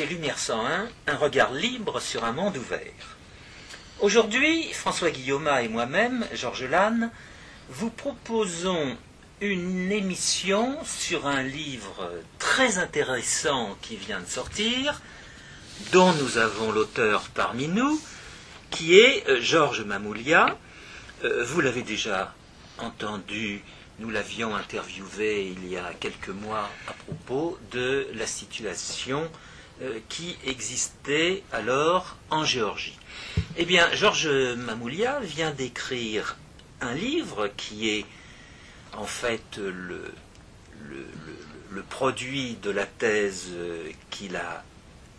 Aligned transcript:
écoutez 0.00 0.14
Lumière 0.14 0.38
101, 0.38 0.88
un 1.08 1.16
regard 1.16 1.52
libre 1.52 2.00
sur 2.00 2.24
un 2.24 2.32
monde 2.32 2.56
ouvert. 2.56 3.16
Aujourd'hui, 4.00 4.72
François 4.72 5.10
Guillaume 5.10 5.50
et 5.62 5.68
moi-même, 5.68 6.26
Georges 6.32 6.64
Lannes, 6.64 7.10
vous 7.68 7.90
proposons 7.90 8.96
une 9.42 9.92
émission 9.92 10.78
sur 10.84 11.26
un 11.26 11.42
livre 11.42 12.10
très 12.38 12.78
intéressant 12.78 13.76
qui 13.82 13.96
vient 13.96 14.20
de 14.20 14.26
sortir, 14.26 15.02
dont 15.92 16.12
nous 16.14 16.38
avons 16.38 16.72
l'auteur 16.72 17.28
parmi 17.34 17.68
nous, 17.68 18.00
qui 18.70 18.98
est 18.98 19.28
euh, 19.28 19.40
Georges 19.40 19.84
Mamoulia. 19.84 20.56
Euh, 21.24 21.44
vous 21.44 21.60
l'avez 21.60 21.82
déjà 21.82 22.34
entendu, 22.78 23.62
nous 23.98 24.08
l'avions 24.08 24.54
interviewé 24.56 25.48
il 25.48 25.68
y 25.68 25.76
a 25.76 25.92
quelques 26.00 26.28
mois 26.28 26.70
à 26.88 26.92
propos 26.92 27.58
de 27.72 28.06
la 28.14 28.26
situation 28.26 29.30
qui 30.08 30.36
existait 30.44 31.42
alors 31.52 32.16
en 32.30 32.44
Géorgie. 32.44 32.98
Eh 33.56 33.64
bien, 33.64 33.88
Georges 33.94 34.28
Mamoulia 34.56 35.20
vient 35.20 35.50
d'écrire 35.52 36.36
un 36.80 36.94
livre 36.94 37.48
qui 37.56 37.90
est 37.90 38.06
en 38.96 39.06
fait 39.06 39.58
le, 39.58 40.12
le, 40.88 41.82
produit 41.88 42.56
de 42.62 42.70
la 42.70 42.86
thèse 42.86 43.48
qu'il 44.10 44.36
a 44.36 44.64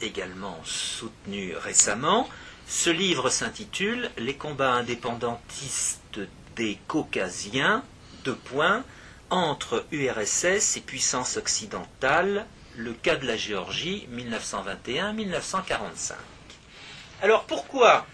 également 0.02 0.60
soutenue 0.64 1.55
récemment. 1.58 2.30
Ce 2.68 2.90
livre 2.90 3.30
s'intitule 3.30 4.10
Les 4.18 4.36
combats 4.36 4.74
indépendantistes 4.74 6.20
des 6.55 6.78
Caucasiens, 6.88 7.84
deux 8.24 8.35
points, 8.35 8.84
entre 9.30 9.85
URSS 9.91 10.78
et 10.78 10.82
puissance 10.82 11.38
occidentale, 11.38 12.46
le 12.77 12.94
cas 12.94 13.16
de 13.16 13.27
la 13.27 13.38
Géorgie 13.38 14.08
1921-1945. 14.14 16.14
Alors 17.22 17.46
pourquoi 17.46 18.05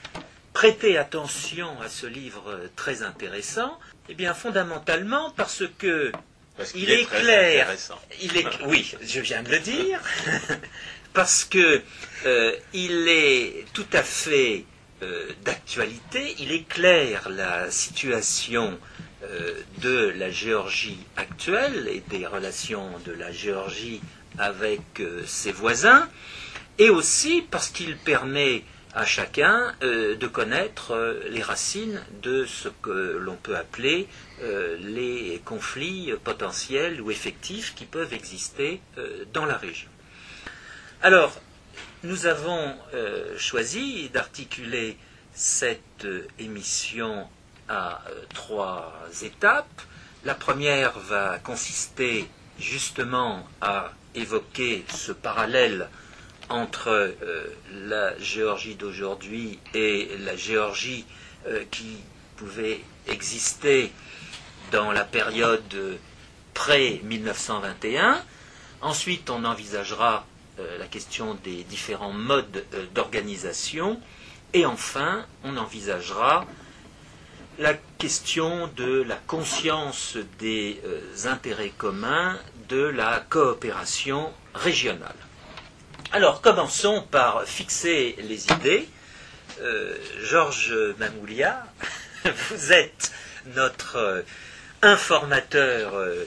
prêter 0.54 0.98
attention 0.98 1.80
à 1.82 1.90
ce 1.90 2.06
livre 2.06 2.60
très 2.76 3.04
intéressant? 3.04 3.80
Eh 4.10 4.16
bien 4.16 4.34
fondamentalement 4.34 5.32
parce 5.32 5.64
que 5.78 6.12
il 6.76 6.90
est, 6.90 7.06
clair, 7.06 7.68
il 8.22 8.36
est, 8.36 8.46
oui, 8.66 8.96
je 9.02 9.20
viens 9.20 9.44
de 9.44 9.52
le 9.52 9.60
dire, 9.60 10.00
parce 11.14 11.46
que 11.46 11.82
euh, 12.26 12.56
il 12.74 13.08
est 13.08 13.66
tout 13.74 13.86
à 13.94 14.02
fait 14.02 14.66
euh, 15.04 15.30
d'actualité, 15.46 16.36
il 16.40 16.52
est 16.52 16.68
clair 16.68 17.30
la 17.30 17.70
situation 17.70 18.80
euh, 19.24 19.54
de 19.80 20.14
la 20.18 20.32
Géorgie 20.32 20.98
actuelle 21.16 21.88
et 21.92 22.04
des 22.10 22.26
relations 22.26 22.90
de 23.06 23.12
la 23.12 23.32
Géorgie 23.32 24.02
avec 24.38 24.82
ses 25.26 25.52
voisins, 25.52 26.08
et 26.78 26.90
aussi 26.90 27.44
parce 27.50 27.70
qu'il 27.70 27.98
permet 27.98 28.64
à 28.98 29.06
chacun 29.06 29.76
euh, 29.84 30.16
de 30.16 30.26
connaître 30.26 30.96
euh, 30.96 31.22
les 31.30 31.44
racines 31.44 32.02
de 32.24 32.46
ce 32.46 32.68
que 32.68 33.18
l'on 33.22 33.36
peut 33.36 33.56
appeler 33.56 34.08
euh, 34.42 34.76
les 34.80 35.40
conflits 35.46 36.14
potentiels 36.24 37.00
ou 37.00 37.12
effectifs 37.12 37.76
qui 37.76 37.86
peuvent 37.86 38.14
exister 38.14 38.82
dans 39.34 39.46
la 39.46 39.56
région. 39.56 39.90
Alors, 41.04 41.40
nous 42.04 42.26
avons 42.26 42.76
choisi 43.38 44.10
d'articuler 44.10 44.98
cette 45.34 46.08
émission 46.40 47.28
à 47.70 48.02
trois 48.34 48.94
étapes. 49.22 49.82
La 50.26 50.34
première 50.34 50.98
va 51.00 51.40
consister 51.40 52.28
justement 52.60 53.48
à 53.62 53.92
évoquer 54.18 54.84
ce 54.90 55.12
parallèle 55.12 55.90
entre 56.50 56.90
euh, 56.90 57.48
la 57.88 58.18
Géorgie 58.20 58.76
d'aujourd'hui 58.76 59.60
et 59.74 60.10
la 60.20 60.36
Géorgie 60.36 61.06
euh, 61.48 61.64
qui 61.72 61.98
pouvait 62.36 62.82
exister 63.08 63.92
dans 64.72 64.92
la 64.92 65.04
période 65.04 66.00
pré-1921. 66.54 68.18
Ensuite, 68.82 69.30
on 69.30 69.44
envisagera 69.46 70.26
euh, 70.60 70.78
la 70.78 70.86
question 70.86 71.38
des 71.44 71.64
différents 71.64 72.14
modes 72.14 72.66
d'organisation. 72.94 74.00
Et 74.54 74.66
enfin, 74.66 75.26
on 75.44 75.58
envisagera 75.58 76.46
la 77.60 77.74
question 77.98 78.68
de 78.76 79.02
la 79.02 79.16
conscience 79.16 80.18
des 80.40 80.80
intérêts 81.26 81.74
communs 81.78 82.38
de 82.70 82.84
la 82.84 83.26
coopération 83.30 84.32
régionale. 84.54 85.16
Alors, 86.12 86.42
commençons 86.42 87.04
par 87.12 87.44
fixer 87.46 88.16
les 88.20 88.46
idées. 88.46 88.88
Euh, 89.62 89.98
Georges 90.24 90.74
Mamoulia, 91.00 91.66
vous 92.26 92.72
êtes 92.72 93.12
notre 93.56 93.96
euh, 93.98 94.22
informateur 94.82 95.96
euh, 95.96 96.26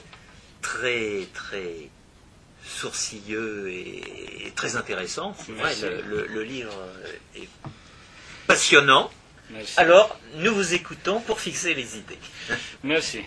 très, 0.61 1.27
très 1.33 1.89
sourcilleux 2.63 3.69
et, 3.69 4.53
très 4.55 4.75
intéressant. 4.75 5.35
le, 5.49 6.43
livre 6.43 6.77
est 7.35 7.49
passionnant. 8.47 9.09
Alors, 9.77 10.17
nous 10.35 10.53
vous 10.53 10.73
écoutons 10.73 11.19
pour 11.21 11.39
fixer 11.39 11.73
les 11.73 11.97
idées. 11.97 12.17
Merci. 12.83 13.21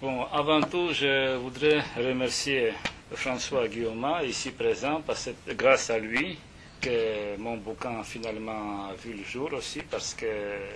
Bon, 0.00 0.24
avant 0.32 0.60
tout, 0.62 0.92
je 0.92 1.36
voudrais 1.36 1.82
remercier 1.96 2.72
François 3.12 3.68
Guillaume, 3.68 4.06
ici 4.24 4.50
présent, 4.50 5.02
parce 5.06 5.28
que 5.46 5.52
grâce 5.52 5.90
à 5.90 5.98
lui 5.98 6.38
que 6.80 7.36
mon 7.38 7.56
bouquin 7.56 8.02
finalement 8.04 8.86
a 8.88 8.94
vu 8.94 9.14
le 9.14 9.24
jour 9.24 9.52
aussi, 9.52 9.80
parce 9.90 10.14
que 10.14 10.26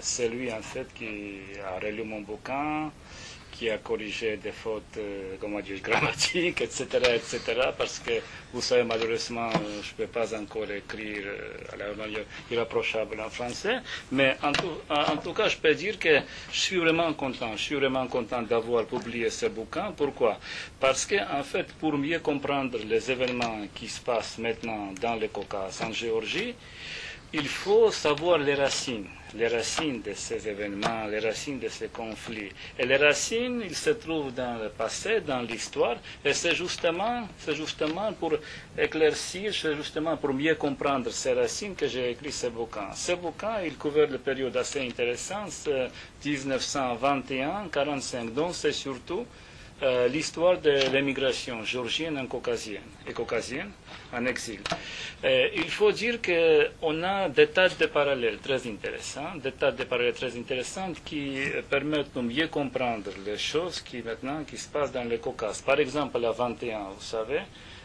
c'est 0.00 0.28
lui 0.28 0.52
en 0.52 0.62
fait 0.62 0.86
qui 0.94 1.38
a 1.64 1.78
relu 1.84 2.04
mon 2.04 2.20
bouquin, 2.20 2.90
qui 3.60 3.68
a 3.68 3.76
corrigé 3.76 4.38
des 4.38 4.52
fautes, 4.52 4.96
euh, 4.96 5.36
comment 5.38 5.60
dire, 5.60 5.80
grammatiques, 5.88 6.62
etc., 6.62 6.86
etc., 7.14 7.40
parce 7.76 7.98
que, 7.98 8.12
vous 8.54 8.62
savez, 8.62 8.84
malheureusement, 8.84 9.50
je 9.52 9.90
ne 9.92 9.96
peux 9.98 10.06
pas 10.06 10.34
encore 10.34 10.70
écrire 10.70 11.24
euh, 11.26 11.74
à 11.74 11.76
la 11.76 11.92
manière 11.92 12.24
irréprochable 12.50 13.20
en 13.20 13.28
français, 13.28 13.80
mais 14.12 14.34
en 14.42 14.52
tout, 14.52 14.72
en 14.88 15.18
tout, 15.18 15.34
cas, 15.34 15.48
je 15.48 15.58
peux 15.58 15.74
dire 15.74 15.98
que 15.98 16.20
je 16.50 16.58
suis 16.58 16.78
vraiment 16.78 17.12
content, 17.12 17.52
je 17.54 17.62
suis 17.62 17.74
vraiment 17.74 18.06
content 18.06 18.40
d'avoir 18.40 18.86
publié 18.86 19.28
ce 19.28 19.44
bouquin. 19.46 19.92
Pourquoi? 19.94 20.38
Parce 20.80 21.04
que, 21.04 21.16
en 21.38 21.42
fait, 21.42 21.70
pour 21.74 21.98
mieux 21.98 22.20
comprendre 22.20 22.78
les 22.88 23.10
événements 23.10 23.58
qui 23.74 23.88
se 23.88 24.00
passent 24.00 24.38
maintenant 24.38 24.94
dans 25.02 25.16
le 25.16 25.28
Caucase, 25.28 25.82
en 25.82 25.92
Géorgie, 25.92 26.54
il 27.32 27.46
faut 27.46 27.92
savoir 27.92 28.38
les 28.38 28.54
racines, 28.54 29.06
les 29.34 29.46
racines 29.46 30.02
de 30.02 30.12
ces 30.14 30.48
événements, 30.48 31.06
les 31.06 31.20
racines 31.20 31.60
de 31.60 31.68
ces 31.68 31.86
conflits. 31.88 32.50
Et 32.78 32.84
les 32.86 32.96
racines, 32.96 33.62
ils 33.64 33.76
se 33.76 33.90
trouvent 33.90 34.32
dans 34.34 34.58
le 34.60 34.68
passé, 34.70 35.20
dans 35.20 35.40
l'histoire, 35.42 35.96
et 36.24 36.32
c'est 36.32 36.54
justement, 36.56 37.28
c'est 37.38 37.54
justement 37.54 38.12
pour 38.14 38.32
éclaircir, 38.76 39.54
c'est 39.54 39.76
justement 39.76 40.16
pour 40.16 40.32
mieux 40.34 40.56
comprendre 40.56 41.10
ces 41.10 41.32
racines 41.32 41.76
que 41.76 41.86
j'ai 41.86 42.10
écrit 42.10 42.32
ce 42.32 42.48
bouquin. 42.48 42.90
Ce 42.94 43.12
bouquin, 43.12 43.60
il 43.64 43.76
couvre 43.76 44.02
une 44.10 44.18
période 44.18 44.56
assez 44.56 44.80
intéressante, 44.80 45.68
1921-45, 46.24 48.32
donc 48.32 48.54
c'est 48.54 48.72
surtout 48.72 49.24
euh, 49.82 50.08
l'histoire 50.08 50.58
de 50.58 50.90
l'émigration 50.92 51.64
géorgienne 51.64 52.18
en 52.18 52.26
caucasienne 52.26 52.82
et 53.08 53.12
caucasienne 53.12 53.70
en 54.12 54.26
exil. 54.26 54.60
Euh, 55.24 55.48
il 55.54 55.70
faut 55.70 55.92
dire 55.92 56.20
qu'on 56.22 57.02
a 57.02 57.28
des 57.28 57.46
tas 57.48 57.68
de 57.68 57.86
parallèles 57.86 58.38
très 58.38 58.66
intéressants, 58.66 59.36
des 59.42 59.52
tas 59.52 59.72
de 59.72 59.84
parallèles 59.84 60.14
très 60.14 60.36
intéressants 60.36 60.92
qui 61.04 61.38
permettent 61.68 62.14
de 62.14 62.20
mieux 62.20 62.48
comprendre 62.48 63.10
les 63.24 63.38
choses 63.38 63.80
qui 63.80 64.02
maintenant 64.02 64.44
qui 64.44 64.56
se 64.58 64.68
passent 64.68 64.92
dans 64.92 65.04
le 65.08 65.18
Caucase. 65.18 65.60
Par 65.62 65.78
exemple, 65.80 66.24
à 66.24 66.30
21, 66.32 66.78
vous 66.96 67.02
savez, 67.02 67.40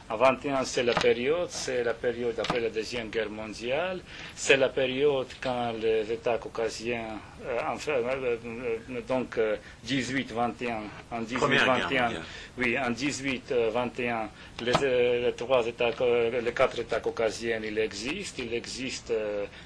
en 0.07 0.17
21, 0.17 0.63
c'est 0.65 0.83
la 0.83 0.93
période, 0.93 1.47
c'est 1.49 1.83
la 1.83 1.93
période 1.95 2.37
après 2.39 2.59
la 2.59 2.69
Deuxième 2.69 3.09
Guerre 3.09 3.29
mondiale, 3.29 4.01
c'est 4.35 4.55
la 4.57 4.69
période 4.69 5.27
quand 5.41 5.73
les 5.81 6.11
États 6.11 6.37
caucasiens, 6.37 7.19
euh, 7.43 7.57
enfin, 7.67 7.93
euh, 7.93 8.37
euh, 8.45 9.01
donc 9.07 9.39
18-21, 9.85 10.73
en 11.11 11.21
18-21, 11.21 12.11
oui, 12.57 12.77
en 12.77 12.91
18-21, 12.91 14.27
les, 14.61 15.21
les, 15.21 15.33
trois 15.33 15.65
États, 15.65 15.89
les 15.89 16.53
quatre 16.53 16.79
États 16.79 16.99
caucasiens, 16.99 17.59
il 17.63 17.77
existe, 17.79 18.37
il 18.37 18.53
existe 18.53 19.11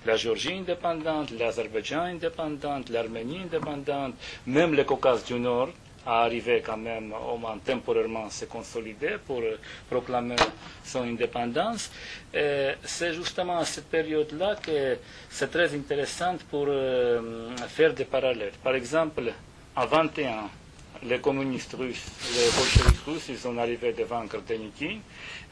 la 0.05 0.15
Géorgie 0.15 0.53
indépendante, 0.53 1.31
l'Azerbaïdjan 1.31 2.03
indépendante, 2.03 2.89
l'Arménie 2.89 3.41
indépendante, 3.43 4.13
même 4.47 4.73
le 4.73 4.85
Caucase 4.85 5.25
du 5.25 5.37
Nord, 5.37 5.69
à 6.09 6.23
arriver 6.23 6.61
quand 6.65 6.77
même 6.77 7.13
au 7.31 7.37
moins 7.37 7.59
temporairement 7.63 8.29
se 8.31 8.45
consolider 8.45 9.17
pour 9.27 9.41
proclamer 9.89 10.35
son 10.83 11.03
indépendance. 11.03 11.91
C'est 12.33 13.13
justement 13.13 13.59
à 13.59 13.65
cette 13.65 13.89
période-là 13.89 14.55
que 14.55 14.97
c'est 15.29 15.51
très 15.51 15.71
intéressant 15.75 16.35
pour 16.49 16.65
euh, 16.67 17.55
faire 17.67 17.93
des 17.93 18.05
parallèles. 18.05 18.53
Par 18.63 18.73
exemple, 18.73 19.31
en 19.75 19.85
21, 19.85 20.49
les 21.03 21.19
communistes 21.19 21.75
russes, 21.77 22.07
les 22.35 22.49
bolcheviks 22.57 23.05
russes, 23.05 23.29
ils 23.29 23.37
sont 23.37 23.57
arrivés 23.59 23.93
devant 23.93 24.23
Denikin. 24.47 24.97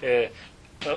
Et 0.01 0.29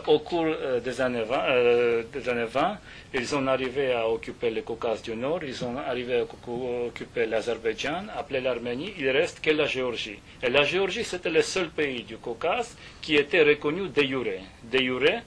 au 0.07 0.19
cours 0.21 0.47
des 0.85 1.01
années, 1.01 1.23
20, 1.23 2.03
des 2.13 2.29
années 2.29 2.45
20, 2.45 2.79
ils 3.15 3.35
ont 3.35 3.47
arrivé 3.47 3.93
à 3.93 4.09
occuper 4.09 4.51
le 4.51 4.63
Caucase 4.63 5.03
du 5.03 5.17
Nord, 5.17 5.41
ils 5.43 5.65
ont 5.65 5.77
arrivé 5.79 6.19
à 6.19 6.23
occuper 6.23 7.27
l'Azerbaïdjan, 7.27 8.05
appelé 8.17 8.41
l'Arménie, 8.41 8.93
il 8.99 9.09
reste 9.11 9.41
que 9.41 9.51
la 9.51 9.67
Géorgie. 9.67 10.19
Et 10.43 10.49
la 10.49 10.63
Géorgie, 10.63 11.05
c'était 11.05 11.31
le 11.31 11.43
seul 11.43 11.71
pays 11.71 12.03
du 12.03 12.19
Caucase 12.19 12.77
qui 13.01 13.17
était 13.17 13.43
reconnu 13.43 13.89
de 13.89 14.03
jure. 14.03 14.25
De 14.71 14.79
jure 14.79 15.21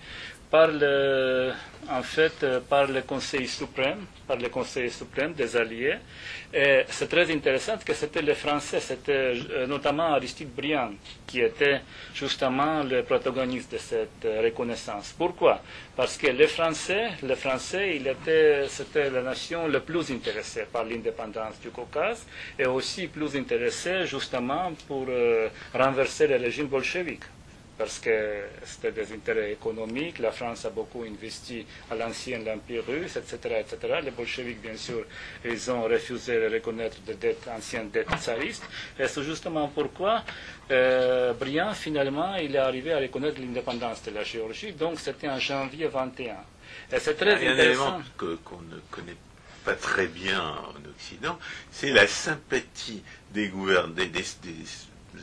par 0.53 0.67
le, 0.67 1.51
en 1.89 2.03
fait, 2.03 2.45
par 2.69 2.85
le 2.85 3.01
Conseil 3.01 3.47
suprême, 3.47 4.05
par 4.27 4.37
le 4.37 4.49
Conseil 4.49 4.91
suprême 4.91 5.33
des 5.33 5.57
Alliés. 5.57 5.95
Et 6.53 6.83
c'est 6.89 7.09
très 7.09 7.31
intéressant 7.33 7.75
que 7.83 7.95
c'était 7.95 8.21
les 8.21 8.35
Français, 8.35 8.79
c'était 8.79 9.33
euh, 9.49 9.65
notamment 9.65 10.13
Aristide 10.13 10.53
Briand, 10.53 10.91
qui 11.25 11.39
était 11.39 11.81
justement 12.13 12.83
le 12.83 13.01
protagoniste 13.01 13.71
de 13.71 13.79
cette 13.79 14.25
euh, 14.25 14.43
reconnaissance. 14.43 15.15
Pourquoi? 15.17 15.59
Parce 15.95 16.17
que 16.17 16.27
les 16.27 16.45
Français, 16.45 17.05
les 17.23 17.35
Français, 17.35 17.95
il 17.95 18.05
était, 18.07 18.67
c'était 18.67 19.09
la 19.09 19.23
nation 19.23 19.67
la 19.67 19.79
plus 19.79 20.11
intéressée 20.11 20.67
par 20.71 20.83
l'indépendance 20.83 21.59
du 21.63 21.71
Caucase 21.71 22.27
et 22.59 22.67
aussi 22.67 23.07
plus 23.07 23.35
intéressée 23.35 24.05
justement 24.05 24.71
pour 24.87 25.07
euh, 25.09 25.47
renverser 25.73 26.27
le 26.27 26.35
régime 26.35 26.67
bolchevique 26.67 27.23
parce 27.77 27.99
que 27.99 28.43
c'était 28.63 28.91
des 28.91 29.11
intérêts 29.13 29.51
économiques. 29.53 30.19
La 30.19 30.31
France 30.31 30.65
a 30.65 30.69
beaucoup 30.69 31.03
investi 31.03 31.65
à 31.89 31.95
l'ancien 31.95 32.39
Empire 32.47 32.83
russe, 32.87 33.15
etc., 33.17 33.61
etc. 33.61 33.99
Les 34.03 34.11
bolcheviks, 34.11 34.61
bien 34.61 34.75
sûr, 34.77 35.05
ils 35.45 35.71
ont 35.71 35.83
refusé 35.83 36.35
de 36.39 36.53
reconnaître 36.53 36.97
des 37.01 37.15
dettes, 37.15 37.47
anciennes 37.47 37.89
dettes 37.89 38.09
tsaristes. 38.17 38.63
Et 38.99 39.07
c'est 39.07 39.23
justement 39.23 39.67
pourquoi 39.69 40.23
euh, 40.71 41.33
Briand, 41.33 41.73
finalement, 41.73 42.35
il 42.35 42.55
est 42.55 42.59
arrivé 42.59 42.93
à 42.93 42.99
reconnaître 42.99 43.39
l'indépendance 43.41 44.03
de 44.03 44.11
la 44.11 44.23
Géorgie. 44.23 44.73
Donc, 44.73 44.99
c'était 44.99 45.29
en 45.29 45.39
janvier 45.39 45.87
21. 45.87 46.35
Et 46.91 46.99
c'est 46.99 47.15
très 47.15 47.35
Il 47.41 47.43
y 47.43 47.47
a 47.47 47.51
un 47.53 47.57
élément 47.57 48.01
qu'on 48.17 48.61
ne 48.61 48.79
connaît 48.91 49.15
pas 49.63 49.75
très 49.75 50.07
bien 50.07 50.41
en 50.41 50.89
Occident, 50.89 51.39
c'est 51.71 51.91
la 51.91 52.05
sympathie 52.07 53.01
des 53.31 53.47
gouverneurs, 53.47 53.87
des, 53.87 54.07
des 54.07 54.25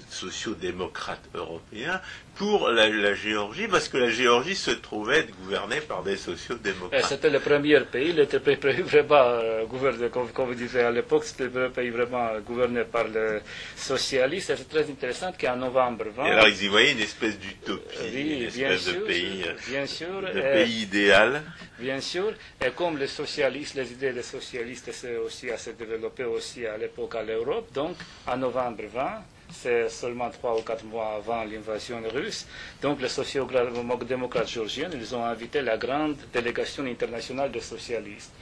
sociaux-démocrates 0.08 1.28
européens 1.34 2.00
pour 2.40 2.70
la, 2.70 3.12
Géorgie, 3.12 3.68
parce 3.68 3.90
que 3.90 3.98
la 3.98 4.08
Géorgie 4.08 4.56
se 4.56 4.70
trouvait 4.70 5.18
être 5.18 5.36
gouvernée 5.42 5.82
par 5.82 6.02
des 6.02 6.16
sociaux-démocrates. 6.16 7.04
C'était 7.04 7.28
le 7.28 7.38
premier 7.38 7.78
pays, 7.80 8.14
il 8.14 8.18
était 8.18 8.38
vraiment 8.38 9.04
euh, 9.10 9.66
gouverné, 9.66 10.08
comme, 10.08 10.26
vous 10.46 10.54
disiez 10.54 10.80
à 10.80 10.90
l'époque, 10.90 11.24
c'était 11.24 11.50
le 11.52 11.68
pays 11.68 11.90
vraiment 11.90 12.30
gouverné 12.40 12.84
par 12.84 13.04
le 13.08 13.42
socialiste. 13.76 14.54
C'est 14.56 14.70
très 14.70 14.88
intéressant 14.90 15.32
qu'en 15.38 15.56
novembre 15.56 16.06
20... 16.16 16.24
Et 16.24 16.30
alors 16.30 16.48
ils 16.48 16.64
y 16.64 16.68
voyaient 16.68 16.92
une 16.92 17.00
espèce 17.00 17.38
d'utopie, 17.38 18.08
une 18.14 18.44
espèce 18.44 18.86
de 18.86 18.92
pays, 19.00 19.44
bien 19.68 19.84
sûr, 19.84 20.22
de 20.22 20.40
pays 20.40 20.80
idéal. 20.84 21.42
Bien 21.78 22.00
sûr, 22.00 22.32
et 22.64 22.70
comme 22.70 22.96
les 22.96 23.06
socialistes, 23.06 23.74
les 23.74 23.92
idées 23.92 24.14
des 24.14 24.22
socialistes 24.22 24.90
c'est 24.92 25.18
aussi 25.18 25.50
à 25.50 25.58
se 25.58 25.70
développer 25.70 26.24
aussi 26.24 26.64
à 26.64 26.78
l'époque 26.78 27.16
à 27.16 27.22
l'Europe, 27.22 27.70
donc 27.74 27.96
en 28.26 28.38
novembre 28.38 28.84
20, 28.94 29.24
c'est 29.52 29.88
seulement 29.88 30.30
trois 30.30 30.56
ou 30.58 30.62
quatre 30.62 30.84
mois 30.84 31.14
avant 31.16 31.44
l'invasion 31.44 32.00
russe. 32.12 32.46
Donc 32.82 33.00
les 33.00 33.08
sociaux-démocrates 33.08 34.48
géorgiens, 34.48 34.90
ils 34.92 35.14
ont 35.14 35.24
invité 35.24 35.62
la 35.62 35.76
grande 35.76 36.16
délégation 36.32 36.84
internationale 36.86 37.50
des 37.50 37.60
socialistes. 37.60 38.32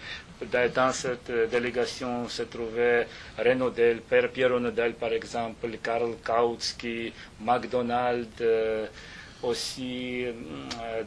Dans 0.74 0.92
cette 0.92 1.30
délégation 1.50 2.28
se 2.28 2.42
trouvaient 2.44 3.06
Renaudel, 3.38 4.00
Pierre 4.32 4.52
Renaudel 4.52 4.94
par 4.94 5.12
exemple, 5.12 5.68
Karl 5.82 6.14
Kautsky, 6.24 7.12
McDonald, 7.40 8.28
euh, 8.40 8.86
aussi 9.42 10.24
euh, 10.24 10.32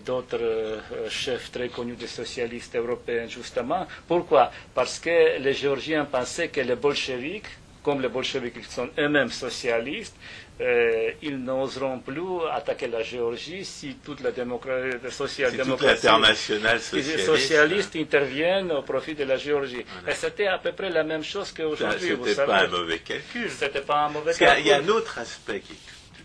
d'autres 0.06 0.38
euh, 0.42 0.80
chefs 1.10 1.52
très 1.52 1.68
connus 1.70 1.96
des 1.96 2.08
socialistes 2.08 2.76
européens, 2.76 3.28
justement. 3.28 3.86
Pourquoi? 4.08 4.52
Parce 4.74 5.00
que 5.00 5.38
les 5.40 5.54
Géorgiens 5.54 6.06
pensaient 6.06 6.48
que 6.50 6.62
les 6.62 6.76
bolcheviks 6.76 7.48
comme 7.84 8.02
les 8.02 8.10
bolcheviks 8.10 8.64
sont 8.66 8.90
eux-mêmes 8.98 9.32
socialistes, 9.32 10.16
euh, 10.62 11.12
ils 11.24 11.38
n'oseront 11.38 12.00
plus 12.00 12.22
attaquer 12.52 12.88
la 12.88 13.02
Géorgie 13.02 13.66
si 13.66 13.96
toute 14.04 14.22
la 14.22 14.32
démocratie, 14.32 14.98
social-démocratie 15.10 16.08
socialiste, 16.08 17.20
socialiste 17.26 17.96
interviennent 17.96 18.72
au 18.72 18.84
profit 18.84 19.16
de 19.16 19.24
la 19.24 19.38
Géorgie. 19.38 19.84
Et 20.08 20.12
c'était 20.14 20.48
à 20.48 20.60
peu 20.60 20.72
près 20.74 20.90
la 20.92 21.04
même 21.04 21.24
chose 21.24 21.52
qu'aujourd'hui. 21.52 22.10
Ce 22.10 22.14
n'était 22.14 22.46
pas 22.46 22.60
un 22.64 22.68
mauvais 22.68 23.00
calcul. 23.00 23.50
C'était 23.50 23.82
pas 23.82 24.06
un 24.06 24.10
mauvais 24.10 24.34
calcul. 24.36 24.64
Il 24.64 24.68
y 24.68 24.72
a 24.72 24.78
un 24.78 24.88
autre 24.90 25.18
aspect 25.18 25.62
qui 25.62 25.74
est 25.74 25.78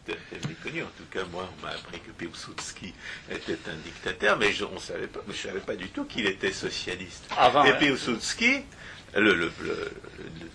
tout 0.04 0.12
à 0.12 0.16
fait 0.16 0.48
méconnu. 0.48 0.82
En 0.82 0.92
tout 0.98 1.04
cas, 1.10 1.24
moi, 1.32 1.48
on 1.58 1.62
m'a 1.66 1.72
appris 1.72 2.00
que 2.00 2.10
Piłsudski 2.10 2.92
était 3.30 3.58
un 3.70 3.76
dictateur, 3.84 4.36
mais 4.38 4.52
je 4.52 4.64
ne 4.64 4.78
savais 4.78 5.06
pas, 5.06 5.20
je 5.28 5.34
savais 5.34 5.60
pas 5.60 5.76
du 5.76 5.88
tout 5.88 6.04
qu'il 6.04 6.26
était 6.26 6.52
socialiste. 6.52 7.24
Avant, 7.38 7.64
Et 7.64 7.72
Piłsudski, 7.78 8.64
le, 9.14 9.50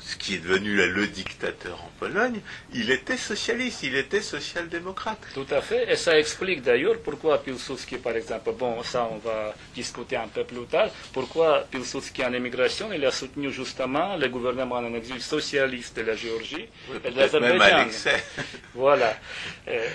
ce 0.01 0.15
qui 0.17 0.35
est 0.35 0.39
devenu 0.39 0.75
le 0.75 1.07
dictateur 1.07 1.83
en 1.83 1.89
Pologne, 1.99 2.39
il 2.73 2.91
était 2.91 3.17
socialiste, 3.17 3.83
il 3.83 3.95
était 3.95 4.21
social-démocrate. 4.21 5.19
Tout 5.33 5.45
à 5.51 5.61
fait, 5.61 5.91
et 5.91 5.95
ça 5.95 6.17
explique 6.17 6.61
d'ailleurs 6.61 6.97
pourquoi 7.03 7.41
Pilsudski, 7.43 7.97
par 7.97 8.15
exemple, 8.15 8.51
bon, 8.57 8.83
ça 8.83 9.07
on 9.11 9.17
va 9.17 9.53
discuter 9.73 10.15
un 10.17 10.27
peu 10.27 10.43
plus 10.43 10.65
tard, 10.65 10.89
pourquoi 11.13 11.65
Pilsudski 11.71 12.23
en 12.25 12.33
émigration, 12.33 12.91
il 12.91 13.05
a 13.05 13.11
soutenu 13.11 13.51
justement 13.51 14.17
le 14.17 14.27
gouvernement 14.29 14.75
en 14.75 14.93
exil 14.95 15.21
socialiste 15.21 15.97
de 15.97 16.01
la 16.03 16.15
Géorgie 16.15 16.67
et 17.05 17.11
de 17.11 17.17
l'Azerbaïdjan. 17.17 17.87
Voilà. 18.73 19.13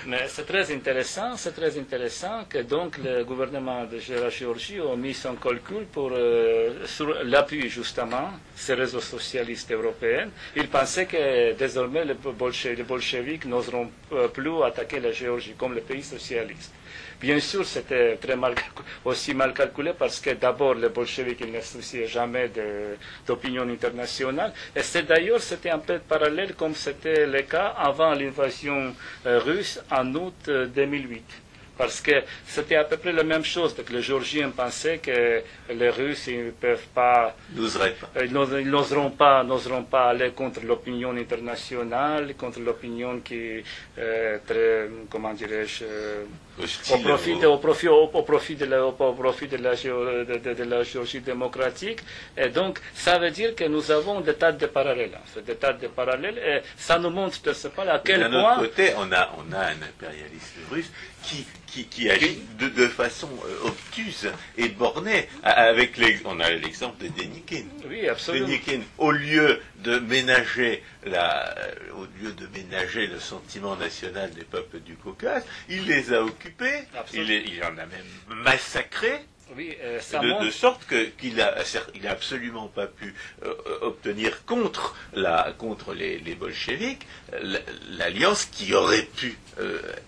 mais 0.06 0.26
c'est 0.28 0.44
très 0.46 0.70
intéressant, 0.72 1.36
c'est 1.36 1.52
très 1.52 1.78
intéressant 1.78 2.44
que 2.48 2.58
donc 2.58 2.98
le 2.98 3.24
gouvernement 3.24 3.84
de 3.84 3.98
la 4.20 4.28
Géorgie 4.30 4.78
a 4.80 4.94
mis 4.96 5.14
son 5.14 5.34
calcul 5.34 5.84
pour, 5.92 6.10
euh, 6.12 6.86
sur 6.86 7.08
l'appui 7.24 7.68
justement 7.68 8.30
ces 8.56 8.74
réseaux 8.74 9.00
socialistes 9.00 9.70
européens, 9.70 10.28
ils 10.56 10.68
pensaient 10.68 11.06
que 11.06 11.52
désormais 11.52 12.04
les, 12.04 12.14
bolcheviks 12.14 13.44
n'oseront 13.44 13.90
euh, 14.12 14.28
plus 14.28 14.62
attaquer 14.64 14.98
la 14.98 15.12
Géorgie 15.12 15.54
comme 15.58 15.74
le 15.74 15.82
pays 15.82 16.02
socialiste. 16.02 16.72
Bien 17.20 17.38
sûr, 17.40 17.64
c'était 17.64 18.16
très 18.16 18.36
mal, 18.36 18.54
aussi 19.04 19.32
mal 19.34 19.54
calculé 19.54 19.92
parce 19.98 20.20
que 20.20 20.30
d'abord, 20.30 20.74
les 20.74 20.88
bolcheviks 20.90 21.40
ne 21.50 21.60
souciaient 21.60 22.06
jamais 22.06 22.50
d'opinion 23.26 23.62
internationale. 23.68 24.52
Et 24.74 24.82
c'est 24.82 25.02
d'ailleurs, 25.04 25.40
c'était 25.40 25.70
un 25.70 25.78
peu 25.78 25.98
parallèle 25.98 26.54
comme 26.54 26.74
c'était 26.74 27.26
le 27.26 27.42
cas 27.42 27.68
avant 27.78 28.12
l'invasion 28.14 28.94
euh, 29.26 29.38
russe 29.38 29.80
en 29.90 30.14
août 30.14 30.48
2008. 30.48 31.45
Euh, 31.76 31.82
parce 31.86 32.00
que 32.00 32.22
c'était 32.46 32.76
à 32.76 32.84
peu 32.84 32.96
près 32.96 33.12
la 33.12 33.22
même 33.22 33.44
chose. 33.44 33.74
que 33.74 33.92
les 33.92 34.02
Géorgiens 34.02 34.50
pensaient 34.50 34.98
que 34.98 35.42
les 35.72 35.90
Russes 35.90 36.28
ne 36.28 36.50
peuvent 36.50 36.86
pas, 36.94 37.34
pas. 37.54 38.22
ils 38.24 38.32
n'oseront 38.70 39.10
pas, 39.10 39.42
n'oseront 39.44 39.84
pas 39.84 40.08
aller 40.10 40.30
contre 40.32 40.60
l'opinion 40.64 41.16
internationale, 41.16 42.34
contre 42.36 42.60
l'opinion 42.60 43.20
qui 43.20 43.34
est 43.34 43.64
euh, 43.98 44.38
très, 44.46 44.88
comment 45.10 45.32
dirais-je, 45.34 45.84
euh, 45.84 46.24
au 46.58 46.98
profit, 46.98 47.36
de, 47.38 47.46
au, 47.46 47.58
profit, 47.58 47.88
au, 47.88 48.06
profit 48.22 48.54
de 48.56 48.64
la, 48.64 48.86
au 48.86 48.92
profit 48.92 49.46
de 49.46 49.56
la, 49.58 49.74
de, 49.74 50.64
la 50.64 50.82
Géorgie 50.82 51.20
démocratique. 51.20 52.00
Et 52.36 52.48
donc, 52.48 52.78
ça 52.94 53.18
veut 53.18 53.30
dire 53.30 53.54
que 53.54 53.64
nous 53.64 53.90
avons 53.90 54.20
des 54.20 54.34
tas 54.34 54.52
de 54.52 54.66
parallèles. 54.66 55.18
des 55.46 55.54
tas 55.56 55.74
de 55.74 55.86
parallèles. 55.88 56.38
Et 56.38 56.60
ça 56.76 56.98
nous 56.98 57.10
montre 57.10 57.40
de 57.42 57.52
ce 57.52 57.68
pas 57.68 57.82
à 57.84 57.98
quel 57.98 58.20
point. 58.20 58.28
D'un 58.30 58.52
autre 58.52 58.60
côté, 58.60 58.92
on 58.96 59.12
a, 59.12 59.30
on 59.38 59.52
a 59.52 59.58
un 59.66 59.82
impérialiste 59.82 60.54
russe 60.70 60.90
qui 61.22 61.44
qui, 61.84 62.08
agit 62.10 62.38
de, 62.58 62.86
façon 62.88 63.28
euh, 63.44 63.68
obtuse 63.68 64.30
et 64.56 64.68
bornée. 64.68 65.28
Avec 65.42 65.96
les, 65.98 66.18
on 66.24 66.40
a 66.40 66.50
l'exemple 66.50 67.04
de 67.04 67.08
Denikin. 67.08 67.64
Oui, 67.88 68.08
absolument. 68.08 68.46
Denikin, 68.46 68.80
au 68.98 69.10
lieu 69.10 69.60
de 69.82 69.98
ménager 69.98 70.82
la, 71.04 71.56
euh, 71.58 71.72
au 71.96 72.06
lieu 72.20 72.32
de 72.32 72.46
ménager 72.48 73.06
le 73.06 73.18
sentiment 73.20 73.76
national 73.76 74.30
des 74.30 74.44
peuples 74.44 74.80
du 74.80 74.96
Caucase, 74.96 75.44
il 75.68 75.86
les 75.86 76.12
a 76.12 76.22
occupés. 76.22 76.84
Il, 77.12 77.30
il, 77.30 77.62
en 77.62 77.76
a 77.78 77.86
même 77.86 78.42
massacré. 78.42 79.24
Oui, 79.56 79.76
euh, 79.80 80.00
de, 80.42 80.50
sorte 80.50 80.86
qu'il 81.18 81.36
n'a 81.36 81.46
a 81.46 82.10
absolument 82.10 82.68
pas 82.68 82.86
pu 82.86 83.14
obtenir 83.80 84.44
contre, 84.44 84.96
la, 85.14 85.54
contre 85.56 85.94
les, 85.94 86.18
les 86.18 86.34
bolcheviks 86.34 87.06
l'alliance 87.90 88.46
qui 88.46 88.74
aurait 88.74 89.08
pu 89.16 89.38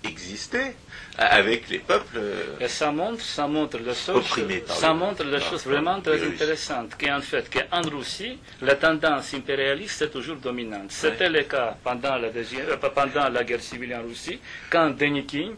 exister 0.04 0.74
avec 1.16 1.68
les 1.68 1.78
peuples 1.78 2.18
et 2.60 2.68
ça 2.68 2.90
montre, 2.90 3.22
ça 3.22 3.46
montre 3.46 3.78
la 3.78 3.94
chose, 3.94 4.24
ça 4.66 4.94
montre 4.94 5.24
la 5.24 5.40
chose 5.40 5.64
vraiment 5.64 6.00
très 6.00 6.22
intéressante, 6.26 6.96
qu'en 6.98 7.20
fait, 7.20 7.48
qu'en 7.50 7.82
Russie, 7.82 8.38
la 8.60 8.74
tendance 8.74 9.32
impérialiste 9.34 10.02
est 10.02 10.10
toujours 10.10 10.36
dominante. 10.36 10.90
C'était 10.90 11.28
le 11.28 11.42
cas 11.42 11.76
pendant 11.82 12.16
la, 12.16 12.28
euh, 12.28 12.76
pendant 12.94 13.28
la 13.28 13.44
guerre 13.44 13.60
civile 13.60 13.94
en 13.94 14.02
Russie, 14.02 14.38
quand 14.70 14.90
Denikin, 14.90 15.52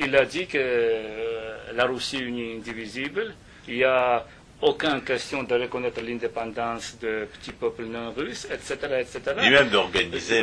il 0.00 0.16
a 0.16 0.24
dit 0.24 0.46
que 0.46 0.58
euh, 0.58 1.72
la 1.74 1.84
Russie 1.84 2.18
est 2.18 2.56
indivisible, 2.56 3.34
il 3.68 3.76
y 3.76 3.84
a 3.84 4.24
aucune 4.62 5.02
question 5.02 5.42
de 5.42 5.54
reconnaître 5.54 6.00
l'indépendance 6.02 6.96
de 7.00 7.26
petits 7.32 7.52
peuples 7.52 7.84
non 7.84 8.12
russes, 8.12 8.46
etc. 8.50 8.76
etc. 9.00 9.20
Et 9.42 9.50
même 9.50 9.68
d'organiser 9.68 10.40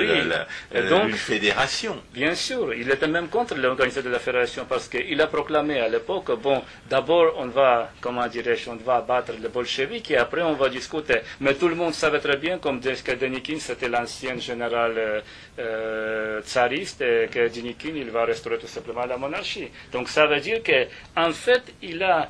une 0.73 1.13
fédération. 1.13 1.95
Bien 2.13 2.33
sûr, 2.35 2.73
il 2.73 2.89
était 2.89 3.07
même 3.07 3.27
contre 3.27 3.55
l'organisation 3.55 4.09
de 4.09 4.13
la 4.13 4.19
fédération 4.19 4.65
parce 4.67 4.87
qu'il 4.87 5.19
a 5.21 5.27
proclamé 5.27 5.79
à 5.79 5.87
l'époque, 5.87 6.31
bon, 6.41 6.61
d'abord 6.89 7.33
on 7.37 7.47
va, 7.47 7.91
comment 8.01 8.27
dirais-je, 8.27 8.69
on 8.69 8.75
va 8.75 9.01
battre 9.01 9.33
les 9.41 9.49
bolcheviks 9.49 10.11
et 10.11 10.17
après 10.17 10.41
on 10.41 10.53
va 10.53 10.69
discuter. 10.69 11.19
Mais 11.41 11.53
tout 11.53 11.67
le 11.67 11.75
monde 11.75 11.93
savait 11.93 12.19
très 12.19 12.37
bien, 12.37 12.57
comme 12.57 12.79
que 12.81 13.11
Denikin, 13.15 13.59
c'était 13.59 13.89
l'ancien 13.89 14.37
général 14.37 14.93
euh, 14.97 15.21
euh, 15.59 16.41
tsariste, 16.41 17.01
et 17.01 17.27
que 17.31 17.47
Denikin, 17.49 17.91
il 17.95 18.09
va 18.09 18.25
restaurer 18.25 18.57
tout 18.57 18.67
simplement 18.67 19.05
la 19.05 19.17
monarchie. 19.17 19.67
Donc 19.91 20.09
ça 20.09 20.25
veut 20.27 20.39
dire 20.39 20.61
qu'en 20.63 21.31
fait, 21.31 21.63
il 21.81 22.01
a 22.03 22.29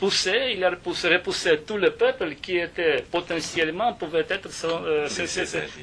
poussé, 0.00 0.54
il 0.56 0.64
a 0.64 0.70
repoussé, 0.70 1.08
repoussé 1.08 1.58
tout 1.66 1.76
le 1.76 1.90
peuple 1.90 2.34
qui 2.42 2.56
était 2.56 3.04
potentiellement, 3.10 3.92
pouvait 3.92 4.26
être 4.28 4.48
euh, 4.64 5.06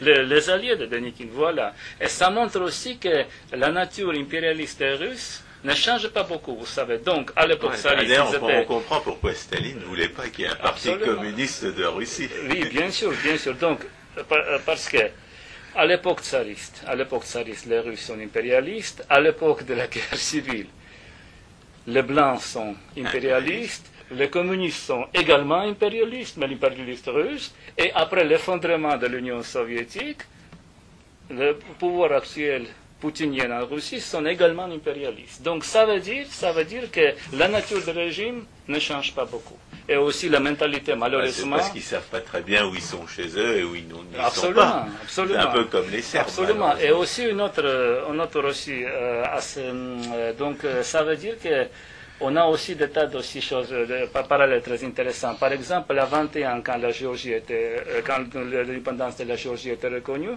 les, 0.01 0.49
alliés 0.49 0.75
de 0.75 0.87
Denikin. 0.87 1.27
Voilà. 1.31 1.73
Et 2.01 2.07
ça 2.07 2.31
montre 2.31 2.59
aussi 2.61 2.97
que 2.97 3.23
la 3.53 3.71
nature 3.71 4.11
impérialiste 4.11 4.83
russe 4.99 5.43
ne 5.63 5.73
change 5.73 6.07
pas 6.09 6.23
beaucoup, 6.23 6.55
vous 6.55 6.65
savez. 6.65 6.97
Donc, 6.97 7.31
à 7.35 7.45
l'époque 7.45 7.73
ouais, 7.85 8.19
on, 8.19 8.63
comprend 8.65 9.01
pourquoi 9.01 9.33
Staline 9.35 9.79
ne 9.79 9.85
voulait 9.85 10.09
pas 10.09 10.27
qu'il 10.29 10.45
y 10.45 10.47
ait 10.47 10.51
un 10.51 10.55
parti 10.55 10.89
communiste 10.97 11.65
de 11.65 11.85
Russie. 11.85 12.27
Oui, 12.49 12.65
bien 12.69 12.89
sûr, 12.89 13.11
bien 13.23 13.37
sûr. 13.37 13.53
Donc, 13.55 13.81
euh, 14.17 14.57
parce 14.65 14.89
que 14.89 14.97
à 15.75 15.85
l'époque 15.85 16.21
tsariste, 16.21 16.81
à 16.87 16.95
l'époque 16.95 17.23
tsariste, 17.23 17.67
les 17.67 17.79
Russes 17.79 18.01
sont 18.05 18.19
impérialistes. 18.19 19.05
À 19.09 19.19
l'époque 19.19 19.63
de 19.63 19.75
la 19.75 19.85
guerre 19.85 20.15
civile, 20.15 20.67
les 21.85 22.01
Blancs 22.01 22.41
sont 22.41 22.75
impérialistes. 22.97 23.85
Les 24.11 24.29
communistes 24.29 24.85
sont 24.85 25.05
également 25.13 25.59
impérialistes, 25.61 26.37
mais 26.37 26.47
l'impérialiste 26.47 27.07
russe. 27.07 27.53
Et 27.77 27.91
après 27.93 28.23
l'effondrement 28.23 28.95
de 28.97 29.07
l'Union 29.07 29.41
soviétique, 29.43 30.21
le 31.29 31.57
pouvoir 31.77 32.13
actuel 32.13 32.67
poutinien 32.99 33.51
en 33.61 33.65
Russie 33.65 33.99
sont 34.01 34.25
également 34.25 34.63
impérialistes. 34.65 35.41
Donc 35.43 35.63
ça 35.63 35.85
veut 35.85 35.99
dire, 35.99 36.25
ça 36.29 36.51
veut 36.51 36.63
dire 36.63 36.89
que 36.91 37.13
la 37.33 37.47
nature 37.47 37.81
du 37.83 37.91
régime 37.91 38.45
ne 38.67 38.79
change 38.79 39.13
pas 39.13 39.25
beaucoup. 39.25 39.57
Et 39.89 39.95
aussi 39.95 40.27
la 40.29 40.39
mentalité, 40.39 40.95
malheureusement. 40.95 41.57
parce 41.57 41.69
qu'ils 41.69 41.81
ne 41.81 41.85
savent 41.85 42.07
pas 42.09 42.19
très 42.19 42.41
bien 42.41 42.65
où 42.67 42.75
ils 42.75 42.81
sont 42.81 43.07
chez 43.07 43.27
eux 43.37 43.57
et 43.59 43.63
où 43.63 43.75
ils 43.75 43.87
ne 43.87 43.93
sont 43.93 44.03
pas. 44.13 44.25
Absolument. 44.25 44.85
C'est 45.07 45.35
un 45.37 45.47
peu 45.47 45.63
comme 45.65 45.89
les 45.89 46.01
Serbes. 46.01 46.25
Absolument. 46.27 46.75
Et 46.77 46.91
aussi 46.91 47.23
une 47.23 47.39
autre, 47.39 48.03
une 48.11 48.19
autre 48.19 48.43
aussi, 48.43 48.83
euh, 48.83 49.23
euh, 49.57 50.33
donc 50.33 50.65
euh, 50.65 50.83
ça 50.83 51.03
veut 51.03 51.15
dire 51.15 51.35
que 51.41 51.67
on 52.19 52.35
a 52.35 52.45
aussi 52.45 52.75
des 52.75 52.89
tas 52.89 53.05
de 53.05 53.21
choses 53.21 53.73
parallèles 54.27 54.61
très 54.61 54.83
intéressantes. 54.83 55.39
Par 55.39 55.51
exemple, 55.51 55.97
à 55.97 56.05
21, 56.05 56.61
quand 56.61 56.77
la 56.77 56.91
Géorgie 56.91 57.33
était, 57.33 57.83
euh, 57.87 58.01
quand 58.05 58.23
l'indépendance 58.33 59.17
de 59.17 59.25
la 59.25 59.35
Géorgie 59.35 59.69
était 59.69 59.87
reconnue, 59.87 60.31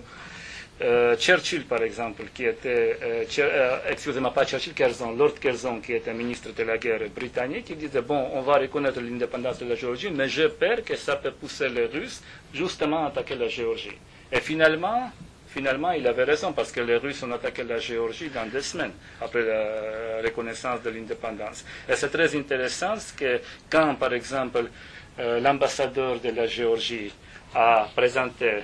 euh, 0.82 1.14
Churchill, 1.16 1.64
par 1.66 1.82
exemple, 1.82 2.22
qui 2.34 2.44
était, 2.44 2.96
euh, 3.02 3.78
excusez-moi, 3.88 4.32
pas 4.32 4.46
Churchill, 4.46 4.72
Curzon, 4.72 5.12
Lord 5.12 5.34
Curzon, 5.40 5.80
qui 5.80 5.92
était 5.92 6.14
ministre 6.14 6.50
de 6.54 6.62
la 6.62 6.78
guerre 6.78 7.00
britannique, 7.14 7.66
il 7.70 7.76
disait, 7.76 8.00
bon, 8.00 8.28
on 8.34 8.40
va 8.40 8.54
reconnaître 8.58 9.00
l'indépendance 9.00 9.58
de 9.58 9.66
la 9.66 9.75
Géorgie, 9.75 10.10
mais 10.10 10.28
je 10.28 10.49
peur 10.49 10.82
que 10.84 10.96
ça 10.96 11.16
peut 11.16 11.32
pousser 11.32 11.68
les 11.68 11.87
Russes 11.87 12.22
justement 12.54 13.04
à 13.04 13.08
attaquer 13.08 13.34
la 13.37 13.49
Géorgie. 13.49 13.96
Et 14.32 14.40
finalement, 14.40 15.10
Finalement, 15.52 15.90
il 15.90 16.07
avait 16.07 16.23
raison 16.25 16.52
parce 16.52 16.71
que 16.71 16.80
les 16.80 16.97
Russes 16.97 17.23
ont 17.25 17.33
attaqué 17.33 17.64
la 17.64 17.78
Géorgie 17.78 18.28
dans 18.28 18.47
deux 18.47 18.61
semaines 18.61 18.92
après 19.21 19.42
la 19.42 20.23
reconnaissance 20.23 20.80
de 20.83 20.90
l'indépendance. 20.90 21.64
Et 21.88 21.97
c'est 21.97 22.09
très 22.11 22.37
intéressant 22.37 22.95
que 23.16 23.40
quand, 23.69 23.97
par 23.97 24.12
exemple, 24.14 24.71
euh, 25.19 25.40
l'ambassadeur 25.40 26.21
de 26.21 26.30
la 26.30 26.47
Géorgie 26.47 27.12
a 27.52 27.88
présenté 27.97 28.62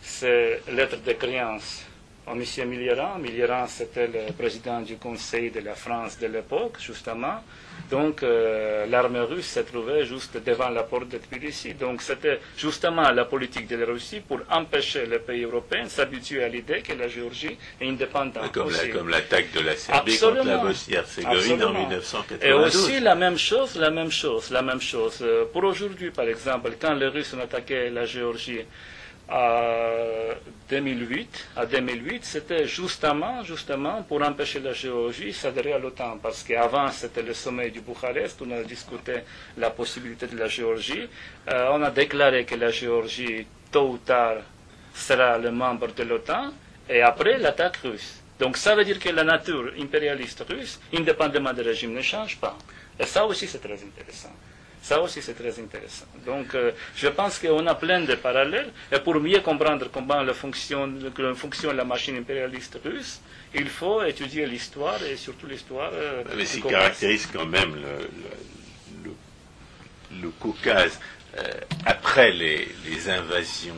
ses 0.00 0.60
lettres 0.72 1.02
de 1.04 1.12
créance 1.12 1.84
à 2.26 2.32
M. 2.32 2.42
Milieran, 2.68 3.18
Milieran 3.18 3.66
c'était 3.66 4.06
le 4.06 4.32
président 4.32 4.80
du 4.80 4.96
Conseil 4.96 5.50
de 5.50 5.60
la 5.60 5.74
France 5.74 6.18
de 6.18 6.28
l'époque, 6.28 6.76
justement, 6.80 7.42
donc 7.92 8.22
euh, 8.22 8.86
l'armée 8.86 9.20
russe 9.20 9.50
se 9.56 9.60
trouvait 9.60 10.04
juste 10.06 10.34
devant 10.42 10.70
la 10.70 10.82
porte 10.82 11.08
de 11.10 11.18
Tbilissi. 11.18 11.74
Donc 11.74 12.00
c'était 12.00 12.38
justement 12.56 13.10
la 13.20 13.26
politique 13.26 13.66
de 13.68 13.76
la 13.76 13.84
Russie 13.86 14.20
pour 14.26 14.40
empêcher 14.50 15.04
les 15.12 15.18
pays 15.18 15.42
européens 15.44 15.84
de 15.84 15.88
s'habituer 15.90 16.42
à 16.42 16.48
l'idée 16.48 16.80
que 16.80 16.94
la 16.94 17.06
Géorgie 17.06 17.54
est 17.80 17.86
indépendante. 17.88 18.50
Comme, 18.50 19.10
l'attaque 19.10 19.52
de 19.52 19.60
la 19.60 19.76
Serbie 19.76 20.18
contre 20.18 20.42
la 20.46 20.56
Bosnie-Herzégovine 20.66 21.62
en 21.64 21.72
1992. 21.74 22.48
Et 22.48 22.52
aussi 22.54 22.98
la 23.00 23.14
même 23.14 23.36
chose, 23.36 23.76
la 23.76 23.90
même 23.90 24.10
chose, 24.10 24.50
la 24.50 24.62
même 24.62 24.80
chose. 24.80 25.18
Euh, 25.20 25.44
pour 25.52 25.62
aujourd'hui, 25.64 26.10
par 26.10 26.26
exemple, 26.34 26.70
quand 26.80 26.94
les 26.94 27.08
Russes 27.08 27.34
ont 27.34 27.42
attaqué 27.42 27.90
la 27.90 28.06
Géorgie, 28.06 28.60
à 29.28 30.34
2008, 30.68 31.48
à 31.56 31.66
2008, 31.66 32.24
c'était 32.24 32.66
justement, 32.66 33.42
justement 33.42 34.02
pour 34.02 34.22
empêcher 34.22 34.60
la 34.60 34.72
Géorgie 34.72 35.32
s'adhérer 35.32 35.74
à 35.74 35.78
l'OTAN, 35.78 36.18
parce 36.22 36.42
qu'avant 36.42 36.88
c'était 36.90 37.22
le 37.22 37.34
sommet 37.34 37.70
du 37.70 37.80
Bucarest, 37.80 38.40
on 38.42 38.50
a 38.50 38.62
discuté 38.62 39.20
la 39.58 39.70
possibilité 39.70 40.26
de 40.26 40.36
la 40.36 40.48
Géorgie, 40.48 41.08
euh, 41.48 41.68
on 41.72 41.82
a 41.82 41.90
déclaré 41.90 42.44
que 42.44 42.54
la 42.54 42.70
Géorgie, 42.70 43.46
tôt 43.70 43.90
ou 43.90 43.98
tard, 43.98 44.38
sera 44.94 45.38
le 45.38 45.50
membre 45.50 45.88
de 45.94 46.02
l'OTAN, 46.02 46.52
et 46.88 47.02
après 47.02 47.38
l'attaque 47.38 47.78
russe. 47.78 48.20
Donc 48.38 48.56
ça 48.56 48.74
veut 48.74 48.84
dire 48.84 48.98
que 48.98 49.08
la 49.10 49.24
nature 49.24 49.72
impérialiste 49.78 50.44
russe, 50.48 50.80
indépendamment 50.92 51.52
du 51.52 51.60
régime, 51.62 51.92
ne 51.94 52.02
change 52.02 52.38
pas. 52.38 52.56
Et 52.98 53.06
ça 53.06 53.24
aussi 53.24 53.46
c'est 53.46 53.60
très 53.60 53.74
intéressant. 53.74 54.32
Ça 54.82 55.00
aussi, 55.00 55.22
c'est 55.22 55.34
très 55.34 55.56
intéressant. 55.60 56.06
Donc, 56.26 56.56
euh, 56.56 56.72
je 56.96 57.06
pense 57.06 57.38
qu'on 57.38 57.64
a 57.68 57.74
plein 57.76 58.00
de 58.00 58.16
parallèles. 58.16 58.72
Et 58.90 58.98
pour 58.98 59.14
mieux 59.20 59.38
comprendre 59.38 59.88
comment 59.92 60.26
fonctionne, 60.34 61.12
fonctionne 61.36 61.76
la 61.76 61.84
machine 61.84 62.16
impérialiste 62.16 62.80
russe, 62.84 63.20
il 63.54 63.68
faut 63.68 64.02
étudier 64.02 64.44
l'histoire 64.44 65.00
et 65.04 65.16
surtout 65.16 65.46
l'histoire. 65.46 65.90
Euh, 65.94 66.24
Mais 66.36 66.44
ce 66.44 66.56
qui 66.56 66.62
caractérise 66.62 67.28
quand 67.32 67.46
même 67.46 67.76
le, 69.04 69.12
le, 70.20 70.30
Caucase 70.40 70.98
euh, 71.38 71.42
après 71.86 72.32
les, 72.32 72.68
les 72.84 73.08
invasions 73.08 73.76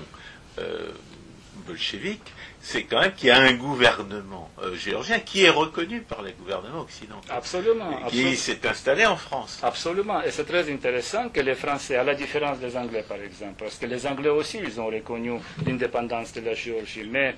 bolcheviques, 1.67 2.33
c'est 2.65 2.85
quand 2.85 3.01
même 3.01 3.13
qu'il 3.13 3.29
y 3.29 3.31
a 3.31 3.39
un 3.39 3.53
gouvernement 3.53 4.51
euh, 4.63 4.75
géorgien 4.75 5.21
qui 5.21 5.45
est 5.45 5.51
reconnu 5.51 6.01
par 6.01 6.23
les 6.23 6.33
gouvernements 6.33 6.81
occidentaux. 6.81 7.29
Absolument. 7.31 7.91
Qui 8.09 8.35
s'est 8.37 8.67
installé 8.67 9.05
en 9.05 9.17
France. 9.17 9.61
Absolument. 9.63 10.23
Et 10.23 10.31
c'est 10.31 10.45
très 10.45 10.73
intéressant 10.73 11.29
que 11.29 11.41
les 11.41 11.55
Français, 11.55 11.97
à 11.97 12.05
la 12.05 12.15
différence 12.15 12.59
des 12.59 12.75
Anglais 12.75 13.05
par 13.07 13.19
exemple, 13.19 13.57
parce 13.59 13.77
que 13.77 13.85
les 13.85 14.07
Anglais 14.07 14.31
aussi, 14.31 14.61
ils 14.63 14.81
ont 14.81 14.87
reconnu 14.87 15.39
l'indépendance 15.67 16.33
de 16.33 16.41
la 16.41 16.55
Géorgie, 16.55 17.07
mais 17.07 17.35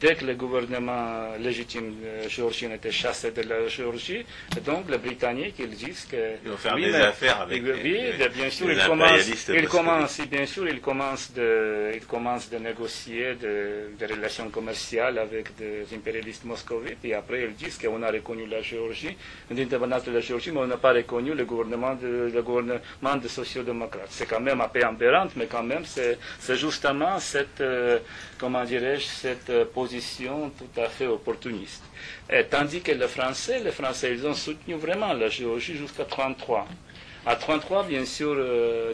dès 0.00 0.14
que 0.14 0.24
le 0.24 0.34
gouvernement 0.34 1.34
légitime 1.38 1.94
euh, 2.04 2.28
géorgien 2.28 2.70
était 2.72 2.90
chassé 2.90 3.30
de 3.30 3.42
la 3.42 3.68
Géorgie, 3.68 4.24
donc 4.64 4.90
les 4.90 4.98
Britanniques, 4.98 5.56
ils 5.58 5.70
disent 5.70 6.06
que... 6.10 6.16
Ils 6.44 6.50
vont 6.50 6.56
faire 6.56 6.76
des 6.76 6.94
affaires 6.94 7.40
avec 7.42 7.62
oui, 7.62 7.98
les, 8.18 8.28
bien 8.28 8.50
sûr, 8.50 8.70
ils 8.70 8.78
commencent, 8.84 9.28
ils 9.48 9.68
commencent, 9.68 10.20
bien 10.28 10.46
sûr, 10.46 10.68
ils 10.68 10.80
commencent 10.80 11.32
de, 11.32 11.90
ils 11.94 12.06
commencent 12.06 12.50
de 12.50 12.58
négocier 12.58 13.34
des 13.36 14.06
relations 14.06 14.48
commerciales 14.50 15.18
avec 15.18 15.56
des 15.56 15.84
impérialistes 15.94 16.44
moscovites, 16.44 17.04
et 17.04 17.14
après 17.14 17.44
ils 17.44 17.54
disent 17.54 17.78
qu'on 17.78 18.02
a 18.02 18.10
reconnu 18.10 18.46
la 18.46 18.60
Géorgie, 18.62 19.16
l'indépendance 19.50 20.04
de 20.04 20.12
la 20.12 20.20
Géorgie, 20.20 20.50
mais 20.52 20.60
on 20.60 20.66
n'a 20.66 20.76
pas 20.76 20.92
reconnu 20.92 21.34
le 21.34 21.44
gouvernement 21.44 21.94
de, 21.94 22.30
le 22.32 22.42
gouvernement 22.42 23.16
de 23.22 23.28
sociodémocrates. 23.28 24.08
C'est 24.10 24.26
quand 24.26 24.40
même 24.40 24.60
un 24.60 24.68
peu 24.68 24.82
aberrant, 24.82 25.28
mais 25.36 25.46
quand 25.46 25.62
même, 25.62 25.84
c'est 25.84 26.18
justement 26.56 27.18
cette, 27.18 27.60
euh, 27.60 27.98
comment 28.38 28.64
dirais-je, 28.64 29.04
cette 29.04 29.50
euh, 29.50 29.64
position 29.78 30.50
tout 30.58 30.80
à 30.80 30.88
fait 30.88 31.06
opportuniste. 31.06 31.84
Tandis 32.50 32.80
que 32.80 32.90
les 32.92 33.06
Français, 33.06 33.60
les 33.60 33.70
Français, 33.70 34.12
ils 34.12 34.26
ont 34.26 34.34
soutenu 34.34 34.74
vraiment 34.74 35.12
la 35.12 35.28
Géorgie 35.28 35.76
jusqu'à 35.76 36.02
1933. 36.02 36.66
À 37.28 37.32
1933, 37.32 37.82
bien 37.82 38.06
sûr, 38.06 38.36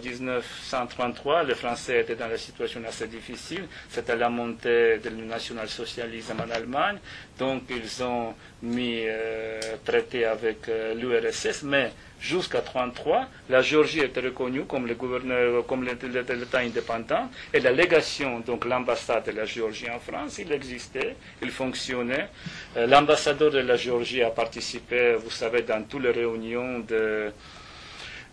1933, 0.03 1.35
euh, 1.37 1.43
les 1.45 1.55
Français 1.55 2.01
étaient 2.01 2.17
dans 2.17 2.29
une 2.29 2.37
situation 2.37 2.81
assez 2.85 3.07
difficile. 3.07 3.63
C'était 3.89 4.17
la 4.17 4.29
montée 4.29 4.99
du 4.99 5.23
national-socialisme 5.23 6.35
en 6.45 6.51
Allemagne. 6.53 6.99
Donc, 7.39 7.63
ils 7.71 8.03
ont 8.03 8.35
mis 8.61 9.05
euh, 9.07 9.61
traité 9.85 10.25
avec 10.25 10.69
l'URSS, 10.97 11.63
mais 11.63 11.93
jusqu'à 12.19 12.59
1933, 12.59 13.29
la 13.51 13.63
Géorgie 13.63 14.01
était 14.01 14.19
reconnue 14.21 14.65
comme 14.65 14.89
le 14.89 14.95
gouverneur, 14.97 15.65
comme 15.65 15.85
l'État 15.85 16.59
indépendant, 16.59 17.31
et 17.53 17.61
la 17.61 17.71
légation, 17.71 18.41
donc 18.41 18.65
l'ambassade 18.65 19.27
de 19.27 19.31
la 19.31 19.45
Géorgie 19.45 19.89
en 19.91 20.01
France, 20.01 20.39
il 20.39 20.51
existait, 20.51 21.15
il 21.41 21.53
fonctionnait. 21.53 22.29
Euh, 22.77 22.89
l'ambassadeur 22.89 23.53
de 23.53 23.59
la 23.59 23.77
Géorgie 23.77 24.23
a 24.25 24.31
participé, 24.31 25.15
vous 25.15 25.31
savez, 25.31 25.63
dans 25.63 25.85
toutes 25.85 26.03
les 26.03 26.11
réunions 26.11 26.81
de 26.81 26.95
euh, 26.95 27.31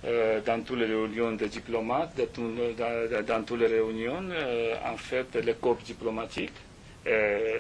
dans 0.04 0.64
toutes 0.64 0.80
les 0.80 0.86
réunions 0.86 1.34
de 1.34 1.46
diplomates, 1.46 2.18
dans, 2.18 3.44
toutes 3.44 3.60
les 3.60 3.68
réunions, 3.68 4.24
euh, 4.32 4.76
en 4.86 4.98
fait, 4.98 5.36
les 5.36 5.54
corps 5.54 5.78
diplomatiques. 5.78 6.54
Euh, 7.08 7.58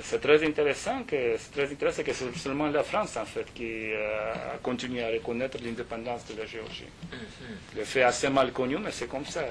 c'est 0.00 0.20
très 0.20 0.44
intéressant 0.44 1.04
que 1.04 1.36
c'est 1.38 1.52
très 1.52 1.72
intéressant 1.72 2.02
que 2.02 2.12
c'est 2.12 2.36
seulement 2.36 2.66
la 2.68 2.82
France 2.82 3.16
en 3.16 3.24
fait 3.24 3.46
qui 3.54 3.92
euh, 3.92 4.32
a 4.32 4.58
continué 4.60 5.04
à 5.04 5.10
reconnaître 5.10 5.58
l'indépendance 5.62 6.26
de 6.26 6.40
la 6.40 6.44
Géorgie. 6.44 6.86
Mm-hmm. 7.12 7.76
Le 7.78 7.84
fait 7.84 8.02
assez 8.02 8.28
mal 8.28 8.50
connu, 8.50 8.78
mais 8.78 8.90
c'est 8.90 9.06
comme 9.06 9.24
ça. 9.24 9.42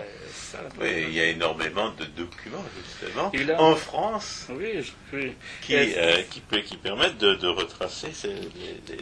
oui, 0.81 1.05
il 1.07 1.13
y 1.13 1.21
a 1.21 1.27
énormément 1.27 1.91
de 1.91 2.03
documents 2.05 2.65
justement 2.77 3.31
en 3.59 3.75
France 3.75 4.47
qui, 5.61 5.75
euh, 5.75 6.21
qui, 6.29 6.75
permettent 6.77 7.17
de, 7.17 7.47
retracer 7.47 8.09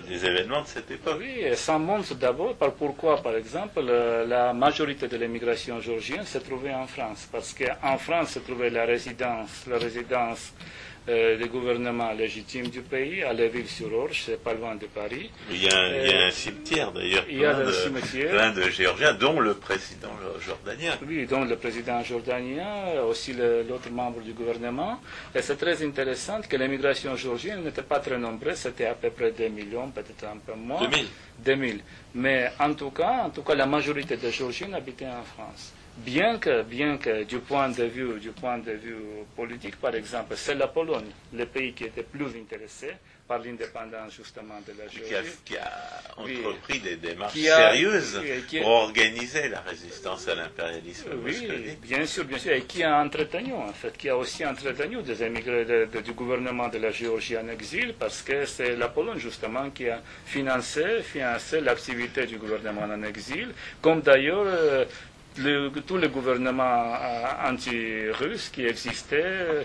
les, 0.08 0.26
événements 0.26 0.62
de 0.62 0.68
cette 0.68 0.92
époque. 0.92 1.18
Oui, 1.20 1.40
et 1.40 1.56
ça 1.56 1.80
montre 1.80 2.14
d'abord 2.14 2.54
par 2.56 2.74
pourquoi, 2.74 3.24
par 3.24 3.36
exemple, 3.36 3.82
la 3.82 4.54
majorité 4.54 5.08
de 5.08 5.18
l'immigration 5.18 5.82
géorgienne 5.82 6.26
se 6.26 6.38
trouvait 6.38 6.74
en 6.74 6.86
France, 6.86 7.28
parce 7.32 7.56
qu'en 7.56 7.98
France 7.98 8.32
se 8.34 8.40
trouvait 8.40 8.70
la 8.70 8.86
résidence, 8.86 9.66
la 9.68 9.78
résidence 9.78 10.27
euh, 11.10 11.38
le 11.38 11.48
gouvernement 11.48 12.12
légitime 12.12 12.68
du 12.68 12.82
pays, 12.82 13.24
à 13.24 13.32
Léville-sur-Orge, 13.32 14.24
c'est 14.26 14.44
pas 14.44 14.54
loin 14.54 14.76
de 14.76 14.88
Paris. 14.88 15.30
Il 15.50 15.64
y 15.64 15.70
a 15.70 15.78
un, 15.80 15.96
il 16.04 16.10
y 16.10 16.14
a 16.14 16.26
un 16.26 16.32
cimetière 16.32 16.92
d'ailleurs, 16.92 17.24
plein, 17.26 18.30
plein 18.30 18.52
de 18.52 18.70
Géorgiens, 18.70 19.14
dont 19.14 19.40
le 19.40 19.54
président 19.54 20.12
jordanien. 20.46 20.98
Oui, 21.08 21.26
dont 21.26 21.46
le 21.46 21.56
président 21.56 22.04
jordanien, 22.04 23.02
aussi 23.08 23.32
l'autre 23.34 23.90
membre 23.90 24.20
du 24.22 24.34
gouvernement. 24.34 25.00
Et 25.34 25.42
c'est 25.42 25.56
très 25.56 25.82
intéressant 25.82 26.42
que 26.42 26.58
l'immigration 26.58 27.16
géorgienne 27.16 27.64
n'était 27.64 27.84
pas 27.84 28.00
très 28.02 28.18
nombreuse, 28.18 28.58
c'était 28.58 28.88
à 28.88 28.94
peu 28.96 29.10
près 29.10 29.32
2 29.32 29.48
millions, 29.48 29.90
peut-être 29.92 30.26
un 30.26 30.38
peu 30.46 30.56
moins. 30.60 30.82
2000 30.82 31.06
2000. 31.40 31.82
Mais 32.16 32.52
en 32.60 32.74
tout 32.74 32.92
cas, 32.92 33.24
en 33.26 33.30
tout 33.30 33.44
cas, 33.44 33.56
la 33.56 33.66
majorité 33.66 34.18
des 34.18 34.32
Géorgiens 34.32 34.74
habitaient 34.74 35.06
en 35.08 35.24
France 35.24 35.72
bien 35.98 36.38
que, 36.38 36.64
bien 36.64 36.98
que 36.98 37.24
du 37.24 37.40
point 37.40 37.70
de 37.70 37.84
vue, 37.84 38.20
du 38.20 38.32
point 38.32 38.58
de 38.58 38.72
vue 38.72 38.96
politique, 39.36 39.76
par 39.78 39.96
exemple, 39.96 40.36
c'est 40.36 40.56
la 40.56 40.68
Pologne, 40.68 41.12
le 41.34 41.46
pays 41.46 41.74
qui 41.74 41.86
était 41.86 42.04
plus 42.04 42.28
intéressé 42.40 42.92
par 43.28 43.40
l'indépendance 43.40 44.14
justement 44.16 44.56
de 44.66 44.74
la 44.80 44.88
Géorgie. 44.88 45.30
Qui 45.44 45.58
a, 45.58 45.70
entrepris 46.16 46.80
des 46.80 46.96
démarches 46.96 47.38
sérieuses 47.38 48.22
pour 48.62 48.70
organiser 48.70 49.50
la 49.50 49.60
résistance 49.62 50.28
à 50.30 50.36
l'impérialisme 50.36 51.10
Oui, 51.24 51.48
bien 51.82 52.06
sûr, 52.06 52.24
bien 52.24 52.38
sûr, 52.38 52.54
et 52.54 52.62
qui 52.62 52.84
a 52.84 52.98
entretenu, 53.04 53.54
en 53.54 53.74
fait, 53.74 53.98
qui 53.98 54.08
a 54.08 54.16
aussi 54.16 54.46
entretenu 54.46 55.02
des 55.02 55.22
émigrés 55.24 55.88
du 56.04 56.14
gouvernement 56.14 56.70
de 56.70 56.78
la 56.78 56.92
Géorgie 56.92 57.38
en 57.38 57.50
exil, 57.50 57.96
parce 58.00 58.22
que 58.22 58.46
c'est 58.46 58.78
la 58.78 58.88
Pologne 58.88 59.20
justement 59.20 59.70
qui 59.72 59.90
a 59.90 60.02
financé, 60.26 61.02
financé 61.04 61.60
l'activité 61.60 62.26
du 62.26 62.38
gouvernement 62.38 62.84
en 62.84 63.04
exil, 63.04 63.50
comme 63.82 64.00
d'ailleurs 64.02 64.46
euh, 64.46 64.86
le, 65.40 65.70
tout 65.86 65.98
le 65.98 66.08
gouvernement 66.08 66.96
euh, 66.96 67.50
anti-russe 67.50 68.50
qui 68.50 68.66
existait 68.66 69.24
euh, 69.24 69.64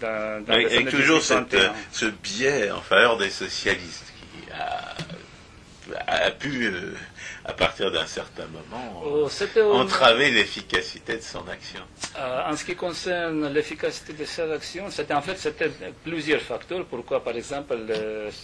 dans, 0.00 0.44
dans 0.44 0.56
les 0.56 0.84
toujours 0.86 1.20
ce 1.22 2.06
biais 2.06 2.70
en 2.70 2.80
faveur 2.80 3.18
des 3.18 3.30
socialistes 3.30 4.12
qui 4.20 4.52
a, 4.52 4.94
a 6.06 6.30
pu 6.30 6.66
euh, 6.66 6.92
à 7.46 7.52
partir 7.52 7.90
d'un 7.90 8.06
certain 8.06 8.46
moment, 8.46 9.02
oh, 9.04 9.28
entraver 9.72 10.30
l'efficacité 10.30 11.16
de 11.16 11.22
son 11.22 11.46
action. 11.48 11.80
Euh, 12.18 12.42
en 12.50 12.56
ce 12.56 12.64
qui 12.64 12.74
concerne 12.74 13.52
l'efficacité 13.52 14.14
de 14.14 14.24
cette 14.24 14.50
action, 14.50 14.90
c'était 14.90 15.12
en 15.12 15.20
fait 15.20 15.36
c'était 15.36 15.70
plusieurs 16.02 16.40
facteurs. 16.40 16.86
Pourquoi, 16.86 17.22
par 17.22 17.36
exemple, 17.36 17.76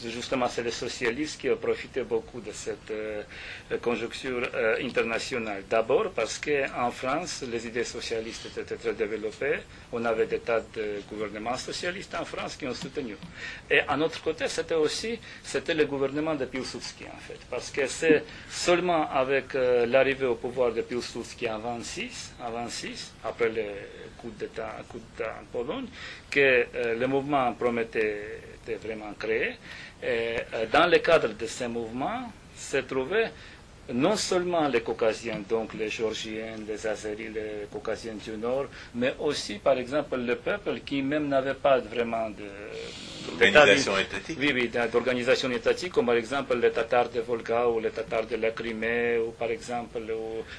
justement, 0.06 0.48
c'est 0.48 0.62
les 0.62 0.70
socialistes 0.70 1.40
qui 1.40 1.48
ont 1.48 1.56
profité 1.56 2.02
beaucoup 2.02 2.40
de 2.42 2.52
cette 2.52 2.90
euh, 2.90 3.22
conjoncture 3.80 4.42
euh, 4.54 4.76
internationale. 4.84 5.62
D'abord 5.70 6.10
parce 6.14 6.38
qu'en 6.38 6.90
France, 6.90 7.42
les 7.50 7.66
idées 7.66 7.84
socialistes 7.84 8.46
étaient 8.58 8.76
très 8.76 8.92
développées. 8.92 9.60
On 9.92 10.04
avait 10.04 10.26
des 10.26 10.40
tas 10.40 10.60
de 10.60 11.00
gouvernements 11.08 11.56
socialistes 11.56 12.14
en 12.20 12.26
France 12.26 12.56
qui 12.56 12.66
ont 12.66 12.74
soutenu. 12.74 13.16
Et 13.70 13.80
à 13.80 13.96
autre 13.96 14.22
côté, 14.22 14.46
c'était 14.48 14.74
aussi 14.74 15.18
c'était 15.42 15.74
le 15.74 15.86
gouvernement 15.86 16.34
de 16.34 16.44
Piłsudski, 16.44 17.04
en 17.04 17.20
fait, 17.26 17.38
parce 17.50 17.70
que 17.70 17.86
c'est 17.86 18.24
seulement 18.50 18.89
avec 18.92 19.54
euh, 19.54 19.86
l'arrivée 19.86 20.26
au 20.26 20.34
pouvoir 20.34 20.72
de 20.72 20.82
Piłsudski 20.82 21.48
en 21.48 21.58
26, 21.58 22.34
en 22.44 22.50
26 22.50 23.12
après 23.24 23.48
le 23.48 23.62
coup 24.18 24.30
d'État 24.38 24.76
en 24.80 25.44
Pologne, 25.52 25.86
que 26.30 26.40
euh, 26.74 26.94
le 26.98 27.06
mouvement 27.06 27.52
promettait 27.54 28.40
de 28.66 28.74
vraiment 28.74 29.12
créer. 29.18 29.52
Et, 30.02 30.36
euh, 30.54 30.66
dans 30.72 30.86
le 30.90 30.98
cadre 30.98 31.28
de 31.34 31.46
ce 31.46 31.64
mouvement, 31.64 32.30
se 32.56 32.78
trouvaient 32.78 33.30
non 33.92 34.16
seulement 34.16 34.68
les 34.68 34.80
Caucasiens, 34.82 35.40
donc 35.48 35.74
les 35.74 35.88
Géorgiens, 35.88 36.56
les 36.66 36.86
Azeris, 36.86 37.28
les 37.28 37.66
Caucasiens 37.72 38.14
du 38.14 38.36
Nord, 38.36 38.66
mais 38.94 39.14
aussi, 39.18 39.54
par 39.54 39.78
exemple, 39.78 40.16
le 40.16 40.36
peuple 40.36 40.80
qui 40.84 41.02
même 41.02 41.28
n'avait 41.28 41.54
pas 41.54 41.78
vraiment 41.78 42.30
de 42.30 42.44
d'organisation 43.38 43.96
étatique. 43.98 44.38
Oui, 44.40 44.50
oui, 44.54 44.70
d'organisation 44.92 45.50
étatique, 45.50 45.92
comme 45.92 46.06
par 46.06 46.14
exemple 46.16 46.56
les 46.56 46.70
Tatars 46.70 47.08
de 47.10 47.20
Volga 47.20 47.68
ou 47.68 47.78
les 47.80 47.90
Tatars 47.90 48.26
de 48.26 48.36
la 48.36 48.50
Crimée, 48.50 49.18
ou 49.18 49.30
par 49.32 49.50
exemple 49.50 50.00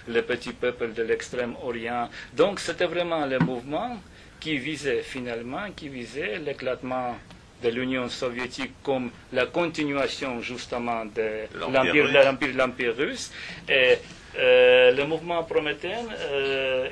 les 0.07 0.21
petits 0.21 0.53
peuples 0.53 0.93
de 0.93 1.03
l'extrême-orient. 1.03 2.09
Donc 2.33 2.59
c'était 2.59 2.85
vraiment 2.85 3.25
le 3.25 3.39
mouvement 3.39 3.97
qui 4.39 4.57
visait 4.57 5.01
finalement, 5.01 5.65
qui 5.75 5.89
visait 5.89 6.37
l'éclatement 6.39 7.15
de 7.63 7.69
l'Union 7.69 8.09
soviétique 8.09 8.73
comme 8.83 9.09
la 9.33 9.45
continuation 9.45 10.41
justement 10.41 11.05
de 11.05 11.47
l'Empire 11.59 12.55
l'Empire 12.55 12.95
russe. 12.97 13.31
Et 13.69 13.97
euh, 14.37 14.91
le 14.91 15.05
mouvement 15.05 15.43
prométhée, 15.43 15.89
euh, 16.31 16.87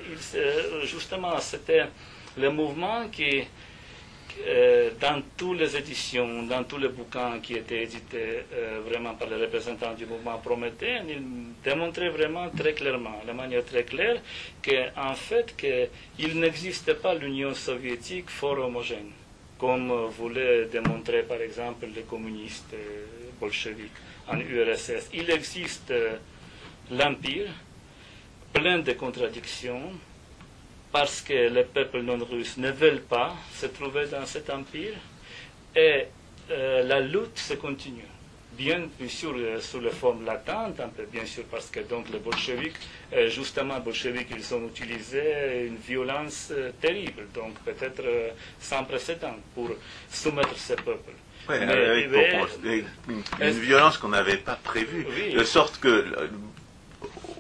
justement, 0.84 1.40
c'était 1.40 1.86
le 2.38 2.50
mouvement 2.50 3.08
qui, 3.10 3.44
euh, 4.46 4.90
dans 5.00 5.22
toutes 5.38 5.58
les 5.60 5.78
éditions, 5.78 6.44
dans 6.44 6.64
tous 6.66 6.78
les 6.78 6.90
bouquins 6.90 7.40
qui 7.42 7.54
étaient 7.56 7.84
édités 7.84 8.44
vraiment 8.86 9.14
par 9.16 9.30
les 9.30 9.38
représentants 9.38 9.94
du 9.94 10.06
mouvement 10.06 10.38
Prométhée, 10.38 10.98
il 11.08 11.22
démontrait 11.64 12.10
vraiment 12.10 12.50
très 12.50 12.74
clairement, 12.74 13.22
de 13.26 13.32
manière 13.32 13.64
très 13.66 13.84
claire, 13.84 14.22
qu'en 14.62 15.14
fait, 15.14 15.56
il 16.18 16.40
n'existait 16.40 16.96
pas 16.96 17.14
l'Union 17.16 17.54
soviétique 17.54 18.30
fort 18.30 18.60
homogène 18.60 19.12
comme 19.60 19.92
voulaient 20.08 20.66
démontrer 20.66 21.24
par 21.24 21.42
exemple 21.42 21.86
les 21.94 22.04
communistes 22.04 22.74
bolcheviques 23.40 23.92
en 24.28 24.40
URSS. 24.40 25.10
Il 25.14 25.30
existe 25.30 25.94
l'Empire, 26.92 27.52
plein 28.54 28.80
de 28.80 28.94
contradictions, 28.94 29.92
parce 30.92 31.22
que 31.22 31.50
les 31.50 31.64
peuples 31.66 32.02
non 32.02 32.18
russes 32.24 32.58
ne 32.58 32.72
veulent 32.72 33.02
pas 33.02 33.36
se 33.54 33.68
trouver 33.68 34.08
dans 34.08 34.26
cet 34.26 34.50
empire, 34.50 34.94
et 35.76 36.06
euh, 36.52 36.84
la 36.84 37.00
lutte 37.00 37.38
se 37.38 37.54
continue 37.54 38.09
bien, 38.60 38.82
sûr 39.08 39.34
euh, 39.38 39.60
sous 39.62 39.80
la 39.80 39.90
forme 39.92 40.26
latente, 40.26 40.80
un 40.82 40.90
peu 40.90 41.06
bien 41.12 41.26
sûr 41.26 41.44
parce 41.50 41.68
que 41.70 41.80
donc 41.80 42.10
les 42.12 42.20
bolcheviks, 42.20 42.76
euh, 43.14 43.30
justement 43.30 43.76
les 43.76 43.82
bolcheviks, 43.82 44.28
ils 44.36 44.54
ont 44.54 44.68
utilisé 44.68 45.66
une 45.68 45.78
violence 45.78 46.50
euh, 46.52 46.72
terrible, 46.82 47.24
donc 47.34 47.54
peut-être 47.64 48.04
sans 48.60 48.84
précédent 48.84 49.38
pour 49.56 49.70
soumettre 50.12 50.58
ces 50.58 50.76
peuples. 50.76 51.14
une, 53.42 53.60
violence 53.62 53.98
qu'on 53.98 54.10
n'avait 54.10 54.38
pas 54.50 54.60
prévue, 54.62 55.06
de 55.34 55.44
sorte 55.44 55.80
que 55.80 56.06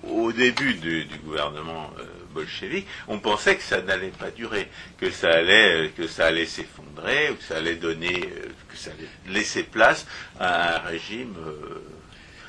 au 0.09 0.31
début 0.31 0.73
du, 0.75 1.05
gouvernement 1.25 1.91
bolchevique, 2.39 2.87
on 3.07 3.19
pensait 3.19 3.55
que 3.55 3.63
ça 3.63 3.81
n'allait 3.81 4.07
pas 4.09 4.31
durer, 4.31 4.67
que 4.99 5.09
ça 5.11 5.29
allait, 5.29 5.91
que 5.95 6.07
ça 6.07 6.27
allait 6.27 6.45
s'effondrer, 6.45 7.31
ou 7.31 7.35
que 7.35 7.43
ça 7.43 7.57
allait 7.57 7.75
donner, 7.75 8.21
que 8.69 8.77
ça 8.77 8.91
allait 8.91 9.33
laisser 9.33 9.63
place 9.63 10.05
à 10.39 10.77
un 10.77 10.79
régime 10.79 11.35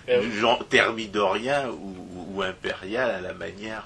euh, 0.09 0.31
genre 0.39 0.67
thermidorien 0.67 1.71
ou, 1.71 2.43
impérial 2.43 3.11
à 3.11 3.21
la 3.21 3.35
manière, 3.35 3.85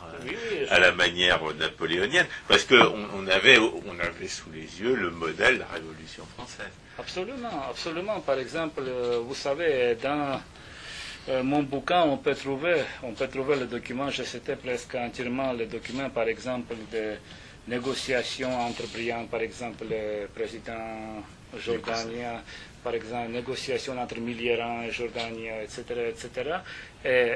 à 0.70 0.78
la 0.78 0.92
manière 0.92 1.40
napoléonienne, 1.54 2.26
parce 2.46 2.62
qu'on 2.64 3.08
on 3.14 3.26
avait, 3.26 3.58
on 3.58 3.98
avait 3.98 4.28
sous 4.28 4.50
les 4.52 4.80
yeux 4.80 4.94
le 4.94 5.10
modèle 5.10 5.54
de 5.54 5.60
la 5.60 5.66
Révolution 5.66 6.24
française. 6.36 6.70
Absolument, 6.98 7.64
absolument. 7.68 8.20
Par 8.20 8.38
exemple, 8.38 8.82
euh, 8.86 9.18
vous 9.26 9.34
savez, 9.34 9.96
dans 10.00 10.40
euh, 11.28 11.42
mon 11.42 11.62
bouquin, 11.62 12.02
on 12.02 12.18
peut 12.18 12.34
trouver, 12.34 12.82
on 13.02 13.12
peut 13.12 13.28
trouver 13.28 13.56
le 13.56 13.66
document, 13.66 14.10
je 14.10 14.22
citais 14.24 14.56
presque 14.56 14.94
entièrement 14.94 15.52
le 15.52 15.66
document, 15.66 16.10
par 16.10 16.28
exemple, 16.28 16.74
de 16.92 17.14
négociations 17.68 18.54
entre 18.60 18.86
brillants, 18.92 19.26
par 19.26 19.40
exemple, 19.40 19.84
le 19.88 20.26
président 20.26 21.22
jordanien, 21.58 22.42
par 22.82 22.94
exemple, 22.94 23.30
négociations 23.30 23.98
entre 23.98 24.18
Miliéran 24.20 24.82
et 24.82 24.90
Jordanie, 24.90 25.48
etc., 25.62 25.82
etc. 26.10 26.28
Et 27.04 27.32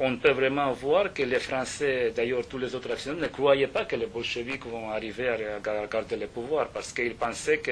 on 0.00 0.16
peut 0.16 0.30
vraiment 0.32 0.72
voir 0.72 1.12
que 1.12 1.22
les 1.22 1.38
Français, 1.38 2.12
d'ailleurs 2.14 2.46
tous 2.48 2.58
les 2.58 2.74
autres 2.74 2.90
actionnaires, 2.92 3.22
ne 3.22 3.28
croyaient 3.28 3.68
pas 3.68 3.84
que 3.84 3.94
les 3.96 4.06
bolcheviks 4.06 4.66
vont 4.66 4.90
arriver 4.90 5.28
à 5.28 5.36
garder 5.86 6.16
le 6.16 6.26
pouvoir 6.26 6.68
parce 6.68 6.92
qu'ils 6.92 7.14
pensaient 7.14 7.58
que 7.58 7.70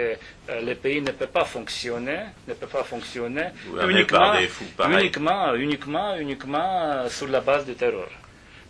euh, 0.49 0.61
le 0.63 0.75
pays 0.77 1.01
ne 1.01 1.11
peut 1.11 1.27
pas 1.27 1.45
fonctionner, 1.45 2.21
ne 2.47 2.55
peut 2.55 2.67
pas 2.69 2.85
fonctionner 2.85 3.47
uniquement, 3.89 4.35
uniquement, 4.87 5.55
uniquement, 5.55 6.17
uniquement 6.17 7.09
sur 7.09 7.27
la 7.29 7.41
base 7.41 7.67
du 7.67 7.75
terror. 7.75 8.09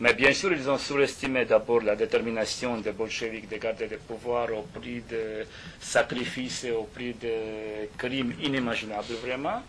Mais 0.00 0.14
bien 0.14 0.32
sûr, 0.32 0.52
ils 0.52 0.68
ont 0.68 0.78
surestimé 0.78 1.44
d'abord 1.44 1.80
la 1.82 1.94
détermination 1.94 2.78
des 2.78 2.90
bolcheviks 2.90 3.48
de 3.48 3.56
garder 3.56 3.86
le 3.86 3.98
pouvoir 3.98 4.48
au 4.52 4.62
prix 4.62 5.00
de 5.08 5.44
sacrifices 5.78 6.64
et 6.64 6.72
au 6.72 6.84
prix 6.84 7.14
de 7.14 7.86
crimes 7.96 8.32
inimaginables 8.42 9.14
vraiment. 9.22 9.62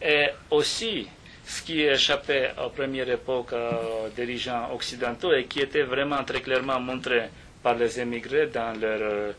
Et 0.00 0.26
aussi, 0.50 1.08
ce 1.50 1.62
qui 1.62 1.80
échappait 1.82 2.52
à 2.56 2.68
première 2.68 3.10
époque 3.10 3.52
aux 3.52 4.08
dirigeants 4.14 4.70
occidentaux 4.72 5.32
et 5.34 5.46
qui 5.46 5.58
était 5.60 5.82
vraiment 5.82 6.22
très 6.22 6.40
clairement 6.42 6.78
montré 6.78 7.22
par 7.60 7.74
les 7.74 7.98
émigrés 7.98 8.46
dans 8.46 8.72
leur, 8.80 9.00
euh, 9.02 9.32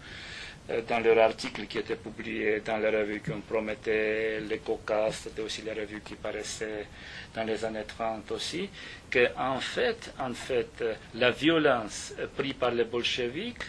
dans 0.90 1.00
leur 1.00 1.18
article 1.20 1.68
qui 1.68 1.78
était 1.78 1.96
publié 1.96 2.60
dans 2.66 2.78
les 2.78 2.90
revues 2.90 3.22
qu'on 3.22 3.40
promettait, 3.40 4.42
les 4.42 4.58
Caucases, 4.60 5.22
c'était 5.24 5.42
aussi 5.42 5.62
les 5.62 5.72
revues 5.72 6.02
qui 6.04 6.16
paraissaient 6.16 6.86
dans 7.34 7.46
les 7.46 7.64
années 7.64 7.86
30 7.88 8.30
aussi, 8.32 8.70
qu'en 9.10 9.60
fait, 9.62 10.14
en 10.20 10.34
fait, 10.34 10.84
la 11.16 11.32
violence 11.32 12.14
prise 12.36 12.54
par 12.54 12.72
les 12.72 12.84
bolcheviks, 12.84 13.64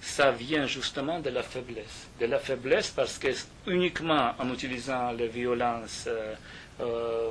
ça 0.00 0.30
vient 0.30 0.66
justement 0.66 1.18
de 1.18 1.30
la 1.30 1.42
faiblesse. 1.42 2.06
De 2.20 2.26
la 2.26 2.38
faiblesse 2.38 2.90
parce 2.90 3.18
que 3.18 3.28
uniquement 3.66 4.34
en 4.38 4.52
utilisant 4.54 5.10
les 5.10 5.26
violences 5.26 6.04
euh, 6.06 6.34
euh, 6.80 7.30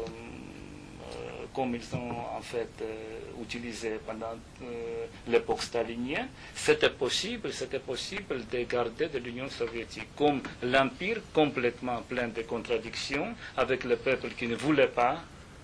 comme 1.57 1.73
ils 1.73 1.95
ont 1.95 2.11
en 2.37 2.41
fait 2.41 2.69
euh, 2.83 3.41
utilisé 3.41 3.99
pendant 4.05 4.35
euh, 4.61 5.05
l'époque 5.27 5.63
stalinienne, 5.63 6.27
c'était 6.53 6.91
possible, 6.91 7.51
c'était 7.51 7.79
possible 7.79 8.45
de 8.51 8.59
garder 8.75 9.07
de 9.07 9.17
l'Union 9.17 9.49
soviétique 9.49 10.09
comme 10.15 10.39
l'empire 10.61 11.17
complètement 11.33 11.99
plein 12.07 12.27
de 12.27 12.43
contradictions 12.43 13.29
avec 13.57 13.85
le 13.85 13.95
peuple 13.95 14.29
qui 14.37 14.45
ne 14.45 14.55
voulait 14.55 14.93
pas 15.01 15.15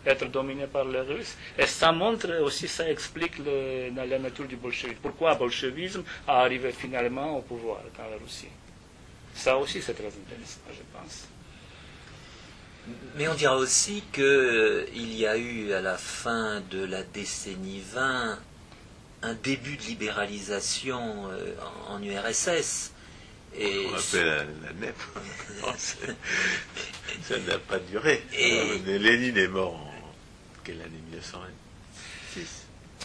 être 0.03 0.25
dominé 0.31 0.65
par 0.65 0.85
les 0.85 1.01
Russes. 1.01 1.35
Et 1.59 1.67
ça 1.67 1.91
montre 1.91 2.41
aussi, 2.41 2.67
ça 2.67 2.89
explique 2.89 3.35
la 3.95 4.17
nature 4.17 4.47
du 4.47 4.55
bolchevisme. 4.55 4.97
Pourquoi 4.99 5.33
le 5.33 5.37
bolchevisme 5.37 6.03
a 6.27 6.41
arrivé 6.41 6.71
finalement 6.71 7.37
au 7.37 7.41
pouvoir 7.41 7.81
dans 7.95 8.09
la 8.09 8.17
Russie? 8.17 8.49
Ça 9.35 9.55
aussi, 9.59 9.79
c'est 9.79 9.93
très 9.93 10.07
intéressant, 10.07 10.61
je 10.71 10.97
pense. 10.97 11.27
Mais 13.15 13.27
on 13.27 13.33
dira 13.35 13.55
aussi 13.57 14.03
qu'il 14.11 14.23
euh, 14.23 14.85
y 14.93 15.25
a 15.25 15.37
eu 15.37 15.71
à 15.71 15.81
la 15.81 15.97
fin 15.97 16.61
de 16.71 16.83
la 16.83 17.03
décennie 17.03 17.81
20 17.93 18.39
un 19.21 19.33
début 19.35 19.77
de 19.77 19.83
libéralisation 19.83 21.29
euh, 21.31 21.53
en, 21.87 22.01
URSS. 22.03 22.91
Et 23.55 23.87
on 23.87 23.95
appelle 23.95 24.25
la, 24.25 24.67
la 24.67 24.73
NEP. 24.73 24.95
ça 27.23 27.37
n'a 27.39 27.59
pas 27.59 27.79
duré. 27.79 28.21
Et... 28.33 28.79
Lénine 28.99 29.37
est 29.37 29.47
mort 29.47 29.75
en 29.75 29.93
quelle 30.63 30.81
année? 30.81 30.99
1926 31.11 31.62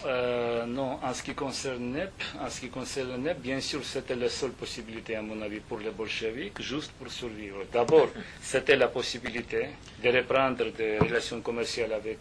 euh, 0.07 0.67
non, 0.67 0.99
en 1.03 1.13
ce 1.15 1.23
qui 1.23 1.35
concerne 1.35 2.09
en 2.41 2.49
ce 2.51 2.61
qui 2.61 2.69
concerne 2.69 3.23
NEP, 3.23 3.41
bien 3.41 3.61
sûr, 3.61 3.85
c'était 3.85 4.15
la 4.17 4.29
seule 4.29 4.53
possibilité, 4.53 5.17
à 5.17 5.23
mon 5.23 5.41
avis, 5.43 5.61
pour 5.61 5.79
les 5.79 5.91
bolcheviks, 5.91 6.61
juste 6.61 6.93
pour 6.93 7.11
survivre. 7.11 7.59
D'abord, 7.73 8.09
c'était 8.41 8.77
la 8.77 8.89
possibilité 8.89 9.69
de 10.03 10.09
reprendre 10.11 10.71
des 10.73 10.99
relations 10.99 11.41
commerciales 11.41 11.93
avec 11.93 12.19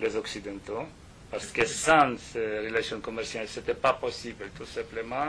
les 0.00 0.14
Occidentaux, 0.16 0.84
parce 1.30 1.46
que 1.48 1.66
sans 1.66 2.16
ces 2.16 2.60
relations 2.68 3.00
commerciales, 3.00 3.46
ce 3.48 3.60
n'était 3.60 3.74
pas 3.74 3.92
possible 3.94 4.46
tout 4.56 4.64
simplement 4.64 5.26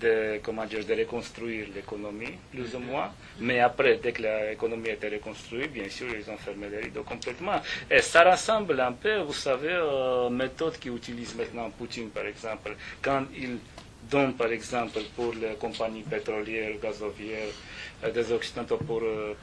de, 0.00 0.40
comment 0.42 0.64
dire, 0.64 0.84
de 0.84 0.94
reconstruire 0.94 1.66
l'économie, 1.74 2.34
plus 2.50 2.74
ou 2.74 2.78
moins. 2.78 3.10
Mais 3.40 3.60
après, 3.60 3.98
dès 4.02 4.12
que 4.12 4.22
l'économie 4.22 4.88
a 4.88 4.92
été 4.94 5.08
reconstruite, 5.08 5.72
bien 5.72 5.88
sûr, 5.90 6.06
ils 6.14 6.30
ont 6.30 6.38
fermé 6.38 6.68
les 6.70 6.78
rideaux 6.78 7.02
complètement. 7.02 7.60
Et 7.90 8.00
ça 8.00 8.28
ressemble 8.30 8.80
un 8.80 8.92
peu, 8.92 9.18
vous 9.18 9.34
savez, 9.34 9.76
aux 9.78 10.30
méthodes 10.30 10.78
qu'utilise 10.78 11.34
maintenant 11.34 11.68
Poutine, 11.70 12.08
par 12.08 12.24
exemple, 12.24 12.74
quand 13.02 13.24
il 13.36 13.58
donne, 14.10 14.34
par 14.34 14.50
exemple, 14.52 15.00
pour 15.14 15.34
les 15.34 15.54
compagnies 15.56 16.02
pétrolières, 16.02 16.78
gazovières, 16.82 17.52
euh, 18.04 18.10
des 18.10 18.30
Occidentaux 18.32 18.78
pour 18.78 19.00
euh, 19.02 19.34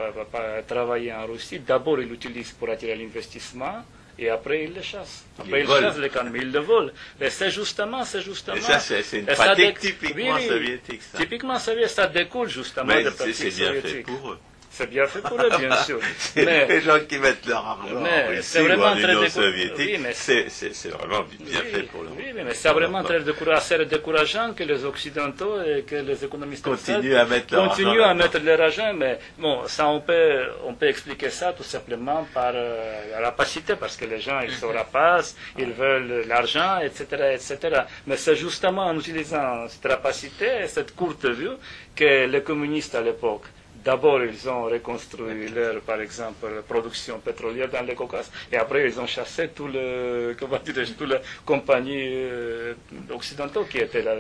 travailler 0.67 1.13
en 1.13 1.25
Russie. 1.27 1.60
D'abord, 1.60 1.99
il 1.99 2.08
l'utilise 2.08 2.51
pour 2.51 2.69
attirer 2.69 2.95
l'investissement 2.95 3.84
et 4.19 4.30
après 4.30 4.65
il 4.65 4.73
le 4.73 4.82
chasse. 4.82 5.26
Après 5.39 5.62
il, 5.62 5.67
chasse 5.67 5.97
les 5.97 6.10
cannes, 6.10 6.30
mais 6.32 6.39
il 6.39 6.52
le 6.52 6.60
vole. 6.60 6.93
Et 7.19 7.30
c'est 7.30 7.49
justement, 7.49 8.04
c'est 8.06 8.21
justement. 8.21 8.56
Et 8.58 8.62
ça, 8.62 8.80
c'est 8.80 9.19
une 9.19 9.26
pratique 9.26 9.80
typiquement 9.80 10.39
soviétique. 10.39 11.02
Ça. 11.02 11.17
Typiquement 11.17 11.60
soviétique, 11.60 11.95
ça 11.95 12.08
découle 12.08 12.49
justement 12.49 12.86
mais 12.88 13.04
de 13.04 13.10
pratiques 13.10 13.36
C'est 13.36 13.49
bien 13.49 13.73
fait 13.82 14.02
pour 14.02 14.32
eux. 14.32 14.39
C'est 14.75 14.89
bien 14.89 15.05
fait 15.05 15.21
pour 15.21 15.39
eux, 15.39 15.49
bien 15.59 15.75
sûr. 15.88 15.99
mais, 16.36 16.65
les 16.65 16.81
gens 16.81 16.97
qui 17.07 17.19
mettent 17.19 17.45
leur 17.45 17.63
argent 17.63 18.01
mais 18.01 18.41
c'est 18.41 18.63
vraiment 18.63 18.95
très 18.95 19.29
soviétique, 19.29 19.99
oui, 20.03 20.07
c'est 20.13 20.89
vraiment 20.89 21.23
bien 21.39 21.62
fait 21.62 21.83
pour 21.83 22.01
eux. 22.01 22.09
Oui, 22.17 22.25
mais 22.36 22.55
c'est 22.55 22.69
vraiment 22.69 23.03
très 23.03 23.19
décourageant 23.21 24.53
que 24.53 24.63
les 24.63 24.83
Occidentaux 24.83 25.62
et 25.62 25.83
que 25.83 25.97
les 25.97 26.25
économistes 26.25 26.63
continuent 26.65 27.15
à 27.15 27.25
mettre 27.25 27.53
leur 27.53 27.69
continuent 27.69 28.01
à 28.01 28.15
mettre 28.15 28.39
leur 28.39 28.59
argent. 28.62 28.91
Mais 28.95 29.19
bon, 29.38 29.62
ça, 29.67 29.88
on 29.88 30.01
peut, 30.01 30.41
on 30.65 30.73
peut 30.73 30.88
expliquer 30.88 31.29
ça 31.29 31.53
tout 31.53 31.63
simplement 31.75 32.25
par 32.33 32.53
euh, 32.55 33.12
la 33.12 33.19
rapacité, 33.27 33.75
parce 33.75 33.95
que 33.95 34.05
les 34.05 34.19
gens, 34.21 34.39
ils 34.39 34.51
se 34.51 34.65
rapaces, 34.65 35.36
ils 35.59 35.71
veulent 35.71 36.25
l'argent, 36.27 36.79
etc., 36.79 37.03
etc. 37.36 37.81
Mais 38.07 38.17
c'est 38.17 38.36
justement 38.36 38.86
en 38.88 38.97
utilisant 38.97 39.67
cette 39.67 39.86
rapacité, 39.91 40.47
cette 40.67 40.95
courte 40.95 41.25
vue, 41.25 41.51
que 41.95 42.25
les 42.25 42.41
communistes 42.41 42.95
à 42.95 43.01
l'époque 43.01 43.43
D'abord, 43.83 44.23
ils 44.23 44.49
ont 44.49 44.63
reconstruit 44.63 45.49
leur, 45.49 45.81
par 45.81 45.99
exemple, 46.01 46.47
production 46.67 47.19
pétrolière 47.19 47.69
dans 47.69 47.81
les 47.81 47.95
Caucases, 47.95 48.31
et 48.51 48.57
après, 48.57 48.87
ils 48.87 48.99
ont 48.99 49.05
chassé 49.07 49.49
tous 49.49 49.67
les, 49.67 50.35
comment 50.39 50.59
toutes 50.59 50.77
les 50.77 51.17
compagnies 51.45 52.13
euh, 52.13 52.73
occidentaux 53.11 53.65
qui 53.65 53.79
étaient 53.79 54.01
là. 54.01 54.13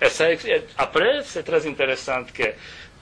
Et 0.00 0.08
ça, 0.08 0.26
après, 0.78 1.20
c'est 1.24 1.42
très 1.42 1.66
intéressant 1.66 2.24
que 2.32 2.44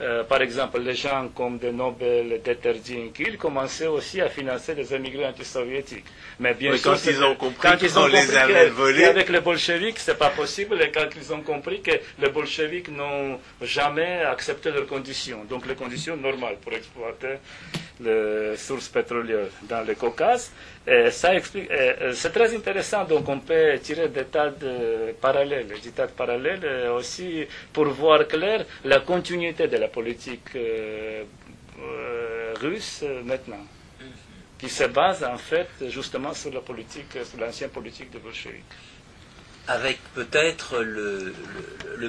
euh, 0.01 0.23
par 0.23 0.41
exemple, 0.41 0.79
les 0.79 0.95
gens 0.95 1.27
comme 1.35 1.57
de 1.57 1.69
Nobel, 1.71 2.41
Detergink, 2.43 3.19
ils 3.19 3.37
commençaient 3.37 3.87
aussi 3.87 4.21
à 4.21 4.29
financer 4.29 4.73
les 4.73 4.93
émigrés 4.93 5.25
anti-soviétiques. 5.25 6.05
Mais 6.39 6.53
bien 6.53 6.75
sûr, 6.77 6.91
quand 6.93 7.05
ils 7.05 7.21
ont 7.23 7.35
compris 7.35 7.57
quand 7.61 7.77
ils 7.81 7.99
ont 7.99 8.07
les 8.07 8.35
avait 8.37 8.69
volés. 8.69 9.05
Avec 9.05 9.27
les 9.29 9.41
bolcheviks, 9.41 9.99
c'est 9.99 10.17
pas 10.17 10.29
possible. 10.29 10.81
Et 10.81 10.89
quand 10.91 11.07
ils 11.17 11.33
ont 11.33 11.41
compris 11.41 11.81
que 11.81 11.91
les 12.17 12.29
bolcheviks 12.29 12.87
n'ont 12.89 13.39
jamais 13.61 14.21
accepté 14.21 14.71
leurs 14.71 14.87
conditions, 14.87 15.43
donc 15.49 15.65
les 15.67 15.75
conditions 15.75 16.15
normales 16.15 16.55
pour 16.61 16.71
exploiter 16.73 17.35
les 17.99 18.55
sources 18.55 18.87
pétrolières 18.87 19.49
dans 19.63 19.85
le 19.85 19.95
Caucase, 19.95 20.51
ça 21.11 21.35
explique. 21.35 21.69
c'est 22.13 22.31
très 22.31 22.55
intéressant. 22.55 23.03
Donc, 23.05 23.27
on 23.29 23.39
peut 23.39 23.77
tirer 23.81 24.07
des 24.09 24.25
tas 24.25 24.49
de 24.49 25.11
parallèles, 25.21 25.67
des 25.83 25.91
tas 25.91 26.07
de 26.07 26.11
parallèles 26.11 26.89
aussi 26.95 27.45
pour 27.73 27.85
voir 27.87 28.27
clair 28.27 28.65
la 28.85 28.99
continuité 29.01 29.67
de 29.67 29.77
la 29.77 29.87
politique 29.87 30.55
euh, 30.55 31.23
euh, 31.79 32.53
russe 32.59 33.01
euh, 33.03 33.21
maintenant 33.23 33.65
qui 34.57 34.67
se 34.69 34.83
base 34.83 35.23
en 35.23 35.37
fait 35.37 35.69
justement 35.87 36.33
sur 36.33 36.51
la 36.51 36.59
politique, 36.59 37.17
sur 37.23 37.39
l'ancienne 37.39 37.69
politique 37.69 38.11
de 38.11 38.19
bolcheviks. 38.19 38.65
Avec 39.69 39.99
peut-être 40.15 40.79
le, 40.79 41.33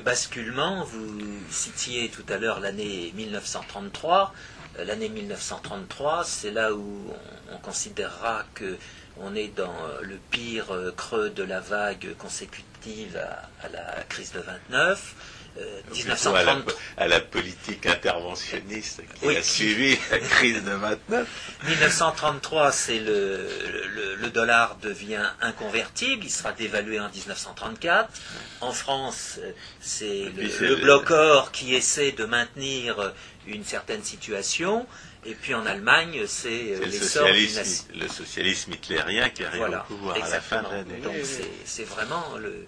basculement, 0.00 0.82
vous 0.82 1.20
citiez 1.48 2.08
tout 2.08 2.24
à 2.28 2.38
l'heure 2.38 2.58
l'année 2.58 3.12
1933. 3.14 4.32
L'année 4.78 5.08
1933, 5.08 6.24
c'est 6.24 6.50
là 6.50 6.72
où 6.72 7.12
on, 7.52 7.58
considérera 7.58 8.44
que 8.54 8.78
on 9.18 9.34
est 9.34 9.54
dans 9.54 9.74
le 10.00 10.16
pire 10.30 10.66
creux 10.96 11.30
de 11.30 11.42
la 11.42 11.60
vague 11.60 12.14
consécutive 12.16 13.16
à, 13.16 13.66
à 13.66 13.68
la 13.68 14.02
crise 14.08 14.32
de 14.32 14.40
29. 14.40 15.14
1930... 15.92 16.74
à, 16.96 17.08
la, 17.08 17.20
politique 17.20 17.86
interventionniste 17.86 19.02
qui 19.20 19.36
a 19.36 19.42
suivi 19.42 19.98
la 20.10 20.18
crise 20.18 20.62
de 20.64 20.70
29. 20.70 21.28
1933, 21.66 22.72
c'est 22.72 22.98
le, 22.98 23.48
le, 24.20 24.30
dollar 24.30 24.76
devient 24.76 25.28
inconvertible, 25.40 26.24
il 26.24 26.30
sera 26.30 26.52
dévalué 26.52 27.00
en 27.00 27.10
1934. 27.10 28.08
En 28.60 28.72
France, 28.72 29.40
c'est 29.80 30.30
le, 30.36 30.76
bloc 30.76 31.10
or 31.10 31.50
qui 31.50 31.74
essaie 31.74 32.12
de 32.12 32.24
maintenir 32.24 33.12
une 33.46 33.64
certaine 33.64 34.02
situation. 34.02 34.86
Et 35.24 35.34
puis 35.34 35.54
en 35.54 35.66
Allemagne, 35.66 36.22
c'est 36.26 36.76
le 36.82 36.90
socialisme, 36.90 37.88
le 37.94 38.08
socialisme 38.08 38.72
hitlérien 38.72 39.28
qui 39.30 39.44
arrive 39.44 39.62
au 39.62 39.84
pouvoir 39.86 40.16
à 40.22 40.28
la 40.28 40.40
fin 40.40 40.62
de 40.62 40.68
l'année. 40.68 41.00
Donc 41.02 41.14
c'est 41.64 41.84
vraiment 41.84 42.24
le, 42.38 42.66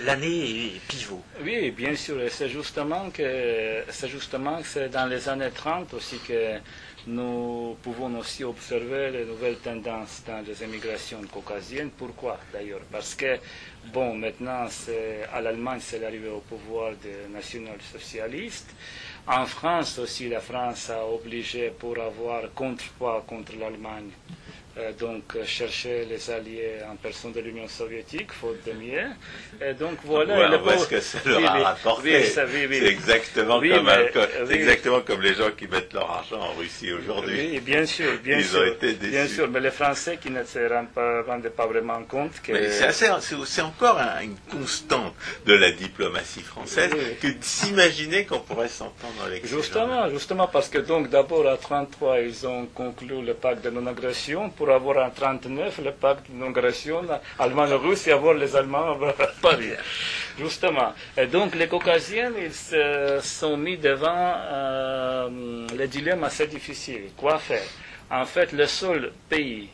l'année 0.00 0.80
pivot. 0.88 1.22
Oui, 1.42 1.70
bien 1.70 1.94
sûr. 1.96 2.16
C'est 2.30 2.48
justement 2.48 3.10
que 3.10 3.82
c'est 3.90 4.08
justement 4.08 4.60
que 4.62 4.66
c'est 4.66 4.88
dans 4.88 5.06
les 5.06 5.28
années 5.28 5.50
30 5.54 5.94
aussi 5.94 6.18
que 6.26 6.58
nous 7.06 7.76
pouvons 7.82 8.14
aussi 8.18 8.44
observer 8.44 9.10
les 9.10 9.24
nouvelles 9.24 9.56
tendances 9.58 10.22
dans 10.26 10.44
les 10.46 10.62
émigrations 10.62 11.20
caucasiennes. 11.32 11.90
Pourquoi 11.96 12.38
d'ailleurs? 12.52 12.80
Parce 12.90 13.14
que, 13.14 13.38
bon, 13.92 14.14
maintenant, 14.14 14.66
à 15.32 15.40
l'Allemagne, 15.40 15.80
c'est 15.80 15.98
l'arrivée 15.98 16.28
au 16.28 16.40
pouvoir 16.40 16.92
des 17.02 17.32
national-socialistes. 17.32 18.74
En 19.26 19.44
France 19.46 19.98
aussi, 19.98 20.28
la 20.28 20.40
France 20.40 20.90
a 20.90 21.04
obligé 21.06 21.70
pour 21.70 21.98
avoir 21.98 22.52
contrepoids 22.54 23.24
contre 23.26 23.52
l'Allemagne 23.58 24.10
euh, 24.78 24.92
donc 24.92 25.24
euh, 25.36 25.44
chercher 25.44 26.04
les 26.08 26.30
alliés 26.30 26.76
en 26.90 26.96
personne 26.96 27.32
de 27.32 27.40
l'Union 27.40 27.66
soviétique, 27.68 28.32
faute 28.32 28.58
de 28.66 28.72
mieux. 28.72 29.06
Et 29.66 29.74
donc 29.74 29.98
voilà. 30.04 30.56
Ouais, 30.62 30.78
ce 30.78 30.86
que 30.86 31.00
ça 31.00 31.18
leur 31.24 31.44
a 31.44 31.58
rapporté. 31.58 32.22
c'est 32.24 32.86
exactement, 32.86 33.60
comme, 33.60 34.50
exactement 34.50 35.00
comme 35.00 35.22
les 35.22 35.34
gens 35.34 35.50
qui 35.56 35.66
mettent 35.66 35.92
leur 35.92 36.10
argent 36.10 36.40
en 36.40 36.52
Russie 36.54 36.92
aujourd'hui. 36.92 37.50
Oui, 37.54 37.60
bien 37.60 37.86
sûr, 37.86 38.12
bien 38.22 38.38
Ils 38.38 38.44
sûr. 38.44 38.60
Ont 38.60 38.66
été 38.66 38.92
déçus. 38.94 39.10
Bien 39.10 39.26
sûr, 39.26 39.48
mais 39.48 39.60
les 39.60 39.70
Français 39.70 40.18
qui 40.20 40.30
ne 40.30 40.44
se 40.44 40.58
rendent 40.72 40.90
pas, 40.90 41.22
rendaient 41.22 41.50
pas 41.50 41.66
vraiment 41.66 42.02
compte 42.04 42.40
que. 42.42 42.52
C'est 43.48 43.62
encore 43.62 43.98
une 44.22 44.36
constante 44.50 45.14
de 45.46 45.54
la 45.54 45.70
diplomatie 45.72 46.42
française 46.42 46.90
que 47.20 47.26
de 47.28 47.36
s'imaginer 47.40 48.24
qu'on 48.24 48.40
pourrait 48.40 48.68
s'entendre 48.68 49.24
avec 49.26 49.46
Justement, 49.46 50.08
justement 50.10 50.46
parce 50.46 50.68
que 50.68 50.78
donc 50.78 51.08
d'abord 51.10 51.46
à 51.48 51.56
33 51.56 52.20
ils 52.20 52.46
ont 52.46 52.66
conclu 52.66 53.22
le 53.22 53.34
pacte 53.34 53.64
de 53.64 53.70
non-agression 53.70 54.50
pour 54.50 54.67
avoir 54.74 55.04
en 55.06 55.10
39 55.10 55.78
le 55.84 55.92
pacte 55.92 56.30
de 56.30 56.36
non-agression 56.36 57.02
allemand-russe 57.38 58.06
et 58.08 58.12
avoir 58.12 58.34
les 58.34 58.54
Allemands 58.56 58.96
à 59.18 59.26
Paris. 59.42 59.72
Justement. 60.38 60.92
Et 61.16 61.26
donc 61.26 61.54
les 61.54 61.66
Caucasiens, 61.68 62.32
ils 62.38 62.52
se 62.52 63.18
sont 63.22 63.56
mis 63.56 63.76
devant 63.76 64.34
euh, 64.36 65.66
le 65.76 65.86
dilemme 65.88 66.24
assez 66.24 66.46
difficile. 66.46 67.10
Quoi 67.16 67.38
faire? 67.38 67.62
En 68.10 68.24
fait, 68.24 68.52
le 68.52 68.66
seul 68.66 69.12
pays 69.28 69.68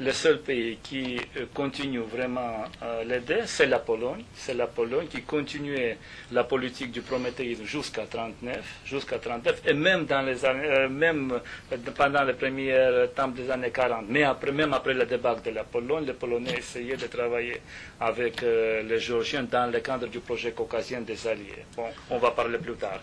le 0.00 0.12
seul 0.12 0.38
pays 0.40 0.78
qui 0.82 1.18
euh, 1.36 1.46
continue 1.54 1.98
vraiment 2.00 2.64
à 2.80 3.04
l'aider, 3.04 3.42
c'est 3.46 3.66
la 3.66 3.78
Pologne. 3.78 4.24
C'est 4.34 4.54
la 4.54 4.66
Pologne 4.66 5.06
qui 5.08 5.22
continuait 5.22 5.98
la 6.32 6.44
politique 6.44 6.90
du 6.90 7.02
prométhéisme 7.02 7.64
jusqu'à 7.64 8.06
39, 8.06 8.56
jusqu'à 8.84 9.18
39, 9.18 9.62
et 9.66 9.74
même 9.74 10.06
euh, 10.10 11.76
pendant 11.96 12.22
les 12.24 12.32
premiers 12.34 13.06
temps 13.14 13.28
des 13.28 13.50
années 13.50 13.70
40. 13.70 14.06
Mais 14.08 14.24
même 14.52 14.72
après 14.72 14.94
le 14.94 15.04
débâcle 15.06 15.42
de 15.50 15.54
la 15.54 15.64
Pologne, 15.64 16.06
les 16.06 16.12
Polonais 16.14 16.54
essayaient 16.58 16.96
de 16.96 17.06
travailler 17.06 17.60
avec 18.00 18.42
euh, 18.42 18.82
les 18.82 18.98
Géorgiens 18.98 19.42
dans 19.42 19.70
le 19.70 19.80
cadre 19.80 20.06
du 20.06 20.20
projet 20.20 20.52
caucasien 20.52 21.00
des 21.00 21.26
Alliés. 21.26 21.64
Bon, 21.76 21.86
on 22.10 22.18
va 22.18 22.30
parler 22.30 22.58
plus 22.58 22.74
tard. 22.74 23.00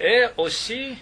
Et 0.00 0.24
aussi, 0.38 0.94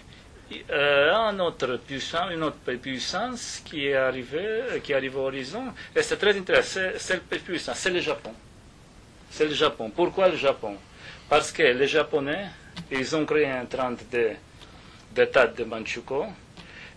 euh, 0.71 1.13
un 1.13 1.39
autre 1.39 1.77
puissance, 1.77 2.31
une 2.31 2.43
autre 2.43 2.57
puissance 2.81 3.61
qui 3.63 3.87
est 3.87 3.95
arrivée, 3.95 4.81
qui 4.83 4.93
arrive 4.93 5.17
au 5.17 5.27
horizon, 5.27 5.65
et 5.95 6.01
c'est 6.01 6.17
très 6.17 6.37
intéressant, 6.37 6.81
c'est 6.97 7.23
puissance, 7.43 7.77
c'est 7.77 7.89
le 7.91 7.99
Japon. 7.99 8.33
C'est 9.29 9.45
le 9.45 9.53
Japon. 9.53 9.91
Pourquoi 9.95 10.29
le 10.29 10.37
Japon? 10.37 10.75
Parce 11.29 11.51
que 11.51 11.61
les 11.63 11.87
Japonais, 11.87 12.47
ils 12.91 13.15
ont 13.15 13.25
créé 13.25 13.45
un 13.47 13.65
32 13.65 14.31
d'État 15.13 15.47
de 15.47 15.63
Manchukuo, 15.63 16.25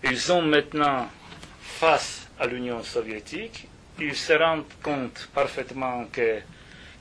ils 0.05 0.33
ont 0.33 0.43
maintenant, 0.43 1.09
face 1.61 2.29
à 2.39 2.47
l'Union 2.47 2.83
soviétique, 2.83 3.69
ils 4.01 4.17
se 4.17 4.33
rendent 4.33 4.65
compte 4.83 5.29
parfaitement 5.35 6.07
que 6.11 6.39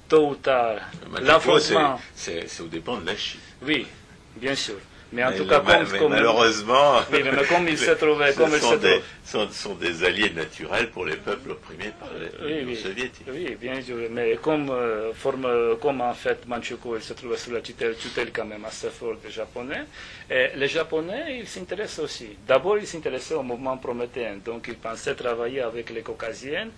tôt 0.09 0.29
ou 0.31 0.35
tard, 0.35 0.75
l'affrontement... 1.21 1.99
C'est 2.13 2.45
au 2.59 2.67
dépend 2.67 2.97
de 2.97 3.05
la 3.05 3.15
Chine. 3.15 3.39
Oui, 3.61 3.87
bien 4.35 4.55
sûr. 4.55 4.75
Mais 5.13 5.23
en 5.25 5.33
tout 5.33 5.45
cas, 5.45 5.59
comme, 5.59 6.09
malheureusement, 6.11 6.99
oui, 7.11 7.19
mais 7.23 7.45
comme 7.45 7.67
il 7.67 7.77
se 7.87 7.91
trouvait, 7.91 8.33
comme 8.33 8.51
sont, 8.51 8.77
des, 8.77 9.01
sont, 9.25 9.49
sont, 9.51 9.75
des 9.75 10.03
alliés 10.05 10.31
naturels 10.33 10.89
pour 10.89 11.05
les 11.05 11.17
peuples 11.17 11.51
opprimés 11.51 11.91
par 11.99 12.09
les 12.17 12.63
oui, 12.63 12.75
soviétiques. 12.77 13.27
Oui, 13.29 13.57
bien 13.59 13.81
sûr. 13.81 13.97
Mais 14.09 14.37
comme, 14.41 14.69
euh, 14.69 15.13
forme, 15.13 15.77
comme 15.81 15.99
en 15.99 16.13
fait 16.13 16.47
Manchukuo 16.47 16.95
il 16.95 17.01
se 17.01 17.11
trouvait 17.13 17.35
sous 17.35 17.51
la 17.51 17.59
tutelle, 17.59 17.95
tutelle 17.97 18.31
quand 18.31 18.45
même 18.45 18.63
assez 18.63 18.89
forte 18.89 19.21
des 19.21 19.31
Japonais, 19.31 19.83
et 20.29 20.47
les 20.55 20.67
Japonais, 20.69 21.39
ils 21.39 21.47
s'intéressent 21.47 22.05
aussi. 22.05 22.29
D'abord, 22.47 22.77
ils 22.77 22.87
s'intéressaient 22.87 23.33
au 23.35 23.43
mouvement 23.43 23.75
prométhéen, 23.77 24.37
donc 24.45 24.65
ils 24.69 24.75
pensaient 24.75 25.15
travailler 25.15 25.59
avec 25.61 25.89
les 25.89 26.01
Caucasiens 26.03 26.69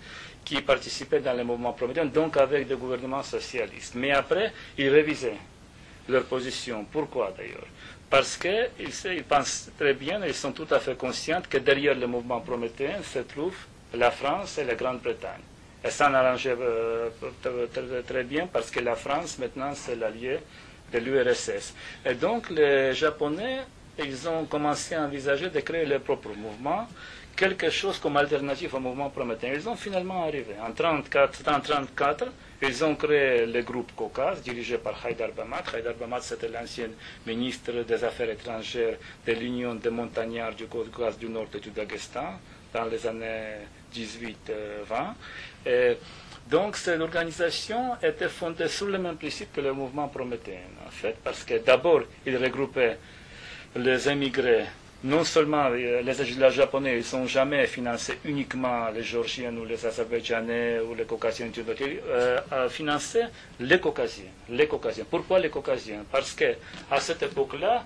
qui 0.44 0.60
participaient 0.60 1.20
dans 1.20 1.34
le 1.34 1.44
mouvement 1.44 1.72
prométhéen, 1.72 2.06
donc 2.06 2.36
avec 2.36 2.66
des 2.66 2.74
gouvernements 2.74 3.22
socialistes. 3.22 3.94
Mais 3.94 4.10
après, 4.10 4.52
ils 4.76 4.88
révisaient 4.88 5.36
leur 6.08 6.24
position. 6.24 6.84
Pourquoi 6.90 7.32
d'ailleurs? 7.36 7.66
Parce 8.10 8.36
qu'ils 8.36 9.24
pensent 9.24 9.70
très 9.78 9.94
bien, 9.94 10.20
ils 10.26 10.34
sont 10.34 10.52
tout 10.52 10.66
à 10.70 10.78
fait 10.78 10.96
conscients 10.96 11.42
que 11.48 11.58
derrière 11.58 11.94
le 11.94 12.06
mouvement 12.06 12.40
prométhéen 12.40 13.02
se 13.02 13.20
trouve 13.20 13.54
la 13.94 14.10
France 14.10 14.58
et 14.58 14.64
la 14.64 14.74
Grande-Bretagne. 14.74 15.40
Et 15.84 15.90
ça 15.90 16.08
n'arrangeait 16.08 16.56
euh, 16.58 17.10
très 18.06 18.24
bien 18.24 18.46
parce 18.46 18.70
que 18.70 18.80
la 18.80 18.94
France, 18.96 19.38
maintenant, 19.38 19.72
c'est 19.74 19.96
l'allié 19.96 20.38
de 20.92 20.98
l'URSS. 20.98 21.74
Et 22.06 22.14
donc, 22.14 22.48
les 22.50 22.94
Japonais, 22.94 23.60
ils 23.98 24.28
ont 24.28 24.44
commencé 24.46 24.94
à 24.94 25.02
envisager 25.02 25.50
de 25.50 25.60
créer 25.60 25.84
leur 25.84 26.00
propre 26.00 26.30
mouvement, 26.36 26.88
quelque 27.36 27.68
chose 27.70 27.98
comme 27.98 28.16
alternative 28.16 28.74
au 28.74 28.80
mouvement 28.80 29.10
prométhéen. 29.10 29.52
Ils 29.54 29.68
ont 29.68 29.76
finalement 29.76 30.24
arrivé. 30.24 30.54
En 30.62 30.70
1934, 30.70 32.26
ils 32.66 32.84
ont 32.84 32.96
créé 32.96 33.46
le 33.46 33.62
groupe 33.62 33.92
Caucase, 33.94 34.42
dirigé 34.42 34.78
par 34.78 34.94
Haïdar 35.04 35.32
Bamat. 35.32 35.62
Haïdar 35.72 35.94
Bamat, 35.94 36.20
c'était 36.20 36.48
l'ancien 36.48 36.88
ministre 37.26 37.72
des 37.72 38.04
Affaires 38.04 38.30
étrangères 38.30 38.96
de 39.26 39.32
l'Union 39.32 39.74
des 39.74 39.90
montagnards 39.90 40.54
du 40.54 40.66
Caucase 40.66 41.18
du 41.18 41.28
Nord 41.28 41.48
et 41.54 41.60
du 41.60 41.70
Daghestan 41.70 42.38
dans 42.72 42.84
les 42.84 43.06
années 43.06 43.66
18-20. 43.94 45.96
Donc, 46.48 46.76
cette 46.76 47.00
organisation 47.00 47.96
était 48.02 48.28
fondée 48.28 48.68
sur 48.68 48.86
le 48.86 48.98
même 48.98 49.16
principe 49.16 49.52
que 49.52 49.62
le 49.62 49.72
mouvement 49.72 50.08
prométhéen, 50.08 50.68
en 50.86 50.90
fait, 50.90 51.16
parce 51.24 51.42
que 51.44 51.58
d'abord, 51.58 52.02
il 52.26 52.36
regroupait 52.36 52.98
les 53.76 54.08
émigrés 54.08 54.66
non 55.04 55.22
seulement 55.22 55.66
euh, 55.70 56.00
les 56.02 56.50
japonais 56.50 56.96
ne 56.96 57.02
sont 57.02 57.26
jamais 57.26 57.66
financés 57.66 58.18
uniquement 58.24 58.88
les 58.88 59.02
Georgiens 59.02 59.54
ou 59.54 59.64
les 59.66 59.84
Azerbaïdjanais 59.84 60.80
ou 60.80 60.94
les 60.94 61.04
Caucasiens, 61.04 61.50
euh, 61.58 62.38
euh, 62.52 62.68
finançaient 62.70 63.28
les 63.60 63.78
Caucasiens. 63.78 64.32
Les 64.48 64.66
Caucasiens. 64.66 65.04
Pourquoi 65.08 65.38
les 65.40 65.50
Caucasiens? 65.50 66.04
Parce 66.10 66.32
qu'à 66.32 66.54
cette 67.00 67.22
époque-là, 67.22 67.84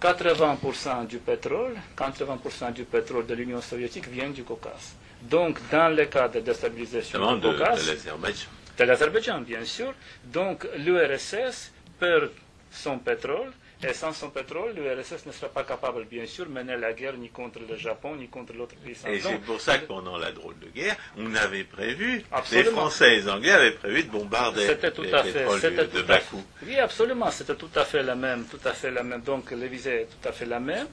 80% 0.00 1.06
du 1.08 1.18
pétrole, 1.18 1.74
80% 1.98 2.72
du 2.72 2.84
pétrole 2.84 3.26
de 3.26 3.34
l'Union 3.34 3.60
soviétique 3.60 4.06
vient 4.08 4.30
du 4.30 4.44
Caucase. 4.44 4.94
Donc, 5.22 5.58
dans 5.72 5.88
le 5.94 6.04
cas 6.06 6.28
de 6.28 6.38
déstabilisation 6.40 7.34
du 7.36 7.40
Caucase, 7.48 7.84
de 7.84 7.90
l'Azerbaïdjan. 7.92 8.48
De 8.78 8.84
l'Azerbaïdjan, 8.84 9.40
bien 9.40 9.64
sûr. 9.64 9.92
Donc, 10.24 10.66
l'URSS 10.78 11.72
perd 11.98 12.30
son 12.70 12.98
pétrole 12.98 13.50
et 13.82 13.94
sans 13.94 14.12
son 14.12 14.30
pétrole, 14.30 14.72
l'URSS 14.74 15.24
ne 15.26 15.32
sera 15.32 15.48
pas 15.48 15.64
capable, 15.64 16.04
bien 16.04 16.26
sûr, 16.26 16.44
de 16.46 16.50
mener 16.50 16.76
la 16.76 16.92
guerre 16.92 17.14
ni 17.16 17.30
contre 17.30 17.60
le 17.68 17.76
Japon, 17.76 18.14
ni 18.16 18.28
contre 18.28 18.52
l'autre 18.52 18.74
puissance. 18.76 19.08
Et 19.10 19.20
c'est 19.20 19.40
pour 19.40 19.60
ça 19.60 19.78
que 19.78 19.86
pendant 19.86 20.18
la 20.18 20.32
drôle 20.32 20.58
de 20.58 20.66
guerre, 20.68 20.96
on 21.16 21.34
avait 21.34 21.64
prévu, 21.64 22.22
les 22.52 22.64
Français 22.64 23.14
et 23.14 23.16
les 23.20 23.28
Anglais 23.28 23.52
avaient 23.52 23.72
prévu 23.72 24.04
de 24.04 24.10
bombarder 24.10 24.66
c'était 24.66 24.90
tout 24.90 25.02
les 25.02 25.14
à 25.14 25.22
fait, 25.24 25.70
de 25.70 26.02
Bakou. 26.02 26.42
Oui, 26.66 26.76
absolument, 26.78 27.30
c'était 27.30 27.54
tout 27.54 27.70
à 27.74 27.84
fait 27.84 28.02
la 28.02 28.14
même, 28.14 28.44
tout 28.44 28.60
à 28.64 28.72
fait 28.72 28.90
la 28.90 29.02
même. 29.02 29.22
Donc, 29.22 29.50
les 29.50 29.68
visées 29.68 30.06
tout 30.10 30.28
à 30.28 30.32
fait 30.32 30.46
la 30.46 30.60
même. 30.60 30.86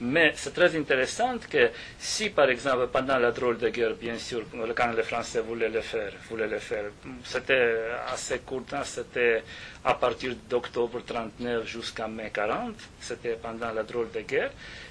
Mais 0.00 0.32
c'est 0.36 0.54
très 0.54 0.76
intéressant 0.76 1.38
que 1.38 1.70
si, 1.98 2.30
par 2.30 2.48
exemple, 2.48 2.86
pendant 2.92 3.18
la 3.18 3.32
drôle 3.32 3.58
de 3.58 3.68
guerre, 3.68 3.94
bien 3.94 4.16
sûr, 4.16 4.42
quand 4.76 4.92
les 4.92 5.02
Français 5.02 5.40
voulaient 5.40 5.68
le 5.68 5.80
faire, 5.80 6.12
voulaient 6.30 6.46
le 6.46 6.58
faire, 6.60 6.84
c'était 7.24 7.88
assez 8.06 8.38
court, 8.40 8.62
hein, 8.72 8.82
c'était 8.84 9.42
à 9.84 9.94
partir 9.94 10.34
d'octobre 10.48 11.00
39 11.04 11.66
jusqu'à 11.66 12.06
mai 12.06 12.27
40, 12.30 12.74
c'était 13.00 13.36
pendant 13.40 13.72
la 13.72 13.82
drôle 13.82 14.10
de 14.12 14.20
guerre, 14.20 14.50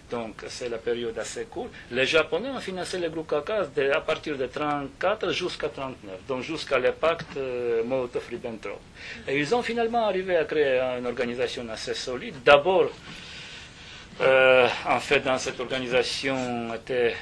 donc 0.09 0.43
c'est 0.47 0.69
la 0.69 0.77
période 0.77 1.17
assez 1.19 1.45
courte. 1.45 1.69
Les 1.91 2.05
Japonais 2.05 2.49
ont 2.49 2.59
financé 2.59 2.97
le 2.99 3.09
groupe 3.09 3.27
Caucase 3.27 3.69
à 3.93 4.01
partir 4.01 4.37
de 4.37 4.45
34 4.47 5.31
jusqu'à 5.31 5.69
39, 5.69 6.25
donc 6.27 6.41
jusqu'à 6.43 6.79
le 6.79 6.91
pacte 6.91 7.35
euh, 7.37 7.83
Molotov-Ribbentrop. 7.83 8.79
Et 9.27 9.37
ils 9.37 9.53
ont 9.53 9.61
finalement 9.61 10.05
arrivé 10.07 10.37
à 10.37 10.45
créer 10.45 10.79
une 10.97 11.05
organisation 11.05 11.67
assez 11.69 11.93
solide. 11.93 12.35
D'abord, 12.45 12.89
euh, 14.19 14.67
en 14.87 14.99
fait, 14.99 15.19
dans 15.19 15.37
cette 15.37 15.59
organisation 15.59 16.73
étaient 16.73 17.13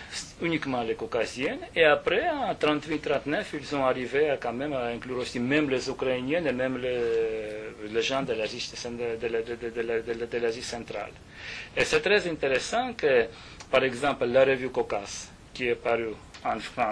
uniquement 0.41 0.81
les 0.83 0.95
caucasiennes. 0.95 1.59
Et 1.75 1.83
après, 1.83 2.29
en 2.29 2.53
38-39, 2.53 3.43
ils 3.55 3.65
sont 3.65 3.83
arrivés 3.83 4.29
à, 4.29 4.37
quand 4.37 4.53
même 4.53 4.73
inclure 4.73 5.17
aussi 5.17 5.39
même 5.39 5.69
les 5.69 5.89
Ukrainiennes 5.89 6.47
et 6.47 6.53
même 6.53 6.77
les, 6.77 7.89
les 7.91 8.01
gens 8.01 8.23
de 8.23 8.33
l'Asie 8.33 8.61
centrale. 10.63 11.11
Et 11.75 11.83
c'est 11.83 11.99
très 12.01 12.27
intéressant 12.29 12.93
que, 12.93 13.25
par 13.69 13.83
exemple, 13.83 14.25
la 14.25 14.45
revue 14.45 14.69
Caucase, 14.69 15.29
qui 15.53 15.67
est 15.67 15.75
parue 15.75 16.13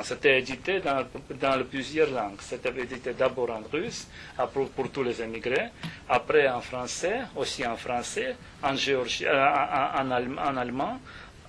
C'était 0.04 0.40
édité 0.40 0.80
dans, 0.80 1.04
dans 1.40 1.64
plusieurs 1.66 2.10
langues. 2.10 2.40
C'était 2.42 2.70
édité 2.80 3.14
d'abord 3.14 3.52
en 3.52 3.62
russe, 3.72 4.08
pour, 4.54 4.70
pour, 4.70 4.90
tous 4.92 5.04
les 5.04 5.22
émigrés, 5.22 5.70
après 6.10 6.48
en 6.50 6.62
français, 6.62 7.22
aussi 7.36 7.66
en 7.66 7.76
français, 7.76 8.36
en, 8.64 8.76
géorgie, 8.76 9.26
euh, 9.26 9.48
en, 10.00 10.12
allemand, 10.58 11.00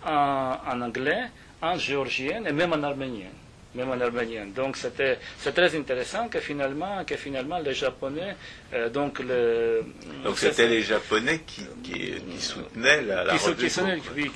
en, 0.06 0.80
anglais, 0.82 1.24
en 1.62 1.76
géorgien 1.78 2.44
et 2.44 2.52
même 2.52 2.72
en 2.72 2.82
arménien 2.82 3.30
même 3.74 3.90
en 3.90 4.00
arménien. 4.00 4.46
Donc 4.54 4.76
c'était 4.76 5.18
c'est 5.38 5.52
très 5.52 5.74
intéressant 5.76 6.28
que 6.28 6.40
finalement 6.40 7.04
que 7.04 7.16
finalement 7.16 7.58
les 7.58 7.74
Japonais 7.74 8.36
euh, 8.72 8.88
donc 8.88 9.18
le 9.20 9.84
donc 10.24 10.38
c'était 10.38 10.68
les 10.68 10.82
Japonais 10.82 11.40
qui, 11.46 11.62
qui, 11.82 12.14
soutenaient 12.40 13.02
la, 13.02 13.24
la 13.24 13.32
qui, 13.34 13.70
soutenaient, 13.70 13.98
oui, 14.16 14.30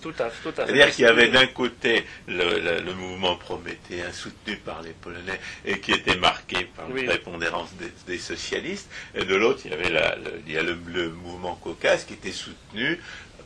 tout 0.00 0.14
à, 0.18 0.24
tout 0.42 0.48
à 0.60 0.66
C'est-à-dire 0.66 0.90
qu'il 0.90 1.04
y 1.04 1.08
avait 1.08 1.28
d'un 1.28 1.46
côté 1.46 2.04
le, 2.28 2.58
le, 2.84 2.94
mouvement 2.94 3.36
prométhéen 3.36 4.10
soutenu 4.12 4.56
par 4.56 4.82
les 4.82 4.90
Polonais 4.92 5.40
et 5.64 5.78
qui 5.80 5.92
était 5.92 6.16
marqué 6.16 6.68
par 6.76 6.88
une 6.94 7.04
prépondérance 7.06 7.70
des, 8.06 8.18
socialistes, 8.18 8.88
et 9.14 9.24
de 9.24 9.34
l'autre 9.34 9.60
il 9.64 9.70
y 9.72 9.74
avait 9.74 9.90
la, 9.90 10.16
le, 10.16 10.40
il 10.46 10.52
y 10.52 10.58
a 10.58 10.62
le, 10.62 10.76
mouvement 11.10 11.54
caucase 11.56 12.04
qui 12.04 12.14
était 12.14 12.32
soutenu 12.32 12.98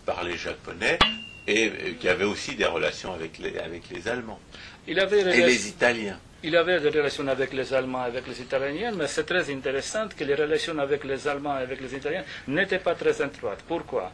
par 0.05 0.25
les 0.25 0.37
Japonais 0.37 0.99
et 1.47 1.71
qui 2.01 2.09
avait 2.09 2.25
aussi 2.25 2.55
des 2.57 2.65
relations 2.65 3.13
avec 3.13 3.39
les, 3.39 3.59
avec 3.59 3.83
les 3.91 4.09
Allemands. 4.09 4.41
Il 4.89 5.01
avait 5.01 5.21
et 5.21 5.47
les 5.47 5.69
Italiens. 5.69 6.19
Il 6.43 6.55
avait 6.57 6.79
des 6.81 6.91
relations 6.91 7.27
avec 7.27 7.53
les 7.53 7.73
Allemands, 7.75 8.03
avec 8.03 8.27
les 8.29 8.41
Italiens, 8.41 8.93
mais 8.97 9.07
c'est 9.09 9.25
très 9.25 9.51
intéressant 9.51 10.07
que 10.17 10.23
les 10.23 10.35
relations 10.35 10.79
avec 10.79 11.03
les 11.05 11.27
Allemands 11.27 11.59
et 11.59 11.63
avec 11.63 11.81
les 11.81 11.95
Italiens 11.95 12.25
n'étaient 12.47 12.79
pas 12.79 12.95
très 12.95 13.21
étroites. 13.21 13.63
Pourquoi? 13.67 14.13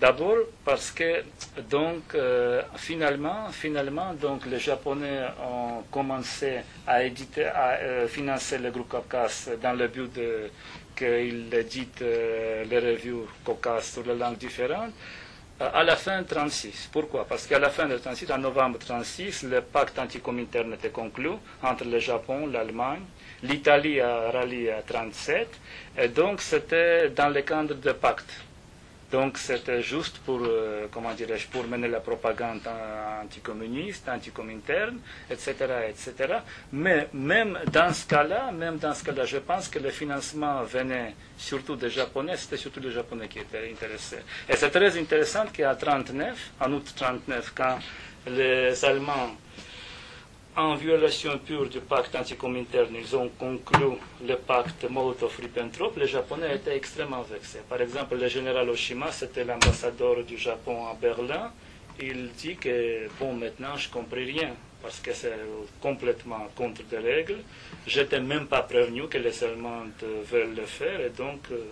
D'abord 0.00 0.36
parce 0.64 0.92
que 0.92 1.24
donc 1.68 2.14
euh, 2.14 2.62
finalement, 2.76 3.48
finalement 3.50 4.14
donc 4.14 4.46
les 4.46 4.60
Japonais 4.60 5.22
ont 5.44 5.82
commencé 5.90 6.58
à 6.86 7.02
éditer, 7.02 7.46
à 7.46 7.70
euh, 7.80 8.06
financer 8.06 8.58
le 8.58 8.70
groupe 8.70 8.88
Caucase 8.88 9.50
dans 9.60 9.72
le 9.72 9.88
but 9.88 10.12
de 10.14 10.50
qu'il 10.96 11.52
édite 11.52 12.00
euh, 12.02 12.64
les 12.70 12.78
revues 12.78 13.26
Caucase 13.44 13.86
sur 13.92 14.04
les 14.04 14.14
langues 14.14 14.38
différentes 14.38 14.92
à 15.60 15.82
la 15.82 15.96
fin 15.96 16.22
36. 16.22 16.88
Pourquoi? 16.92 17.24
Parce 17.24 17.46
qu'à 17.46 17.58
la 17.58 17.70
fin 17.70 17.86
de 17.86 17.96
36, 17.98 18.30
en 18.30 18.38
novembre 18.38 18.78
36, 18.78 19.42
le 19.44 19.60
pacte 19.60 19.98
anticominterne 19.98 20.72
était 20.74 20.90
conclu 20.90 21.30
entre 21.62 21.84
le 21.84 21.98
Japon, 21.98 22.46
l'Allemagne, 22.46 23.02
l'Italie 23.42 24.00
a 24.00 24.30
rallié 24.30 24.70
à 24.70 24.82
37, 24.82 25.48
et 25.98 26.08
donc 26.08 26.40
c'était 26.40 27.10
dans 27.10 27.28
le 27.28 27.42
cadre 27.42 27.74
de 27.74 27.92
pacte. 27.92 28.30
Donc 29.10 29.38
c'était 29.38 29.80
juste 29.82 30.18
pour, 30.18 30.40
euh, 30.42 30.86
comment 30.90 31.14
dirais-je, 31.14 31.48
pour 31.48 31.66
mener 31.66 31.88
la 31.88 32.00
propagande 32.00 32.60
anticommuniste, 33.22 34.06
anticominterne, 34.08 34.98
etc., 35.30 35.54
etc. 35.88 36.34
Mais 36.72 37.08
même 37.14 37.58
dans 37.72 37.92
ce 37.92 38.06
cas-là, 38.06 38.52
même 38.52 38.76
dans 38.76 38.92
ce 38.92 39.02
cas-là, 39.04 39.24
je 39.24 39.38
pense 39.38 39.68
que 39.68 39.78
le 39.78 39.88
financement 39.90 40.62
venait 40.64 41.14
surtout 41.38 41.76
des 41.76 41.88
Japonais, 41.88 42.36
c'était 42.36 42.58
surtout 42.58 42.80
les 42.80 42.92
Japonais 42.92 43.28
qui 43.28 43.38
étaient 43.38 43.70
intéressés. 43.70 44.22
Et 44.46 44.56
c'est 44.56 44.70
très 44.70 44.98
intéressant 44.98 45.46
qu'à 45.46 45.74
39, 45.74 46.50
en 46.60 46.72
août 46.72 46.92
39, 46.94 47.52
quand 47.56 47.78
les 48.26 48.84
Allemands 48.84 49.30
en 50.58 50.74
violation 50.74 51.38
pure 51.38 51.68
du 51.68 51.78
pacte 51.78 52.16
anticominterne, 52.16 52.96
ils 52.98 53.14
ont 53.14 53.28
conclu 53.38 53.86
le 54.26 54.34
pacte 54.34 54.84
Molotov-Ribbentrop, 54.90 55.96
les 55.96 56.08
Japonais 56.08 56.56
étaient 56.56 56.76
extrêmement 56.76 57.22
vexés. 57.22 57.60
Par 57.68 57.80
exemple, 57.80 58.16
le 58.16 58.26
général 58.26 58.68
Oshima, 58.68 59.12
c'était 59.12 59.44
l'ambassadeur 59.44 60.24
du 60.24 60.36
Japon 60.36 60.88
à 60.88 60.94
Berlin, 61.00 61.52
il 62.00 62.30
dit 62.32 62.56
que, 62.56 63.08
bon, 63.20 63.34
maintenant, 63.34 63.76
je 63.76 63.86
ne 63.86 63.92
comprends 63.92 64.16
rien, 64.16 64.50
parce 64.82 64.98
que 64.98 65.12
c'est 65.12 65.32
complètement 65.80 66.48
contre 66.56 66.82
les 66.90 66.98
règles. 66.98 67.38
Je 67.86 68.00
n'étais 68.00 68.20
même 68.20 68.46
pas 68.46 68.62
prévenu 68.62 69.06
que 69.06 69.18
les 69.18 69.44
Allemands 69.44 69.84
veulent 70.30 70.56
le 70.56 70.66
faire, 70.66 71.00
et 71.00 71.10
donc, 71.10 71.40
euh, 71.52 71.62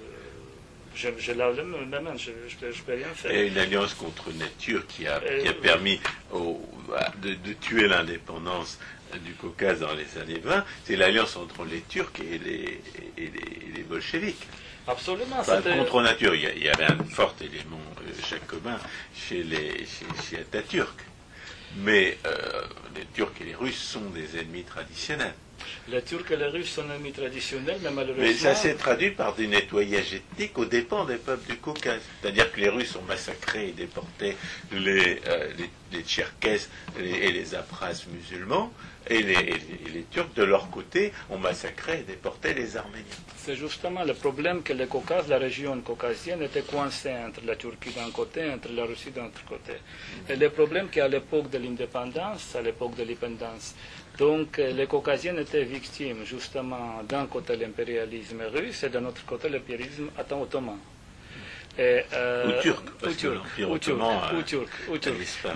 je, 0.96 1.08
je 1.18 1.32
lave 1.32 1.62
ma 1.62 2.00
main, 2.00 2.16
je 2.16 2.30
ne 2.30 2.72
peux 2.72 2.94
rien 2.94 3.06
faire. 3.14 3.30
Et 3.30 3.48
une 3.48 3.58
alliance 3.58 3.94
contre 3.94 4.32
nature 4.32 4.86
qui 4.86 5.06
a, 5.06 5.20
qui 5.20 5.48
a 5.48 5.52
permis 5.52 6.00
de, 6.32 7.34
de, 7.34 7.52
tuer 7.60 7.86
l'indépendance 7.86 8.78
du 9.24 9.32
Caucase 9.34 9.80
dans 9.80 9.94
les 9.94 10.18
années 10.20 10.40
20, 10.42 10.64
c'est 10.84 10.96
l'alliance 10.96 11.36
entre 11.36 11.64
les 11.64 11.82
Turcs 11.82 12.10
et 12.20 12.38
les, 12.38 12.80
et 13.18 13.30
les, 13.74 13.82
bolcheviks. 13.82 14.46
Absolument. 14.88 15.42
contre 15.78 16.02
nature, 16.02 16.34
il 16.34 16.62
y, 16.62 16.68
avait 16.68 16.84
un 16.84 17.04
fort 17.04 17.34
élément 17.40 17.80
euh, 18.00 18.28
jacobin 18.28 18.78
chez 19.14 19.42
les 19.42 19.78
chez, 19.78 20.06
chez 20.28 20.38
Atatürk. 20.38 21.00
Mais 21.78 22.18
euh, 22.24 22.62
les 22.94 23.04
Turcs 23.14 23.32
et 23.40 23.44
les 23.44 23.54
Russes 23.54 23.82
sont 23.82 24.08
des 24.10 24.38
ennemis 24.38 24.64
traditionnels. 24.64 25.34
Les 25.88 26.02
Turcs 26.02 26.30
et 26.30 26.36
les 26.36 26.46
Russes 26.46 26.70
sont 26.72 26.84
ennemis 26.90 27.12
traditionnels, 27.12 27.78
mais 27.82 27.90
malheureusement. 27.90 28.24
Mais 28.24 28.34
ça 28.34 28.54
s'est 28.54 28.74
traduit 28.74 29.10
par 29.10 29.34
du 29.34 29.46
nettoyage 29.48 30.14
ethnique 30.14 30.58
aux 30.58 30.64
dépens 30.64 31.04
des 31.04 31.16
peuples 31.16 31.48
du 31.50 31.58
Caucase. 31.58 32.00
C'est-à-dire 32.20 32.50
que 32.52 32.60
les 32.60 32.68
Russes 32.68 32.96
ont 32.96 33.02
massacré 33.02 33.68
et 33.68 33.72
déporté 33.72 34.36
les, 34.72 35.20
euh, 35.26 35.50
les, 35.92 36.02
Tcherkesses 36.02 36.68
et 36.98 37.30
les 37.32 37.54
Abkhazes 37.54 38.06
musulmans, 38.12 38.70
et 39.08 39.22
les, 39.22 40.04
Turcs, 40.10 40.34
de 40.34 40.42
leur 40.42 40.70
côté, 40.70 41.12
ont 41.30 41.38
massacré 41.38 42.00
et 42.00 42.02
déporté 42.02 42.54
les 42.54 42.76
Arméniens. 42.76 43.04
C'est 43.36 43.54
justement 43.56 44.02
le 44.04 44.14
problème 44.14 44.62
que 44.62 44.72
le 44.72 44.86
Caucase, 44.86 45.28
la 45.28 45.38
région 45.38 45.80
caucasienne, 45.80 46.42
était 46.42 46.62
coincée 46.62 47.12
entre 47.26 47.40
la 47.46 47.54
Turquie 47.56 47.90
d'un 47.92 48.10
côté, 48.10 48.50
entre 48.50 48.72
la 48.72 48.84
Russie 48.84 49.10
d'un 49.10 49.26
autre 49.26 49.44
côté. 49.48 49.74
Et 50.28 50.36
le 50.36 50.50
problème 50.50 50.88
qu'à 50.88 51.06
l'époque 51.08 51.50
de 51.50 51.58
l'indépendance, 51.58 52.56
à 52.56 52.62
l'époque 52.62 52.96
de 52.96 53.02
l'indépendance, 53.02 53.74
donc 54.18 54.58
euh, 54.58 54.72
les 54.72 54.86
Caucasiens 54.86 55.36
étaient 55.36 55.64
victimes 55.64 56.24
justement 56.24 57.02
d'un 57.08 57.26
côté 57.26 57.56
l'impérialisme 57.56 58.42
russe 58.52 58.84
et 58.84 58.88
d'un 58.88 59.04
autre 59.04 59.24
côté 59.26 59.48
l'impérialisme 59.48 60.10
ottoman. 60.18 60.78
Et, 61.78 62.02
euh, 62.14 62.58
ou 62.58 62.62
turc, 62.62 62.84
parce 63.02 63.16
que 63.16 63.28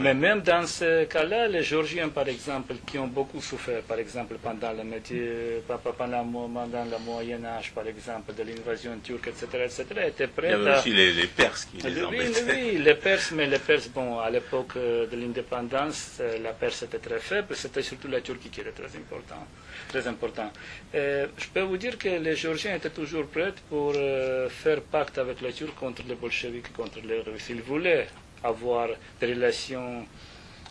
Mais 0.00 0.12
même 0.12 0.42
dans 0.42 0.66
ce 0.66 1.04
cas-là, 1.04 1.48
les 1.48 1.62
Géorgiens, 1.62 2.10
par 2.10 2.28
exemple, 2.28 2.74
qui 2.86 2.98
ont 2.98 3.06
beaucoup 3.06 3.40
souffert, 3.40 3.80
par 3.82 3.98
exemple, 3.98 4.34
pendant 4.42 4.72
le, 4.72 4.84
métier, 4.84 5.62
pendant, 5.96 6.22
le 6.22 6.98
Moyen 7.04 7.42
Âge, 7.46 7.72
par 7.74 7.86
exemple, 7.86 8.34
de 8.34 8.42
l'invasion 8.42 8.98
turque, 9.02 9.28
etc., 9.28 9.46
etc., 9.64 9.84
étaient 10.08 10.26
prêts. 10.26 10.48
Il 10.48 10.62
y 10.62 10.68
avait 10.68 10.78
aussi 10.78 10.92
les, 10.92 11.26
Perses 11.26 11.64
qui 11.64 11.78
les. 11.78 12.02
Oui, 12.04 12.18
oui, 12.48 12.78
les 12.78 12.94
Perses, 12.94 13.30
mais 13.32 13.46
les 13.46 13.58
Perses, 13.58 13.88
bon, 13.88 14.18
à 14.18 14.28
l'époque 14.28 14.72
euh, 14.76 15.06
de 15.06 15.16
l'indépendance, 15.16 16.18
euh, 16.20 16.38
la 16.42 16.52
Perse 16.52 16.82
était 16.82 16.98
très 16.98 17.18
faible, 17.20 17.54
c'était 17.56 17.82
surtout 17.82 18.08
la 18.08 18.20
Turquie 18.20 18.50
qui 18.50 18.60
était 18.60 18.72
très 18.72 18.94
importante 18.96 19.46
très 19.90 20.06
important. 20.06 20.50
Euh, 20.94 21.26
je 21.36 21.46
peux 21.52 21.60
vous 21.70 21.76
dire 21.76 21.98
que 21.98 22.08
les 22.08 22.36
Géorgiens 22.36 22.74
étaient 22.76 22.90
toujours 23.00 23.26
prêts 23.26 23.52
pour 23.68 23.92
euh, 23.96 24.48
faire 24.48 24.80
pacte 24.82 25.18
avec 25.18 25.40
les 25.40 25.52
Turcs 25.52 25.74
contre 25.74 26.02
les 26.10 26.16
bolcheviks, 26.16 26.72
contre 26.72 27.00
les 27.10 27.20
Russes. 27.20 27.48
Ils 27.50 27.62
voulaient 27.62 28.06
avoir 28.42 28.88
des 29.20 29.26
relations 29.34 30.06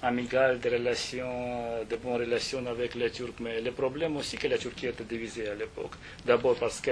amicales, 0.01 0.59
des 0.59 0.69
relations, 0.69 1.25
euh, 1.27 1.83
de 1.85 1.95
bonnes 1.97 2.21
relations 2.25 2.65
avec 2.67 2.95
les 2.95 3.11
Turcs. 3.11 3.39
Mais 3.39 3.61
le 3.61 3.71
problème 3.71 4.15
aussi 4.17 4.37
que 4.37 4.47
la 4.47 4.57
Turquie 4.57 4.87
était 4.87 5.03
divisée 5.03 5.47
à 5.49 5.55
l'époque. 5.55 5.93
D'abord 6.25 6.55
parce 6.55 6.79
que 6.81 6.91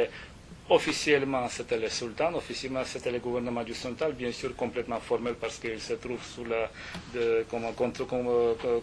Officiellement, 0.70 1.48
c'était 1.48 1.78
le 1.78 1.88
sultan, 1.88 2.34
officiellement, 2.36 2.84
c'était 2.84 3.10
le 3.12 3.20
gouvernement 3.20 3.64
du 3.64 3.74
sultan, 3.74 4.10
bien 4.10 4.34
sûr 4.34 4.54
complètement 4.54 5.00
formel 5.00 5.36
parce 5.40 5.60
qu'il 5.60 5.80
se 5.80 5.94
trouve 5.94 6.22
sous 6.22 6.44
le 6.44 7.46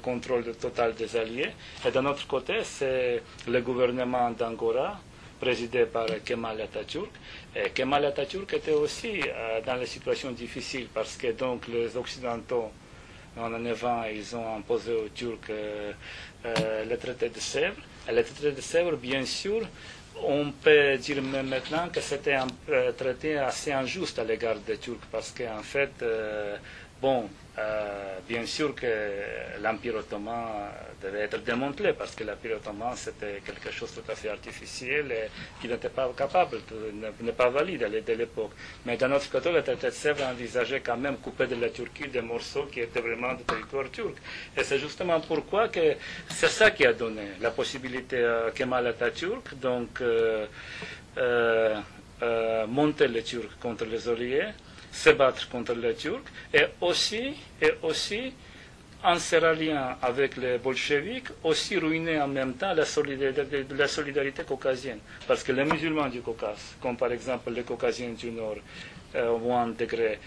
contrôle 0.02 0.44
total 0.56 0.94
des 0.94 1.14
alliés. 1.14 1.50
Et 1.86 1.90
d'un 1.90 2.06
autre 2.06 2.26
côté, 2.26 2.54
c'est 2.64 3.22
le 3.46 3.60
gouvernement 3.60 4.30
d'Angora, 4.30 4.98
présidé 5.44 5.84
par 5.84 6.06
Kemal 6.24 6.58
Atatürk. 6.62 7.10
Kemal 7.74 8.04
Atatürk 8.06 8.50
était 8.54 8.72
aussi 8.84 9.20
euh, 9.20 9.60
dans 9.66 9.74
la 9.74 9.84
situation 9.84 10.30
difficile 10.32 10.86
parce 10.94 11.16
que 11.18 11.32
donc 11.32 11.68
les 11.68 11.94
Occidentaux, 11.98 12.70
en 13.36 13.52
avant, 13.66 14.04
ils 14.04 14.34
ont 14.34 14.56
imposé 14.56 14.92
aux 14.94 15.08
Turcs 15.14 15.50
euh, 15.50 15.92
euh, 16.46 16.84
le 16.90 16.96
traité 16.96 17.28
de 17.28 17.38
Sèvres. 17.38 17.82
Le 18.08 18.22
traité 18.22 18.52
de 18.52 18.60
Sèvres, 18.62 18.96
bien 18.96 19.24
sûr, 19.26 19.60
on 20.22 20.50
peut 20.64 20.96
dire 20.96 21.20
même 21.22 21.48
maintenant 21.48 21.88
que 21.92 22.00
c'était 22.00 22.34
un 22.44 22.46
traité 22.96 23.36
assez 23.36 23.72
injuste 23.72 24.18
à 24.18 24.24
l'égard 24.24 24.56
des 24.66 24.78
Turcs 24.78 25.06
parce 25.12 25.30
qu'en 25.36 25.62
fait, 25.62 25.92
bon, 27.02 27.28
euh, 27.56 28.18
bien 28.28 28.44
sûr 28.46 28.74
que 28.74 28.86
l'Empire 29.62 29.96
ottoman 29.96 30.70
devait 31.00 31.20
être 31.20 31.38
démantelé 31.44 31.92
parce 31.92 32.14
que 32.14 32.24
l'Empire 32.24 32.56
ottoman 32.56 32.92
c'était 32.96 33.40
quelque 33.46 33.70
chose 33.70 33.94
de 33.94 34.00
tout 34.00 34.10
à 34.10 34.14
fait 34.16 34.28
artificiel 34.28 35.12
et 35.12 35.28
qui 35.60 35.68
n'était 35.68 35.88
pas 35.88 36.10
capable, 36.16 36.58
n'est 37.20 37.32
pas 37.32 37.50
valide 37.50 37.84
à 37.84 37.88
l'époque. 37.88 38.50
Mais 38.84 38.96
d'un 38.96 39.12
autre 39.12 39.30
côté, 39.30 39.52
le 39.52 39.62
traité 39.62 39.86
de 39.86 39.92
Sèvres 39.92 40.24
envisageait 40.24 40.80
quand 40.80 40.96
même 40.96 41.16
couper 41.18 41.46
de 41.46 41.54
la 41.54 41.70
Turquie 41.70 42.08
des 42.08 42.22
morceaux 42.22 42.64
qui 42.64 42.80
étaient 42.80 43.00
vraiment 43.00 43.34
de 43.34 43.42
territoire 43.42 43.90
turc. 43.90 44.16
Et 44.56 44.64
c'est 44.64 44.78
justement 44.78 45.20
pourquoi 45.20 45.68
que 45.68 45.94
c'est 46.28 46.48
ça 46.48 46.70
qui 46.72 46.84
a 46.84 46.92
donné 46.92 47.22
la 47.40 47.50
possibilité 47.52 48.24
à 48.24 48.50
Kemal 48.54 48.86
Atatürk, 48.88 49.54
donc 49.60 50.00
euh, 50.00 50.46
euh, 52.22 52.66
monter 52.66 53.06
les 53.08 53.22
Turcs 53.22 53.58
contre 53.60 53.84
les 53.84 54.08
Alliés 54.08 54.48
se 54.94 55.10
battre 55.10 55.48
contre 55.50 55.74
les 55.74 55.94
Turcs 55.94 56.22
et 56.52 56.66
aussi, 56.80 57.34
et 57.60 57.72
aussi 57.82 58.32
en 59.02 59.18
se 59.18 59.36
ralliant 59.36 59.96
avec 60.00 60.36
les 60.36 60.56
bolcheviks, 60.58 61.26
aussi 61.42 61.76
ruiner 61.78 62.20
en 62.20 62.28
même 62.28 62.54
temps 62.54 62.72
la 62.72 62.84
solidarité, 62.86 63.66
la 63.76 63.88
solidarité 63.88 64.44
caucasienne. 64.44 65.00
Parce 65.26 65.42
que 65.42 65.52
les 65.52 65.64
musulmans 65.64 66.08
du 66.08 66.20
Caucase, 66.22 66.76
comme 66.80 66.96
par 66.96 67.12
exemple 67.12 67.50
les 67.50 67.64
Caucasiens 67.64 68.10
du 68.12 68.30
Nord, 68.30 68.56
euh, 69.16 69.28
au 69.30 69.38
moins 69.38 69.66
degré, 69.66 70.18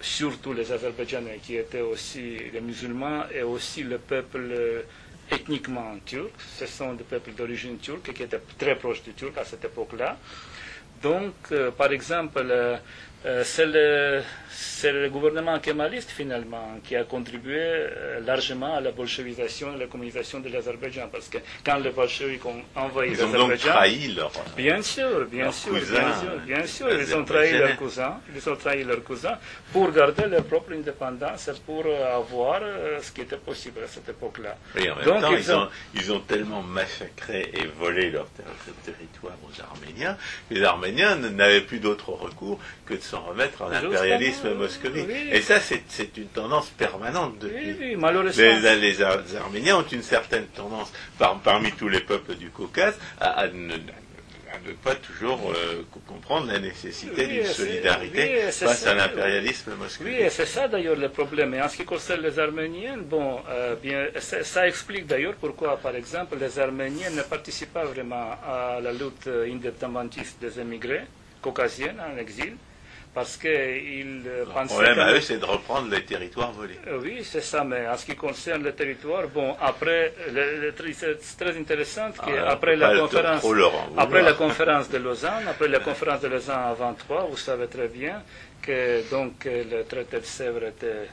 surtout 0.00 0.52
les 0.52 0.70
Azerbaïdjanais 0.70 1.38
qui 1.42 1.56
étaient 1.56 1.80
aussi 1.80 2.36
les 2.52 2.60
musulmans 2.60 3.24
et 3.34 3.42
aussi 3.42 3.82
le 3.82 3.98
peuple 3.98 4.84
ethniquement 5.30 5.96
turc. 6.04 6.30
Ce 6.58 6.66
sont 6.66 6.92
des 6.92 7.04
peuples 7.04 7.32
d'origine 7.32 7.78
turque 7.78 8.12
qui 8.12 8.22
étaient 8.22 8.40
très 8.58 8.76
proches 8.76 9.02
du 9.02 9.14
turc 9.14 9.36
à 9.38 9.44
cette 9.44 9.64
époque-là. 9.64 10.16
Donc, 11.02 11.34
par 11.76 11.90
exemple, 11.92 12.44
c'est 13.44 13.66
le, 13.66 14.22
le, 14.90 15.08
gouvernement 15.08 15.58
kémaliste 15.60 16.10
finalement 16.10 16.78
qui 16.84 16.96
a 16.96 17.04
contribué 17.04 17.56
euh, 17.58 18.20
largement 18.20 18.74
à 18.76 18.80
la 18.80 18.90
bolchevisation 18.90 19.74
et 19.76 19.78
la 19.78 19.86
communisation 19.86 20.40
de 20.40 20.48
l'Azerbaïdjan. 20.48 21.08
Parce 21.10 21.28
que 21.28 21.38
quand 21.64 21.78
les 21.78 21.90
bolcheviks 21.90 22.44
ont 22.44 22.62
envahi 22.74 23.10
l'Azerbaïdjan. 23.10 23.54
Ils 23.54 23.68
ont 23.68 23.72
trahi 23.72 24.14
leur. 24.14 24.32
Bien 24.56 24.82
sûr, 24.82 25.24
bien 25.26 25.52
sûr, 25.52 25.72
bien 25.74 26.12
sûr, 26.20 26.36
bien 26.46 26.66
sûr. 26.66 26.88
Ils 27.00 27.14
ont 27.14 27.24
trahi 27.24 27.52
leurs 27.52 27.76
cousins. 27.76 28.16
Ils 28.34 28.48
ont 28.48 28.56
trahi 28.56 28.84
leurs 28.84 29.04
cousins 29.04 29.38
pour 29.72 29.90
garder 29.92 30.26
leur 30.26 30.44
propre 30.44 30.72
indépendance 30.72 31.48
et 31.48 31.52
pour 31.64 31.84
avoir 31.86 32.60
euh, 32.62 32.98
ce 33.00 33.12
qui 33.12 33.20
était 33.20 33.36
possible 33.36 33.80
à 33.84 33.88
cette 33.88 34.08
époque-là. 34.08 34.56
Et 34.76 34.90
en 34.90 34.96
même 34.96 35.04
Donc, 35.04 35.20
temps, 35.20 35.36
ils, 35.36 35.52
ont... 35.52 35.68
ils, 35.94 36.12
ont, 36.12 36.20
tellement 36.20 36.62
massacré 36.62 37.50
et 37.54 37.66
volé 37.78 38.10
leur 38.10 38.26
territoire 38.84 39.36
aux 39.44 39.60
Arméniens 39.62 40.16
que 40.48 40.54
les 40.54 40.62
Arméniens 40.64 41.16
n'avaient 41.16 41.60
plus 41.62 41.78
d'autre 41.78 42.10
recours 42.10 42.58
que 42.86 42.94
de 42.94 43.00
s'en 43.12 43.20
remettre 43.20 43.62
à 43.62 43.68
l'impérialisme 43.82 44.54
moscovite. 44.54 45.06
Et 45.32 45.42
ça, 45.42 45.60
c'est 45.60 46.16
une 46.16 46.28
tendance 46.28 46.68
permanente 46.70 47.38
depuis. 47.38 47.72
Oui, 47.78 47.96
malheureusement. 47.96 48.42
Les, 48.42 48.76
les, 48.76 49.02
Arméniens 49.36 49.76
ont 49.78 49.82
une 49.98 50.02
certaine 50.02 50.46
tendance, 50.46 50.90
parmi 51.44 51.72
tous 51.72 51.88
les 51.88 52.00
peuples 52.00 52.34
du 52.36 52.48
Caucase, 52.48 52.98
à, 53.20 53.48
ne, 53.48 53.76
pas 54.84 54.94
toujours 54.94 55.40
euh, 55.50 55.82
comprendre 56.06 56.46
la 56.52 56.58
nécessité 56.58 57.26
d'une 57.26 57.44
solidarité 57.44 58.50
face 58.50 58.86
à 58.86 58.94
l'impérialisme 58.94 59.72
moscovite. 59.74 60.18
Oui, 60.20 60.26
c'est 60.30 60.46
ça 60.46 60.68
d'ailleurs 60.68 60.96
le 60.96 61.08
problème. 61.10 61.52
Et 61.54 61.60
en 61.62 61.68
ce 61.68 61.76
qui 61.78 61.84
concerne 61.84 62.22
les 62.22 62.38
Arméniens, 62.38 62.96
bon, 62.98 63.40
euh, 63.50 63.74
bien, 63.76 64.06
ça 64.20 64.66
explique 64.66 65.06
d'ailleurs 65.06 65.34
pourquoi, 65.34 65.76
par 65.76 65.94
exemple, 65.96 66.36
les 66.40 66.58
Arméniens 66.58 67.10
ne 67.10 67.22
participent 67.22 67.72
pas 67.74 67.84
vraiment 67.84 68.30
à 68.46 68.78
la 68.80 68.92
lutte 68.92 69.26
indépendantiste 69.28 70.36
des 70.40 70.58
émigrés 70.60 71.02
caucasiens 71.42 71.94
en 72.10 72.16
exil 72.18 72.54
parce 73.14 73.36
qu'ils 73.36 74.22
pensaient... 74.54 74.62
Le 74.62 74.84
problème 74.84 74.98
à 74.98 75.12
eux, 75.12 75.20
c'est 75.20 75.38
de 75.38 75.44
reprendre 75.44 75.90
les 75.90 76.02
territoires 76.04 76.52
volés. 76.52 76.78
Euh, 76.86 76.98
oui, 77.02 77.20
c'est 77.22 77.42
ça, 77.42 77.62
mais 77.64 77.86
en 77.86 77.96
ce 77.96 78.06
qui 78.06 78.16
concerne 78.16 78.62
le 78.62 78.72
territoire, 78.72 79.28
bon, 79.28 79.54
après, 79.60 80.14
c'est 80.94 81.36
très 81.36 81.56
intéressant 81.58 82.10
qu'après 82.12 82.72
ah, 82.74 82.76
la, 82.76 82.98
conférence, 83.00 83.44
après 83.96 84.22
la 84.22 84.32
conférence 84.32 84.88
de 84.88 84.98
Lausanne, 84.98 85.46
après 85.48 85.68
la 85.68 85.80
conférence 85.80 86.20
de 86.22 86.28
Lausanne 86.28 86.60
à 86.64 86.74
23, 86.74 87.26
vous 87.30 87.36
savez 87.36 87.66
très 87.66 87.88
bien 87.88 88.22
que 88.62 89.08
donc 89.10 89.44
le 89.44 89.82
traité 89.84 90.18
de 90.20 90.24
Sèvres 90.24 90.64
était 90.64 91.08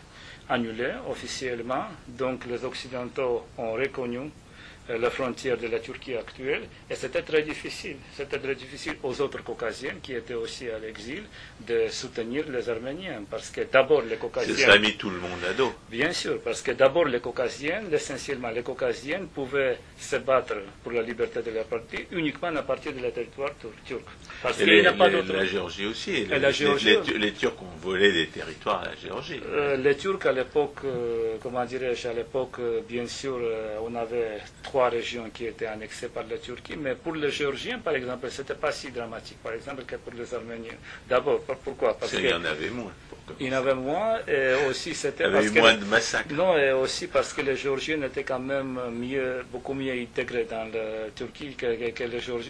annulé 0.47 0.91
officiellement, 1.09 1.85
donc 2.07 2.45
les 2.45 2.63
Occidentaux 2.63 3.45
ont 3.57 3.73
reconnu 3.73 4.19
euh, 4.19 4.48
la 4.97 5.09
frontière 5.09 5.57
de 5.57 5.67
la 5.67 5.79
Turquie 5.79 6.15
actuelle, 6.15 6.63
et 6.89 6.95
c'était 6.95 7.21
très 7.21 7.43
difficile. 7.43 7.97
C'était 8.15 8.39
très 8.39 8.55
difficile 8.55 8.95
aux 9.03 9.21
autres 9.21 9.43
Caucasiens 9.43 9.95
qui 10.01 10.13
étaient 10.13 10.33
aussi 10.33 10.69
à 10.69 10.79
l'exil 10.79 11.23
de 11.67 11.87
soutenir 11.89 12.45
les 12.49 12.69
Arméniens, 12.69 13.21
parce 13.29 13.49
que 13.49 13.61
d'abord 13.71 14.01
les 14.01 14.15
Caucasiens... 14.15 14.55
Ça 14.55 14.73
a 14.73 14.77
mis 14.77 14.95
tout 14.97 15.09
le 15.09 15.19
monde 15.19 15.43
à 15.47 15.53
dos. 15.53 15.73
Bien 15.89 16.11
sûr, 16.11 16.39
parce 16.41 16.61
que 16.61 16.71
d'abord 16.71 17.05
les 17.05 17.19
Caucasiens, 17.19 17.81
essentiellement 17.91 18.49
les 18.49 18.63
Caucasiens, 18.63 19.21
pouvaient 19.33 19.77
se 19.99 20.15
battre 20.15 20.55
pour 20.83 20.91
la 20.91 21.01
liberté 21.03 21.41
de 21.41 21.51
leur 21.51 21.65
partie 21.65 22.05
uniquement 22.11 22.55
à 22.55 22.63
partir 22.63 22.93
de 22.93 23.01
la 23.01 23.11
territoire 23.11 23.51
turc. 23.85 24.01
Parce 24.41 24.57
qu'il 24.57 24.81
n'y 24.81 24.87
a 24.87 24.93
pas 24.93 25.09
d'autre... 25.09 25.33
La 25.33 25.45
Géorgie 25.45 25.85
aussi. 25.85 26.25
Les, 26.25 26.39
la 26.39 26.51
Géorgie, 26.51 26.97
les, 27.17 27.33
Turcs 27.33 27.61
ont 27.61 27.77
volé 27.79 28.11
des 28.11 28.27
territoires 28.27 28.81
à 28.81 28.85
la 28.85 28.95
Géorgie. 28.95 29.39
Euh, 29.45 29.75
les 29.77 29.95
Turcs 29.95 30.25
à 30.25 30.31
l'époque, 30.31 30.77
euh, 30.85 31.35
comment 31.41 31.65
dirais-je, 31.65 32.07
à 32.07 32.13
l'époque, 32.13 32.57
bien 32.87 33.05
sûr, 33.07 33.39
on 33.83 33.93
avait 33.95 34.37
trois 34.63 34.78
régions 34.87 35.29
qui 35.33 35.45
étaient 35.45 35.65
annexées 35.65 36.07
par 36.07 36.23
la 36.29 36.37
Turquie, 36.37 36.77
mais 36.77 36.95
pour 36.95 37.13
les 37.15 37.31
Géorgiens, 37.31 37.79
par 37.79 37.95
exemple, 37.95 38.29
ce 38.29 38.41
n'était 38.41 38.55
pas 38.55 38.71
si 38.71 38.91
dramatique, 38.91 39.37
par 39.43 39.53
exemple, 39.53 39.83
que 39.83 39.95
pour 39.97 40.13
les 40.13 40.33
Arméniens. 40.33 40.77
D'abord, 41.09 41.41
pourquoi? 41.63 41.97
Parce 41.97 42.11
qu'il 42.11 42.25
y 42.25 42.33
en 42.33 42.45
avait 42.45 42.69
moins. 42.69 42.93
Il 43.39 43.47
y 43.47 43.49
en 43.49 43.57
avait 43.57 43.75
moins, 43.75 44.19
et 44.27 44.53
aussi 44.67 44.95
c'était 44.95 45.29
parce 45.29 45.45
eu 45.45 45.51
moins 45.51 45.75
de 45.75 45.85
massacres. 45.85 46.33
Non, 46.33 46.57
et 46.57 46.71
aussi 46.71 47.07
parce 47.07 47.33
que 47.33 47.41
les 47.41 47.55
Géorgiens 47.55 48.01
étaient 48.01 48.23
quand 48.23 48.39
même 48.39 48.79
mieux, 48.91 49.43
beaucoup 49.51 49.73
mieux 49.73 49.93
intégrés 49.93 50.47
dans 50.49 50.65
la 50.65 51.09
Turquie 51.15 51.53
que, 51.55 51.65
les, 51.67 51.93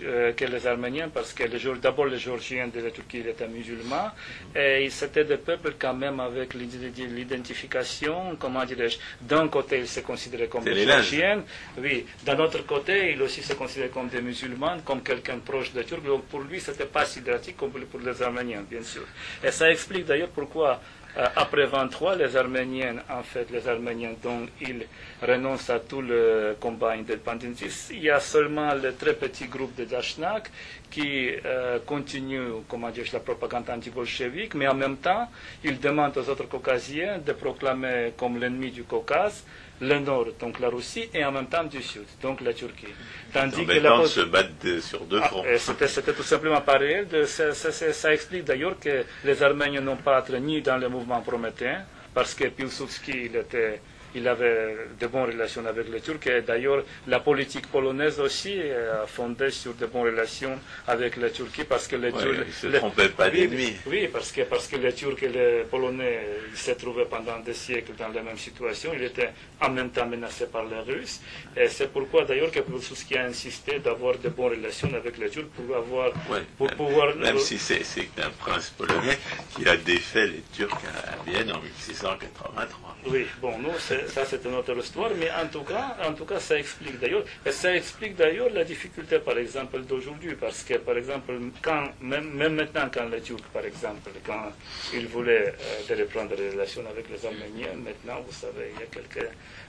euh, 0.04 0.34
que 0.34 0.46
les, 0.46 0.68
Arméniens, 0.68 1.10
parce 1.10 1.34
que 1.34 1.44
d'abord 1.82 2.06
les 2.06 2.18
Géorgiens 2.18 2.68
de 2.68 2.80
la 2.82 2.92
Turquie 2.92 3.20
étaient 3.20 3.48
musulmans, 3.48 4.12
et 4.56 4.90
c'était 4.90 5.26
des 5.26 5.38
peuples 5.38 5.74
quand 5.78 5.94
même 5.94 6.20
avec 6.20 6.54
l'identification, 6.54 8.36
comment 8.40 8.66
dirais-je, 8.66 8.98
d'un 9.22 9.48
côté 9.48 9.80
ils 9.80 9.88
se 9.88 10.00
considéraient 10.02 10.48
comme 10.48 10.64
des 10.64 10.76
Géorgiens, 10.76 11.44
oui, 11.78 12.06
d'un 12.26 12.40
autre 12.40 12.66
côté 12.66 13.12
ils 13.14 13.22
aussi 13.22 13.42
se 13.42 13.54
considéraient 13.54 13.90
comme 13.90 14.10
des 14.10 14.22
musulmans, 14.22 14.78
comme 14.86 15.02
quelqu'un 15.02 15.40
proche 15.40 15.72
des 15.74 15.84
Turcs, 15.86 16.02
donc 16.04 16.26
pour 16.26 16.42
lui 16.42 16.60
c'était 16.60 16.86
pas 16.86 17.06
si 17.06 17.22
dramatique 17.22 17.58
comme 17.58 17.72
pour 17.72 18.00
les 18.00 18.22
Arméniens, 18.22 18.64
bien 18.70 18.84
sûr. 18.84 19.04
Et 19.44 19.52
ça 19.52 19.70
explique 19.72 20.06
d'ailleurs 20.06 20.30
pourquoi 20.30 20.80
euh, 21.18 21.26
après 21.36 21.66
23, 21.66 22.16
les 22.18 22.36
Arméniens, 22.38 22.98
en 23.10 23.24
fait, 23.24 23.50
les 23.52 23.68
Arméniens, 23.68 24.12
dont 24.22 24.46
ils 24.62 24.86
renoncent 25.22 25.70
à 25.72 25.80
tout 25.80 26.02
le 26.02 26.56
combat 26.60 26.92
indépendantiste, 26.92 27.90
il 27.92 28.04
y 28.04 28.10
a 28.12 28.20
seulement 28.20 28.76
le 28.76 28.94
très 28.94 29.14
petit 29.16 29.46
groupe 29.48 29.76
de 29.76 29.86
Dashnak 29.86 30.52
qui 30.92 31.32
euh, 31.46 31.80
continue, 31.86 32.40
comment 32.68 32.90
dire, 32.92 33.06
la 33.12 33.20
propagande 33.22 33.70
anti-bolchevique, 33.70 34.54
mais 34.54 34.68
en 34.68 34.76
même 34.76 34.98
temps, 34.98 35.30
ils 35.64 35.80
demandent 35.80 36.16
aux 36.18 36.30
autres 36.30 36.48
Caucasiens 36.48 37.18
de 37.18 37.34
proclamer 37.34 38.14
comme 38.16 38.40
l'ennemi 38.40 38.70
du 38.70 38.84
Caucase 38.84 39.44
le 39.82 40.00
nord, 40.00 40.28
donc 40.40 40.60
la 40.60 40.70
Russie, 40.70 41.10
et 41.14 41.24
en 41.24 41.32
même 41.32 41.48
temps 41.48 41.64
du 41.64 41.82
sud, 41.82 42.06
donc 42.22 42.42
la 42.42 42.54
Turquie. 42.54 42.88
Tandis 43.34 43.66
que 43.66 43.72
la 43.80 44.06
se 44.06 44.22
battent 44.22 44.80
sur 44.82 45.02
deux 45.06 45.22
fronts. 45.22 45.44
Ah, 45.48 45.58
c'était 45.58 46.14
tout 46.14 46.24
simplement 46.24 46.62
pas 46.62 46.78
réel. 46.78 47.08
ça, 47.28 47.54
ça, 47.54 48.14
explique 48.14 48.44
d'ailleurs 48.46 48.78
que 48.80 49.04
les 49.24 49.44
Arméniens 49.44 49.82
n'ont 49.82 49.96
pas 49.96 50.24
ni 50.42 50.62
dans 50.62 50.78
le 50.78 50.90
mouvement 50.90 51.22
prométhéen, 51.22 51.86
parce 52.14 52.34
que 52.34 52.46
Pilsudski, 52.48 53.12
il 53.26 53.36
était 53.36 53.82
il 54.16 54.28
avait 54.28 54.76
de 55.00 55.08
bonnes 55.08 55.30
relations 55.32 55.66
avec 55.66 55.90
les 55.90 56.02
Turcs. 56.02 56.26
Et 56.28 56.42
d'ailleurs, 56.42 56.84
la 57.08 57.20
politique 57.20 57.68
polonaise 57.68 58.20
aussi 58.20 58.54
est 58.54 58.76
fondée 59.08 59.52
sur 59.52 59.74
de 59.76 59.86
bonnes 59.86 60.04
relations 60.04 60.58
avec 60.88 61.18
la 61.18 61.30
Turquie 61.30 61.64
parce 61.64 61.88
que 61.88 61.96
les 61.96 62.12
Turcs. 62.12 62.46
ne 62.46 62.52
se 62.52 62.68
trompaient 62.78 63.10
pas 63.10 63.30
d'ennemis. 63.30 63.76
Oui, 63.88 64.08
parce 64.12 64.32
que, 64.32 64.42
parce 64.42 64.68
que 64.68 64.78
les 64.78 64.94
Turcs 64.94 65.22
et 65.24 65.28
les 65.30 65.64
Polonais 65.70 66.20
se 66.56 66.72
trouvaient 66.72 67.06
pendant 67.06 67.40
des 67.40 67.54
siècles 67.54 67.94
dans 67.98 68.10
la 68.10 68.22
même 68.22 68.38
situation. 68.38 68.92
Ils 68.94 69.04
étaient 69.04 69.30
en 69.62 69.70
même 69.70 69.90
temps 69.92 70.08
menacés 70.08 70.48
par 70.48 70.66
les 70.66 70.80
Russes. 70.80 71.20
Et 71.56 71.68
c'est 71.68 71.92
pourquoi 71.92 72.26
d'ailleurs 72.26 72.52
que 72.52 72.60
Pilsudski 72.60 73.18
a 73.18 73.26
insisté 73.26 73.80
d'avoir 73.80 74.18
de 74.18 74.30
bonnes 74.30 74.52
relations 74.54 74.92
avec 74.94 75.18
les 75.18 75.30
Turcs 75.30 75.48
pour 75.50 75.76
avoir. 75.76 76.12
pour 76.58 76.70
pouvoir, 76.72 77.16
même 77.16 77.38
si 77.40 77.58
c'est 77.58 77.82
un 78.24 78.30
prince 78.40 78.70
polonais 78.72 79.18
qui 79.56 79.68
a 79.68 79.78
défait 79.78 80.28
les 80.28 80.44
Turcs 80.54 80.72
à 81.08 81.30
Vienne 81.30 81.52
en 81.52 81.60
1683. 81.62 82.98
Oui, 83.08 83.26
bon, 83.42 83.58
nous, 83.60 83.72
ça 84.08 84.26
c'est 84.26 84.44
une 84.46 84.56
autre 84.56 84.78
histoire, 84.78 85.12
mais 85.18 85.30
en 85.32 85.48
tout 85.48 85.64
cas, 85.64 85.98
en 86.08 86.14
tout 86.14 86.26
cas, 86.26 86.40
ça 86.40 86.58
explique 86.58 87.00
d'ailleurs, 87.00 87.24
ça 87.52 87.76
explique 87.76 88.16
d'ailleurs 88.16 88.50
la 88.54 88.64
difficulté, 88.64 89.20
par 89.20 89.38
exemple, 89.38 89.80
d'aujourd'hui, 89.82 90.36
parce 90.36 90.64
que, 90.64 90.76
par 90.76 90.98
exemple, 90.98 91.34
quand, 91.62 91.86
même, 92.02 92.32
maintenant, 92.54 92.90
quand 92.94 93.08
les 93.10 93.22
Turcs, 93.22 93.50
par 93.54 93.66
exemple, 93.66 94.10
quand 94.26 94.52
ils 94.94 95.08
voulaient 95.08 95.54
euh, 95.90 95.96
reprendre 95.96 96.36
les 96.38 96.50
relations 96.52 96.84
avec 96.90 97.10
les 97.10 97.26
Arméniens, 97.26 97.76
maintenant, 97.76 98.22
vous 98.26 98.34
savez, 98.34 98.72
il 98.76 98.80
y 98.80 98.84
a 98.84 98.88
quelques 98.88 99.28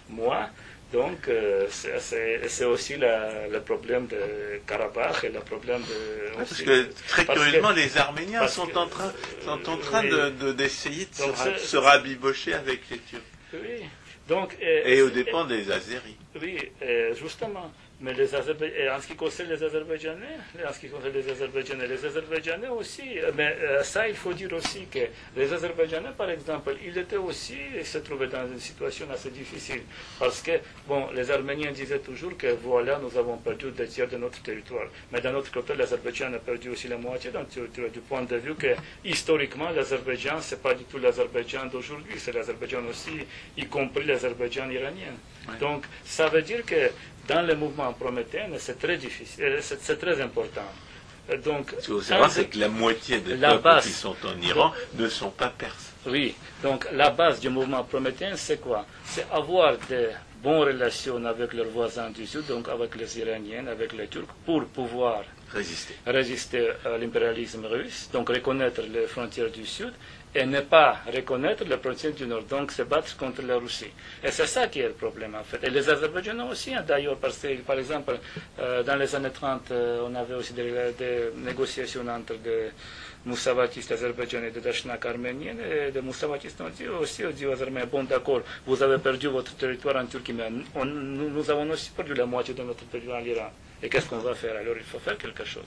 mois, 0.08 0.48
donc, 0.92 1.28
euh, 1.28 1.66
c'est 1.70 2.64
aussi 2.64 2.96
le 2.96 3.58
problème 3.60 4.06
de 4.08 4.60
Karabakh 4.66 5.22
et 5.24 5.28
le 5.28 5.38
problème 5.40 5.82
de. 5.82 6.36
parce 6.36 6.60
que 6.62 6.88
très 7.06 7.24
curieusement, 7.26 7.70
les 7.70 7.96
Arméniens 7.96 8.48
sont, 8.48 8.76
en 8.76 8.88
train, 8.88 9.12
sont 9.44 9.68
en 9.70 9.76
train 9.76 10.02
d'essayer 10.56 11.04
de, 11.06 11.14
se, 11.14 11.64
se, 11.66 11.76
rabibocher 11.76 12.54
avec 12.54 12.80
les 12.90 12.98
Turcs. 12.98 13.20
Oui. 13.54 13.84
Donc, 14.30 14.56
et, 14.62 15.02
aux 15.02 15.10
dépens 15.10 15.44
des 15.44 15.70
Azéris. 15.70 16.16
Oui, 16.40 16.56
justement. 17.20 17.70
Mais 18.02 18.14
les 18.14 18.34
en 18.34 19.00
ce 19.00 19.06
qui 19.06 19.14
concerne 19.14 19.50
les 19.50 19.62
Azerbaïdjanais, 19.62 20.36
en 20.66 20.72
ce 20.72 20.80
qui 20.80 20.88
concerne 20.88 21.12
les 21.12 21.30
Azerbaïdjanais, 21.30 21.86
les 21.86 22.06
Azerbaïdjanais 22.06 22.68
aussi, 22.68 23.18
euh, 23.18 23.30
mais 23.36 23.54
euh, 23.60 23.82
ça, 23.82 24.08
il 24.08 24.14
faut 24.14 24.32
dire 24.32 24.50
aussi 24.54 24.86
que 24.86 25.00
les 25.36 25.52
Azerbaïdjanais, 25.52 26.12
par 26.16 26.30
exemple, 26.30 26.76
ils 26.82 26.96
étaient 26.96 27.18
aussi, 27.18 27.58
ils 27.76 27.84
se 27.84 27.98
trouvaient 27.98 28.28
dans 28.28 28.46
une 28.46 28.58
situation 28.58 29.06
assez 29.12 29.28
difficile. 29.28 29.82
Parce 30.18 30.40
que, 30.40 30.52
bon, 30.88 31.10
les 31.14 31.30
Arméniens 31.30 31.72
disaient 31.72 31.98
toujours 31.98 32.34
que 32.38 32.46
voilà, 32.62 32.98
nous 32.98 33.18
avons 33.18 33.36
perdu 33.36 33.70
deux 33.70 33.86
tiers 33.86 34.08
de 34.08 34.16
notre 34.16 34.40
territoire. 34.42 34.86
Mais 35.12 35.20
d'un 35.20 35.34
autre 35.34 35.52
côté, 35.52 35.74
l'Azerbaïdjan 35.74 36.32
a 36.32 36.38
perdu 36.38 36.70
aussi 36.70 36.88
la 36.88 36.96
moitié 36.96 37.30
de 37.30 37.36
notre 37.36 37.50
territoire, 37.50 37.90
du 37.90 38.00
point 38.00 38.22
de 38.22 38.36
vue 38.36 38.54
que, 38.54 38.74
historiquement, 39.04 39.68
l'Azerbaïdjan, 39.70 40.40
c'est 40.40 40.62
pas 40.62 40.72
du 40.72 40.84
tout 40.84 40.96
l'Azerbaïdjan 40.98 41.66
d'aujourd'hui, 41.66 42.14
c'est 42.16 42.32
l'Azerbaïdjan 42.32 42.80
aussi, 42.88 43.26
y 43.58 43.66
compris 43.66 44.04
l'Azerbaïdjan 44.04 44.70
iranien. 44.70 45.12
Donc, 45.58 45.84
ça 46.04 46.28
veut 46.28 46.42
dire 46.42 46.64
que 46.64 46.90
dans 47.30 47.42
le 47.42 47.54
mouvement 47.54 47.92
prométhéen, 47.92 48.48
c'est 48.58 48.78
très 48.78 48.96
difficile, 48.96 49.44
euh, 49.44 49.60
c'est 49.62 49.98
très 49.98 50.20
important. 50.20 50.68
Donc, 51.44 51.70
ce 51.78 51.84
qu'il 51.86 51.94
faut 51.94 52.00
savoir, 52.00 52.28
c'est 52.30 52.46
que 52.46 52.58
la 52.58 52.68
moitié 52.68 53.20
des 53.20 53.36
peuples 53.36 53.80
qui 53.82 53.90
sont 53.90 54.16
en 54.24 54.36
Iran 54.42 54.72
ne 54.94 55.08
sont 55.08 55.30
pas 55.30 55.48
perses. 55.48 55.92
Oui, 56.06 56.34
donc 56.62 56.86
la 56.92 57.10
base 57.10 57.38
du 57.38 57.48
mouvement 57.48 57.84
prométhéen, 57.84 58.34
c'est 58.34 58.60
quoi? 58.60 58.84
C'est 59.04 59.26
avoir 59.32 59.76
des 59.88 60.08
bonnes 60.42 60.62
relations 60.72 61.24
avec 61.24 61.52
leurs 61.52 61.68
voisins 61.68 62.10
du 62.10 62.26
Sud, 62.26 62.46
donc 62.46 62.68
avec 62.68 62.96
les 62.96 63.18
Iraniens, 63.20 63.66
avec 63.68 63.92
les 63.92 64.08
Turcs, 64.08 64.32
pour 64.44 64.64
pouvoir 64.64 65.22
résister, 65.52 65.94
résister 66.06 66.68
à 66.84 66.98
l'impérialisme 66.98 67.64
russe, 67.66 68.08
donc 68.12 68.28
reconnaître 68.30 68.82
les 68.82 69.06
frontières 69.06 69.50
du 69.50 69.66
Sud 69.66 69.92
et 70.34 70.46
ne 70.46 70.60
pas 70.60 71.00
reconnaître 71.12 71.64
les 71.64 71.76
frontières 71.76 72.12
du 72.12 72.26
Nord, 72.26 72.44
donc 72.44 72.70
se 72.70 72.82
battre 72.82 73.16
contre 73.16 73.42
la 73.42 73.56
Russie. 73.56 73.90
Et 74.22 74.30
c'est 74.30 74.46
ça 74.46 74.68
qui 74.68 74.80
est 74.80 74.88
le 74.88 74.92
problème 74.94 75.34
en 75.34 75.42
fait. 75.42 75.62
Et 75.64 75.70
les 75.70 75.88
Azerbaïdjanais 75.90 76.44
aussi, 76.44 76.72
hein, 76.74 76.84
d'ailleurs, 76.86 77.16
parce 77.16 77.38
que 77.38 77.54
par 77.62 77.78
exemple, 77.78 78.16
euh, 78.60 78.82
dans 78.84 78.96
les 78.96 79.12
années 79.14 79.30
30, 79.30 79.70
euh, 79.72 80.06
on 80.08 80.14
avait 80.14 80.34
aussi 80.34 80.52
des, 80.52 80.72
négociations 81.36 82.06
entre 82.08 82.34
des 82.36 82.68
moussavatistes 83.26 83.90
azerbaïdjanais 83.92 84.48
et 84.48 84.50
des 84.52 84.60
Dashnak 84.60 85.04
arméniens, 85.04 85.56
et 85.68 85.90
des 85.90 86.00
moussavatistes 86.00 86.60
ont 86.60 86.68
dit 86.68 86.86
aussi 86.86 87.24
aux 87.24 87.28
Azerbaïdjanais, 87.30 87.86
bon 87.86 88.04
d'accord, 88.04 88.42
vous 88.66 88.80
avez 88.82 88.98
perdu 88.98 89.26
votre 89.26 89.56
territoire 89.56 89.96
en 89.96 90.06
Turquie, 90.06 90.32
mais 90.32 90.48
nous, 90.84 91.50
avons 91.50 91.68
aussi 91.70 91.90
perdu 91.90 92.14
la 92.14 92.26
moitié 92.26 92.54
de 92.54 92.62
notre 92.62 92.84
territoire 92.86 93.20
en 93.20 93.24
Iran. 93.24 93.50
Et 93.82 93.88
qu'est-ce 93.88 94.06
qu'on 94.08 94.18
va 94.18 94.34
faire? 94.34 94.56
Alors 94.56 94.76
il 94.76 94.84
faut 94.84 94.98
faire 95.00 95.18
quelque 95.18 95.44
chose. 95.44 95.64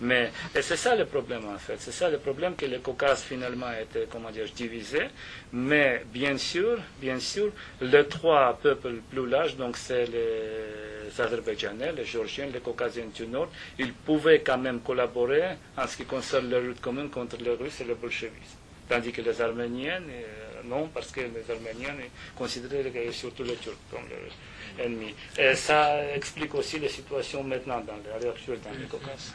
Mais, 0.00 0.30
c'est 0.60 0.76
ça 0.76 0.94
le 0.94 1.06
problème 1.06 1.42
en 1.52 1.58
fait, 1.58 1.76
c'est 1.80 1.92
ça 1.92 2.08
le 2.08 2.18
problème 2.18 2.54
que 2.54 2.66
le 2.66 2.78
Caucase 2.78 3.22
finalement 3.22 3.70
été, 3.72 4.06
comment 4.08 4.30
dire, 4.30 4.46
divisé. 4.54 5.08
Mais 5.52 6.02
bien 6.06 6.36
sûr, 6.38 6.78
bien 7.00 7.18
sûr, 7.18 7.50
les 7.80 8.06
trois 8.06 8.56
peuples 8.62 9.00
plus 9.10 9.26
larges, 9.28 9.56
donc 9.56 9.76
c'est 9.76 10.06
les 10.06 11.20
Azerbaïdjanais, 11.20 11.92
les 11.92 12.04
Géorgiens, 12.04 12.46
les 12.52 12.60
Caucasiens 12.60 13.06
du 13.12 13.26
Nord, 13.26 13.48
ils 13.78 13.92
pouvaient 13.92 14.40
quand 14.40 14.58
même 14.58 14.80
collaborer 14.80 15.56
en 15.76 15.86
ce 15.86 15.96
qui 15.96 16.04
concerne 16.04 16.48
la 16.50 16.60
lutte 16.60 16.80
commune 16.80 17.10
contre 17.10 17.36
les 17.38 17.50
Russes 17.50 17.80
et 17.80 17.84
les 17.84 17.94
bolchevistes. 17.94 18.58
Tandis 18.88 19.12
que 19.12 19.20
les 19.20 19.40
Arméniens, 19.40 20.00
euh, 20.08 20.62
non, 20.64 20.88
parce 20.94 21.10
que 21.10 21.20
les 21.20 21.50
Arméniens 21.50 21.94
considéraient 22.36 23.12
surtout 23.12 23.42
les 23.42 23.56
Turcs 23.56 23.76
comme 23.90 24.04
leurs 24.08 24.86
ennemis. 24.86 25.14
Et 25.38 25.54
ça 25.54 26.14
explique 26.14 26.54
aussi 26.54 26.78
la 26.78 26.88
situation 26.88 27.42
maintenant 27.42 27.80
dans 27.80 28.28
actuelle 28.28 28.60
dans 28.64 28.70
le 28.78 28.86
Caucase. 28.86 29.34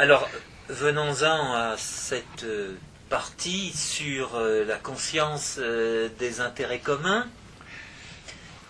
Alors, 0.00 0.26
venons-en 0.70 1.52
à 1.52 1.76
cette 1.76 2.44
euh, 2.44 2.74
partie 3.10 3.70
sur 3.74 4.34
euh, 4.34 4.64
la 4.64 4.76
conscience 4.76 5.56
euh, 5.58 6.08
des 6.18 6.40
intérêts 6.40 6.78
communs. 6.78 7.28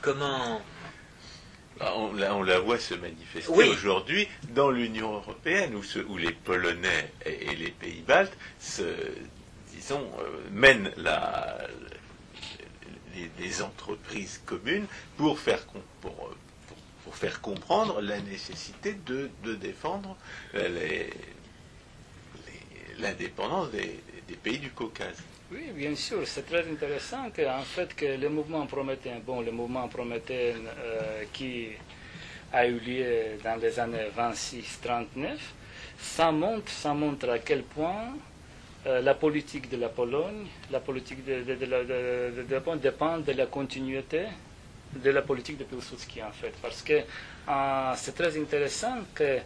Comment 0.02 0.60
bah, 1.78 1.94
on, 1.96 2.42
la 2.42 2.58
voit 2.58 2.80
se 2.80 2.94
manifester 2.94 3.48
aujourd'hui 3.48 4.26
dans 4.48 4.72
l'Union 4.72 5.14
européenne, 5.14 5.76
où, 5.76 6.16
les 6.16 6.32
Polonais 6.32 7.12
et, 7.24 7.54
les 7.54 7.70
pays 7.70 8.02
baltes 8.04 8.36
disons, 9.72 10.10
mènent 10.50 10.90
les, 13.38 13.62
entreprises 13.62 14.42
communes 14.46 14.86
pour 15.16 15.38
faire, 15.38 15.64
pour, 16.00 16.34
pour 17.10 17.16
faire 17.16 17.40
comprendre 17.40 18.00
la 18.00 18.20
nécessité 18.20 18.94
de, 19.04 19.28
défendre 19.56 20.16
l'indépendance 23.00 23.68
des, 23.72 23.98
pays 24.44 24.58
du 24.60 24.70
Caucase. 24.70 25.20
Oui, 25.50 25.72
bien 25.74 25.96
sûr, 25.96 26.20
c'est 26.24 26.46
très 26.46 26.60
intéressant 26.70 27.28
qu'en 27.34 27.62
fait 27.62 27.96
que 27.96 28.04
le 28.16 28.28
mouvement 28.28 28.64
prométhéen, 28.66 29.18
bon, 29.26 29.40
le 29.40 29.50
mouvement 29.50 29.88
prométhéen 29.88 30.54
euh, 30.78 31.24
qui 31.32 31.70
a 32.52 32.68
eu 32.68 32.78
lieu 32.78 33.38
dans 33.42 33.60
les 33.60 33.76
années 33.80 34.06
26-39, 34.16 35.30
ça 35.98 36.30
montre, 36.30 36.70
ça 36.70 36.94
montre 36.94 37.28
à 37.28 37.40
quel 37.40 37.64
point 37.64 38.14
euh, 38.86 39.00
la 39.02 39.14
politique 39.14 39.68
de 39.68 39.78
la 39.78 39.88
Pologne, 39.88 40.46
la 40.70 40.78
politique 40.78 41.24
de, 41.24 41.42
de, 41.42 41.54
de, 41.56 42.42
de 42.44 42.78
dépend 42.78 43.18
de 43.18 43.32
la 43.32 43.46
continuité 43.46 44.26
de 44.94 45.10
la 45.10 45.22
politique 45.22 45.58
de 45.58 45.64
Pilsudski 45.64 46.22
en 46.22 46.32
fait, 46.32 46.52
parce 46.60 46.82
que 46.82 46.94
euh, 47.48 47.92
c'est 47.96 48.14
très 48.14 48.36
intéressant 48.38 48.98
que 49.14 49.38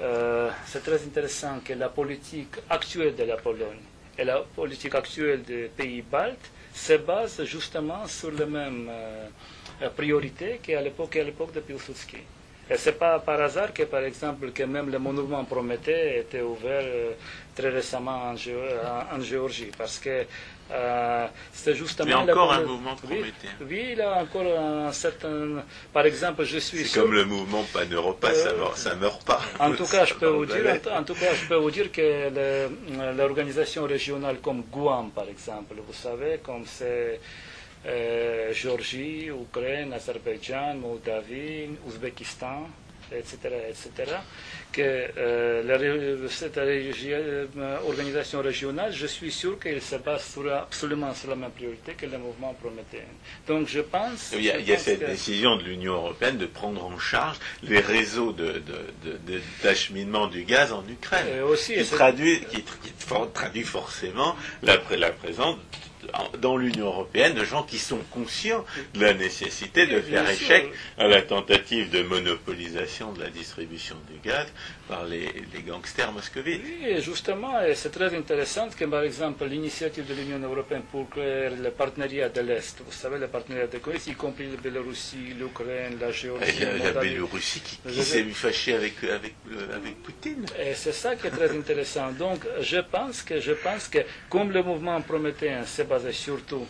euh, 0.00 0.50
c'est 0.66 0.82
très 0.82 1.02
intéressant 1.02 1.60
que 1.64 1.72
la 1.72 1.88
politique 1.88 2.56
actuelle 2.68 3.14
de 3.16 3.24
la 3.24 3.36
Pologne 3.36 3.80
et 4.18 4.24
la 4.24 4.38
politique 4.54 4.94
actuelle 4.94 5.42
des 5.42 5.64
pays 5.76 6.02
baltes 6.02 6.50
se 6.72 6.94
basent 6.94 7.42
justement 7.44 8.06
sur 8.06 8.30
les 8.30 8.46
mêmes 8.46 8.88
euh, 8.90 9.88
priorités 9.96 10.60
qu'à 10.62 10.80
l'époque, 10.82 11.16
à 11.16 11.24
l'époque 11.24 11.52
de 11.52 11.60
Pilsudski. 11.60 12.18
Et 12.68 12.76
c'est 12.76 12.98
pas 12.98 13.20
par 13.20 13.40
hasard 13.40 13.72
que, 13.72 13.84
par 13.84 14.02
exemple, 14.02 14.50
que 14.50 14.64
même 14.64 14.90
le 14.90 14.98
monument 14.98 15.44
Prométhée 15.44 16.18
était 16.18 16.40
ouvert 16.40 16.84
très 17.54 17.68
récemment 17.68 18.32
en, 18.32 19.20
Géorgie, 19.20 19.70
parce 19.78 20.00
que 20.00 20.24
euh, 20.72 21.26
c'est 21.52 21.74
justement. 21.74 22.08
Il 22.08 22.10
y 22.10 22.14
a 22.14 22.20
encore 22.20 22.52
un 22.52 22.62
mouvement 22.62 22.96
prométhéen. 22.96 23.50
Oui, 23.60 23.88
il 23.92 23.98
y 23.98 24.00
a 24.00 24.18
encore 24.20 24.46
un 24.58 24.92
certain. 24.92 25.62
Par 25.92 26.04
exemple, 26.06 26.44
je 26.44 26.58
suis. 26.58 26.84
C'est 26.84 27.00
comme 27.00 27.12
le 27.12 27.24
mouvement 27.24 27.64
pan-europa, 27.72 28.34
ça, 28.34 28.52
ne 28.52 28.96
euh, 28.96 29.00
meurt 29.00 29.24
pas. 29.24 29.40
En 29.60 29.72
tout, 29.72 29.86
cas, 29.86 30.04
je 30.10 30.14
peux 30.14 30.26
vous 30.26 30.46
dire, 30.46 30.80
en, 30.92 31.04
tout 31.04 31.14
cas, 31.14 31.32
je 31.34 31.46
peux 31.46 31.56
vous 31.56 31.70
dire 31.70 31.92
que 31.92 32.30
l'organisation 33.16 33.84
régionale 33.84 34.38
comme 34.40 34.62
Guam, 34.62 35.10
par 35.10 35.28
exemple, 35.28 35.74
vous 35.86 35.94
savez, 35.94 36.40
comme 36.42 36.64
c'est. 36.66 37.20
Euh, 37.88 38.52
Géorgie, 38.52 39.28
Ukraine, 39.28 39.92
Azerbaïdjan, 39.92 40.74
Moldavie, 40.74 41.68
Ouzbékistan, 41.86 42.66
etc., 43.12 43.36
etc., 43.68 44.12
que 44.72 44.82
euh, 44.82 46.28
cette 46.28 46.58
euh, 46.58 47.46
organisation 47.86 48.42
régionale, 48.42 48.92
je 48.92 49.06
suis 49.06 49.32
sûr 49.32 49.58
qu'elle 49.58 49.80
se 49.80 49.96
base 49.96 50.36
absolument 50.52 51.14
sur 51.14 51.30
la 51.30 51.36
même 51.36 51.50
priorité 51.50 51.92
que 51.94 52.06
le 52.06 52.18
mouvement 52.18 52.54
prométhéen. 52.54 53.04
Donc 53.46 53.68
je 53.68 53.80
pense... 53.80 54.32
Il 54.36 54.42
y 54.44 54.50
a, 54.72 54.78
cette 54.78 55.00
décision 55.06 55.56
de 55.56 55.62
l'Union 55.62 55.94
européenne 55.94 56.36
de 56.38 56.46
prendre 56.46 56.84
en 56.84 56.98
charge 56.98 57.38
les 57.62 57.80
réseaux 57.80 58.34
d'acheminement 59.62 60.26
de, 60.26 60.32
du 60.32 60.44
gaz 60.44 60.72
en 60.72 60.84
Ukraine, 60.88 61.42
aussi, 61.42 61.74
qui, 61.74 61.84
traduit, 61.84 62.40
qui, 62.50 62.62
traduit 63.32 63.62
forcément 63.62 64.36
la, 64.62 64.76
la 64.96 65.10
présence 65.10 65.56
dans 66.40 66.56
l'Union 66.56 66.86
européenne 66.86 67.34
de 67.34 67.44
gens 67.44 67.62
qui 67.62 67.78
sont 67.78 67.98
conscients 68.10 68.64
de 68.94 69.00
la 69.00 69.14
nécessité 69.14 69.86
de 69.86 70.00
faire 70.00 70.28
échec 70.28 70.66
à 70.98 71.06
la 71.06 71.22
tentative 71.22 71.90
de 71.90 72.02
monopolisation 72.02 73.12
de 73.12 73.20
la 73.20 73.30
distribution 73.30 73.96
du 74.10 74.18
gaz 74.28 74.46
par 74.88 75.04
les, 75.04 75.28
gangsters 75.66 76.12
moscovites. 76.12 76.62
Oui, 76.64 77.00
justement, 77.02 77.54
c'est 77.74 77.90
très 77.90 78.14
intéressant 78.16 78.68
que, 78.68 78.84
par 78.84 79.02
exemple, 79.02 79.44
l'initiative 79.46 80.06
de 80.06 80.14
l'Union 80.14 80.38
européenne 80.38 80.82
pour 80.90 81.08
créer 81.10 81.50
le 81.50 81.70
partenariat 81.70 82.28
de 82.28 82.40
l'Est, 82.40 82.80
vous 82.84 82.92
savez, 82.92 83.18
le 83.18 83.28
partenariat 83.28 83.66
de 83.66 83.78
l'Est, 83.84 84.06
y 84.06 84.14
compris 84.14 84.46
la 84.48 84.56
Biélorussie, 84.56 85.34
l'Ukraine, 85.38 85.98
la 86.00 86.10
Géorgie. 86.12 86.62
Et 86.62 86.92
la, 86.92 87.00
Biélorussie 87.00 87.60
qui, 87.60 88.02
s'est 88.02 88.22
fâchée 88.24 88.74
avec, 88.74 89.02
avec, 89.04 89.34
avec 89.74 90.02
Poutine. 90.02 90.46
Et 90.64 90.74
c'est 90.74 90.92
ça 90.92 91.16
qui 91.16 91.26
est 91.26 91.30
très 91.30 91.50
intéressant. 91.56 92.12
Donc, 92.12 92.40
je 92.60 92.78
pense 92.78 93.22
que, 93.22 93.40
je 93.40 93.52
pense 93.52 93.88
que 93.88 93.98
comme 94.28 94.50
le 94.52 94.62
mouvement 94.62 95.00
prométhéen 95.00 95.64
s'est 95.64 95.84
basé 95.84 96.12
surtout 96.12 96.66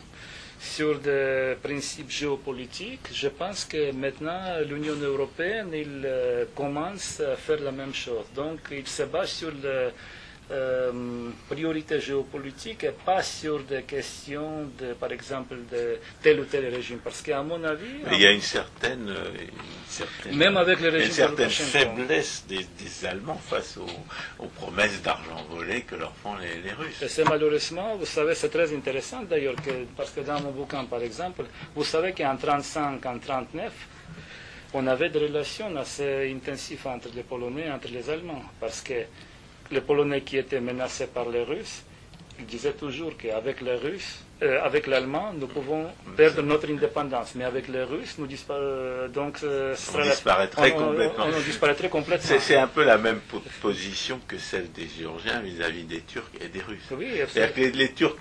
sur 0.75 0.99
des 0.99 1.55
principes 1.63 2.11
géopolitiques, 2.11 3.09
je 3.13 3.29
pense 3.29 3.65
que 3.65 3.93
maintenant 3.93 4.41
l'Union 4.69 4.97
européenne 5.13 5.71
il, 5.73 6.03
euh, 6.05 6.45
commence 6.55 7.21
à 7.21 7.37
faire 7.37 7.61
la 7.61 7.73
même 7.73 7.95
chose. 7.95 8.27
Donc 8.35 8.59
il 8.71 8.87
se 8.87 9.05
base 9.05 9.31
sur 9.31 9.51
le, 9.63 9.91
euh, 10.51 11.31
priorité 11.49 12.01
géopolitique 12.01 12.85
et 12.85 12.93
pas 13.05 13.23
sur 13.23 13.61
des 13.65 13.83
questions, 13.83 14.71
de, 14.79 14.93
par 14.95 15.11
exemple, 15.11 15.57
de 15.73 15.99
tel 16.23 16.39
ou 16.41 16.45
tel 16.45 16.73
régime. 16.73 16.99
Parce 17.03 17.21
qu'à 17.21 17.43
mon 17.43 17.63
avis... 17.65 18.01
il 18.13 18.21
y 18.21 18.27
a 18.27 18.31
une 18.31 18.41
certaine, 18.41 19.09
euh, 19.11 20.35
même 20.35 20.57
avec 20.57 20.81
les 20.81 20.89
régimes 20.91 21.09
une 21.09 21.13
certaine 21.13 21.51
faiblesse 21.51 22.45
des, 22.49 22.65
Allemands 23.07 23.39
face 23.45 23.77
aux, 23.77 24.47
promesses 24.47 25.03
d'argent 25.03 25.45
volé 25.51 25.83
que 25.83 25.97
leur 25.97 26.15
font 26.17 26.35
les, 26.37 26.73
Russes. 26.73 27.03
Et 27.03 27.09
c'est 27.09 27.25
malheureusement, 27.25 27.97
vous 27.97 28.07
savez, 28.07 28.35
c'est 28.35 28.49
très 28.49 28.73
intéressant 28.75 29.23
d'ailleurs, 29.23 29.57
que, 29.57 29.85
parce 29.97 30.11
que 30.11 30.21
dans 30.21 30.41
mon 30.41 30.51
bouquin, 30.53 30.85
par 30.85 31.03
exemple, 31.03 31.45
vous 31.75 31.85
savez 31.85 32.13
qu'en 32.13 32.37
35, 32.37 33.05
en 33.05 33.19
39, 33.19 33.73
on 34.75 34.87
avait 34.87 35.11
des 35.11 35.19
relations 35.19 35.75
assez 35.77 36.33
intensives 36.35 36.87
entre 36.87 37.09
les 37.15 37.23
Polonais 37.23 37.67
et 37.67 37.71
entre 37.71 37.89
les 37.89 38.09
Allemands, 38.11 38.43
parce 38.61 38.81
que 38.81 38.95
les 39.71 39.81
Polonais 39.81 40.23
qui 40.23 40.37
étaient 40.37 40.61
menacés 40.61 41.07
par 41.07 41.29
les 41.29 41.43
Russes, 41.43 41.83
ils 42.39 42.47
disaient 42.47 42.73
toujours 42.73 43.17
qu'avec 43.17 43.61
les 43.61 43.75
Russes, 43.77 44.21
euh, 44.43 44.63
avec 44.63 44.87
l'Allemand, 44.87 45.33
nous 45.33 45.47
pouvons 45.47 45.87
perdre 46.15 46.43
notre 46.43 46.71
indépendance, 46.71 47.35
mais 47.35 47.45
avec 47.45 47.69
les 47.69 47.83
Russes, 47.83 48.17
nous 48.19 48.29
euh, 48.51 49.09
donc, 49.09 49.39
euh, 49.43 49.75
on, 49.95 50.03
disparaîtrait 50.03 51.89
complètement. 51.89 52.37
C'est 52.39 52.57
un 52.57 52.67
peu 52.67 52.85
la 52.85 52.99
même 52.99 53.21
position 53.63 54.21
que 54.29 54.37
celle 54.37 54.71
des 54.73 54.89
Géorgiens 54.89 55.41
vis-à-vis 55.41 55.85
des 55.85 56.03
Turcs 56.03 56.31
et 56.43 56.49
des 56.49 56.61
Russes. 56.61 56.83
que 56.91 57.61
les, 57.79 57.93
Turcs 57.93 58.19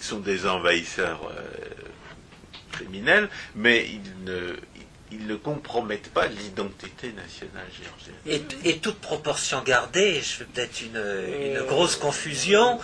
sont 0.00 0.18
des 0.18 0.46
envahisseurs 0.46 1.32
criminels, 2.72 3.30
mais 3.54 3.86
ils 3.88 4.24
ne 4.26 4.52
ils 5.12 5.26
ne 5.26 5.36
compromettent 5.36 6.10
pas 6.12 6.26
l'identité 6.26 7.12
nationale 7.12 7.66
géorgienne. 7.72 8.44
Et, 8.64 8.78
toute 8.78 8.98
proportion 9.00 9.62
gardée, 9.62 10.16
je 10.16 10.38
fais 10.38 10.44
peut-être 10.44 10.80
une, 10.82 11.56
une, 11.56 11.62
grosse 11.66 11.96
confusion, 11.96 12.80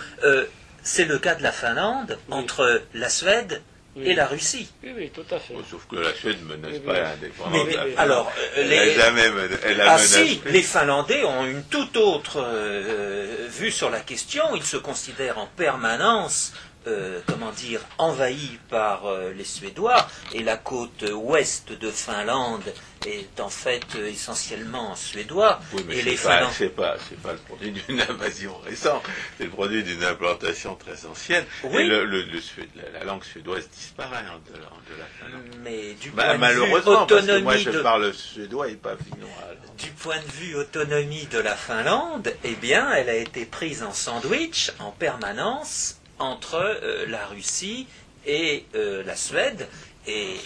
c'est 0.83 1.05
le 1.05 1.19
cas 1.19 1.35
de 1.35 1.43
la 1.43 1.51
Finlande 1.51 2.17
entre 2.29 2.81
la 2.93 3.09
Suède 3.09 3.61
et 3.97 4.13
la 4.13 4.25
Russie. 4.25 4.69
Oui, 4.83 4.93
oui, 4.95 5.11
tout 5.13 5.25
à 5.33 5.39
fait. 5.39 5.53
sauf 5.69 5.85
que 5.87 5.97
la 5.97 6.13
Suède 6.13 6.37
ne 6.43 6.55
menace 6.55 6.79
pas 6.79 6.99
l'indépendance. 7.01 7.67
Mais, 7.67 7.97
alors, 7.97 8.31
elle 8.55 8.69
les... 8.69 8.93
jamais 8.93 9.29
elle 9.65 9.81
ah 9.81 9.97
si, 9.97 10.41
les 10.45 10.61
Finlandais 10.61 11.23
ont 11.25 11.45
une 11.45 11.63
toute 11.63 11.97
autre 11.97 12.41
euh, 12.41 13.47
vue 13.49 13.71
sur 13.71 13.89
la 13.89 13.99
question. 13.99 14.43
Ils 14.55 14.63
se 14.63 14.77
considèrent 14.77 15.37
en 15.37 15.47
permanence 15.57 16.53
euh, 16.87 17.21
comment 17.27 17.51
dire, 17.51 17.79
envahi 17.99 18.57
par 18.69 19.05
euh, 19.05 19.31
les 19.33 19.43
Suédois, 19.43 20.07
et 20.33 20.41
la 20.41 20.57
côte 20.57 21.05
ouest 21.13 21.71
de 21.71 21.91
Finlande 21.91 22.73
est 23.05 23.39
en 23.39 23.49
fait 23.49 23.85
euh, 23.95 24.09
essentiellement 24.09 24.95
suédois. 24.95 25.59
Oui, 25.73 25.85
mais 25.87 25.99
et 25.99 26.17
c'est 26.17 26.69
pas, 26.69 26.97
pas, 27.21 27.33
le 27.33 27.37
produit 27.37 27.71
d'une 27.71 28.01
invasion 28.09 28.57
récente, 28.65 29.03
c'est 29.37 29.43
le 29.43 29.51
produit 29.51 29.83
d'une 29.83 30.03
implantation 30.03 30.75
très 30.75 31.05
ancienne. 31.05 31.45
Et 31.71 31.83
le, 31.83 32.03
la, 32.05 33.03
langue 33.03 33.23
suédoise 33.23 33.69
disparaît 33.69 34.25
hein, 34.27 34.39
de, 34.51 34.59
la, 34.97 35.05
Finlande. 35.19 35.55
Mais 35.63 35.93
du 35.93 36.09
bah, 36.09 36.25
point 36.29 36.37
malheureusement, 36.37 37.05
de 37.05 37.15
vue 37.15 37.21
parce 37.21 37.27
que 37.27 37.41
moi 37.43 37.57
je 37.57 37.79
parle 37.79 38.13
suédois 38.13 38.69
et 38.69 38.75
pas 38.75 38.95
finnois. 38.97 39.29
Du 39.77 39.91
point 39.91 40.19
de 40.19 40.31
vue 40.31 40.55
autonomie 40.55 41.27
de 41.27 41.39
la 41.39 41.55
Finlande, 41.55 42.33
eh 42.43 42.55
bien, 42.55 42.91
elle 42.91 43.09
a 43.09 43.15
été 43.15 43.45
prise 43.45 43.83
en 43.83 43.93
sandwich 43.93 44.71
en 44.79 44.91
permanence 44.91 46.00
entre 46.21 46.55
euh, 46.55 47.05
la 47.07 47.25
Russie 47.25 47.87
et 48.25 48.65
euh, 48.75 49.03
la 49.03 49.15
Suède. 49.15 49.67
Et, 50.07 50.37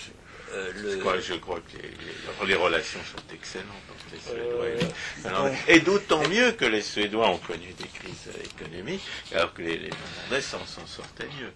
euh, 0.54 0.72
le... 0.76 0.92
je, 1.22 1.34
crois, 1.36 1.60
que 1.60 2.46
les, 2.46 2.56
relations 2.56 3.00
sont 3.04 3.34
excellentes 3.34 3.68
entre 3.90 4.06
les 4.14 4.20
Suédois 4.20 4.68
et 4.70 5.70
les 5.70 5.76
Et 5.76 5.80
d'autant 5.82 6.26
mieux 6.28 6.52
que 6.54 6.66
les 6.66 6.82
Suédois 6.82 7.30
ont 7.30 7.38
connu 7.38 7.74
des 7.78 7.88
crises 7.88 8.30
économiques, 8.44 9.04
alors 9.34 9.54
que 9.54 9.62
les, 9.62 9.78
les 9.78 9.90
Finlandais 9.92 10.42
s'en 10.42 10.66
sortaient 10.88 11.30
mieux. 11.40 11.52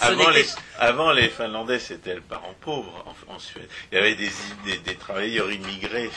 Avant 0.00 0.30
les, 0.30 0.46
avant, 0.78 1.12
les, 1.12 1.28
Finlandais, 1.28 1.78
c'était 1.78 2.14
le 2.14 2.20
parent 2.20 2.54
pauvre 2.60 3.04
en, 3.28 3.38
Suède. 3.38 3.68
Il 3.90 3.96
y 3.96 3.98
avait 3.98 4.14
des, 4.14 4.30
des, 4.84 4.94
travailleurs 4.96 5.50
immigrés 5.50 6.10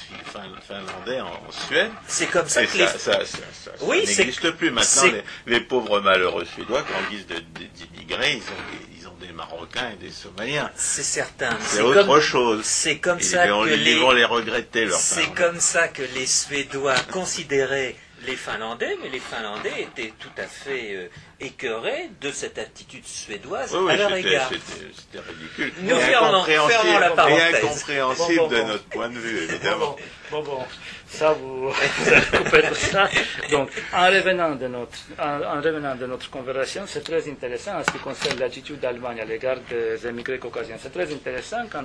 finlandais 0.66 1.22
en, 1.22 1.52
Suède. 1.52 1.92
C'est 2.08 2.28
comme 2.28 2.48
ça 2.48 2.66
que 2.66 2.78
ça, 2.78 3.26
ça, 3.26 3.72
oui, 3.82 4.00
n'existe 4.00 4.52
plus. 4.52 4.72
Maintenant, 4.72 5.12
les, 5.46 5.62
pauvres 5.62 6.00
malheureux 6.02 6.46
Suédois, 6.46 6.82
en 6.82 7.12
guise 7.12 7.26
d'immigrés, 7.28 8.34
ils 8.34 8.42
ont, 8.42 8.98
ils 8.98 9.08
ont 9.08 9.16
des 9.20 9.32
Marocains 9.32 9.92
et 9.92 10.04
des 10.04 10.12
Somaliens. 10.12 10.72
C'est 10.76 11.04
certain. 11.04 11.58
C'est 11.62 11.82
autre 11.82 12.20
chose. 12.20 12.64
C'est 12.64 12.98
comme 13.00 13.20
ça 13.20 13.48
que 13.48 13.70
les, 13.70 13.92
ils 13.92 14.00
vont 14.00 14.12
les 14.12 14.26
regretter. 14.26 14.90
C'est 14.92 15.34
comme 15.34 15.60
ça 15.60 15.88
que 15.88 16.04
les 16.16 16.26
Suédois 16.26 16.96
considéraient 17.12 17.96
les 18.26 18.36
Finlandais, 18.36 18.98
mais 19.02 19.10
les 19.10 19.20
Finlandais 19.20 19.82
étaient 19.82 20.14
tout 20.18 20.32
à 20.38 20.44
fait 20.44 20.96
euh, 20.96 21.08
écœurés 21.44 22.10
de 22.22 22.32
cette 22.32 22.58
attitude 22.58 23.06
suédoise 23.06 23.76
à 23.76 23.96
leur 23.96 24.14
égard. 24.16 24.50
C'était 24.50 25.20
ridicule. 25.20 25.74
Nous 25.84 25.96
fermons 25.98 27.00
la 27.00 27.12
parenthèse. 27.12 27.64
incompréhensible 27.64 28.48
de 28.50 28.62
notre 28.64 28.84
point 28.86 29.10
de 29.10 29.18
vue, 29.20 29.44
évidemment. 29.44 29.96
Bon, 30.32 30.42
bon, 30.42 30.60
ça 31.08 31.34
vous, 31.34 31.70
vous 31.70 32.38
coupez 32.44 32.64
tout 32.64 32.76
ça. 32.76 33.10
Donc, 33.52 33.70
en 33.94 34.08
revenant 34.08 34.56
de 34.56 34.68
notre, 34.68 34.98
en, 35.20 35.62
revenant 35.62 35.96
de 35.96 36.06
notre 36.08 36.30
conversation, 36.30 36.84
c'est 36.88 37.04
très 37.04 37.30
intéressant 37.30 37.78
en 37.80 37.84
ce 37.84 37.92
qui 37.92 38.00
concerne 38.00 38.40
l'attitude 38.40 38.80
d'Allemagne 38.80 39.20
à 39.22 39.26
l'égard 39.26 39.58
des 39.70 40.08
émigrés 40.08 40.40
caucasiens. 40.40 40.78
C'est 40.82 40.92
très 40.92 41.12
intéressant 41.14 41.66
quand, 41.72 41.84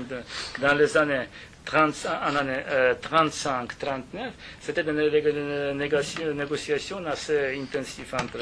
dans 0.61 0.75
les 0.75 0.97
années 0.97 1.27
30, 1.69 2.07
en 2.27 2.35
année 2.37 2.63
35-39, 3.03 4.31
c'était 4.61 4.81
une 4.83 5.77
négociation 6.35 7.05
assez 7.07 7.59
intensive 7.61 8.15
entre 8.15 8.39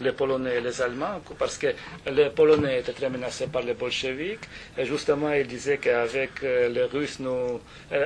les 0.00 0.12
Polonais 0.12 0.58
et 0.58 0.60
les 0.60 0.80
Allemands, 0.80 1.20
parce 1.36 1.58
que 1.58 1.66
les 2.12 2.30
Polonais 2.30 2.78
étaient 2.78 2.92
très 2.92 3.10
menacés 3.10 3.48
par 3.48 3.62
les 3.62 3.74
bolcheviks, 3.74 4.44
et 4.78 4.84
justement 4.84 5.32
ils 5.32 5.48
disaient 5.48 5.78
qu'avec 5.78 6.30
euh, 6.44 6.68
les 6.68 6.84
Russes, 6.84 7.18
euh, 7.20 7.58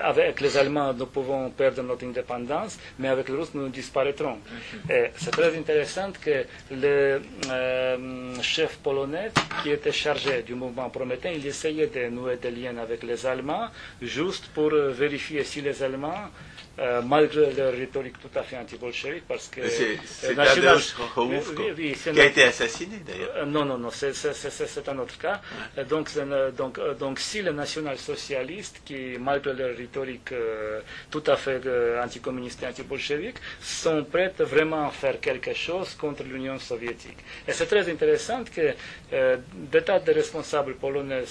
avec 0.02 0.40
les 0.40 0.56
Allemands, 0.56 0.94
nous 0.94 1.06
pouvons 1.06 1.50
perdre 1.50 1.82
notre 1.82 2.06
indépendance, 2.06 2.78
mais 2.98 3.08
avec 3.08 3.28
les 3.28 3.34
Russes, 3.36 3.52
nous 3.54 3.68
disparaîtrons. 3.68 4.38
C'est 5.16 5.30
très 5.30 5.54
intéressant 5.58 6.10
que 6.24 6.44
le 6.70 7.20
euh, 7.50 8.42
chef 8.42 8.76
polonais, 8.78 9.30
qui 9.62 9.70
était 9.70 9.92
chargé 9.92 10.42
du 10.42 10.54
mouvement 10.54 10.88
prométhée, 10.88 11.32
il 11.36 11.46
essayait 11.46 11.88
de 11.88 12.08
nouer 12.08 12.36
des 12.36 12.50
liens 12.50 12.78
avec 12.78 13.02
les 13.02 13.26
Allemands, 13.26 13.68
juste 14.00 14.46
pour 14.54 14.72
euh, 14.72 14.90
vérifier 14.90 15.44
si 15.44 15.60
les 15.60 15.82
Allemands 15.82 16.30
euh, 16.78 17.02
malgré 17.02 17.52
leur 17.52 17.72
rhétorique 17.72 18.18
tout 18.20 18.36
à 18.38 18.42
fait 18.42 18.56
anti-bolchevique, 18.56 19.24
parce 19.28 19.48
que... 19.48 19.60
C'est 19.68 20.34
national... 20.34 20.78
qui 20.78 22.20
a 22.20 22.24
été 22.24 22.42
assassiné 22.44 22.96
d'ailleurs. 23.06 23.30
Euh, 23.36 23.44
non, 23.44 23.64
non, 23.64 23.78
non, 23.78 23.90
c'est 23.90 24.88
un 24.88 24.98
autre 24.98 25.16
cas. 25.18 25.40
Donc, 25.88 26.10
donc, 26.56 26.80
donc, 26.98 27.20
si 27.20 27.42
les 27.42 27.52
national-socialistes, 27.52 28.80
qui, 28.84 29.16
malgré 29.20 29.52
leur 29.54 29.76
rhétorique 29.76 30.32
tout 31.10 31.22
à 31.26 31.36
fait 31.36 31.60
anticommuniste 32.02 32.62
et 32.64 32.66
anti-bolchevique, 32.66 33.36
sont 33.60 34.04
prêts 34.04 34.32
vraiment 34.40 34.88
à 34.88 34.90
faire 34.90 35.20
quelque 35.20 35.54
chose 35.54 35.94
contre 35.94 36.24
l'Union 36.24 36.58
soviétique. 36.58 37.18
Et 37.46 37.52
c'est 37.52 37.66
très 37.66 37.88
intéressant 37.88 38.42
que 38.44 38.74
des 39.72 39.82
tas 39.82 40.00
de 40.00 40.12
responsables 40.12 40.74
polonais 40.74 41.22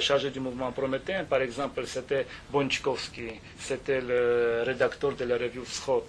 chargés 0.00 0.30
du 0.30 0.40
mouvement 0.40 0.72
prométhée, 0.72 1.14
par 1.30 1.42
exemple, 1.42 1.86
c'était 1.86 2.26
Bonchkowski, 2.50 3.30
c'était 3.58 4.00
le 4.00 4.47
rédacteur 4.64 5.14
de 5.14 5.24
la 5.24 5.36
revue 5.36 5.64
Schott. 5.66 6.08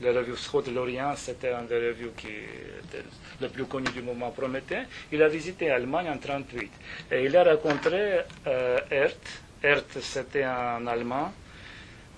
La 0.00 0.12
revue 0.12 0.36
Schott 0.36 0.66
de 0.66 0.70
l'Orient, 0.70 1.14
c'était 1.16 1.50
un 1.50 1.62
des 1.62 1.76
revues 1.76 2.10
qui 2.16 2.28
était 2.28 3.04
le 3.40 3.48
plus 3.48 3.66
connu 3.66 3.90
du 3.90 4.02
moment 4.02 4.30
Prométhée. 4.30 4.82
Il 5.12 5.22
a 5.22 5.28
visité 5.28 5.68
l'Allemagne 5.68 6.06
en 6.08 6.14
1938 6.16 6.70
et 7.12 7.24
il 7.24 7.36
a 7.36 7.44
rencontré 7.44 8.20
euh, 8.46 8.78
Ert. 9.62 9.84
c'était 10.00 10.44
un 10.44 10.86
Allemand 10.86 11.32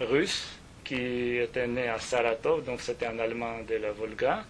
russe 0.00 0.46
qui 0.84 1.36
était 1.38 1.66
né 1.66 1.88
à 1.88 1.98
Saratov, 1.98 2.64
donc 2.64 2.80
c'était 2.80 3.06
un 3.06 3.18
Allemand 3.18 3.58
de 3.68 3.76
la 3.76 3.92
Volga 3.92 4.44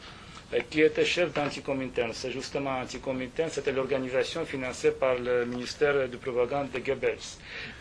qui 0.71 0.83
était 0.83 1.05
chef 1.05 1.33
d'Anticomintern. 1.33 2.13
C'est 2.13 2.31
justement 2.31 2.79
Anticomintern, 2.81 3.49
c'était 3.51 3.73
l'organisation 3.73 4.45
financée 4.45 4.91
par 4.93 5.15
le 5.17 5.47
ministère 5.47 6.09
de 6.09 6.17
propagande 6.17 6.71
de 6.71 6.79
Goebbels. 6.79 7.19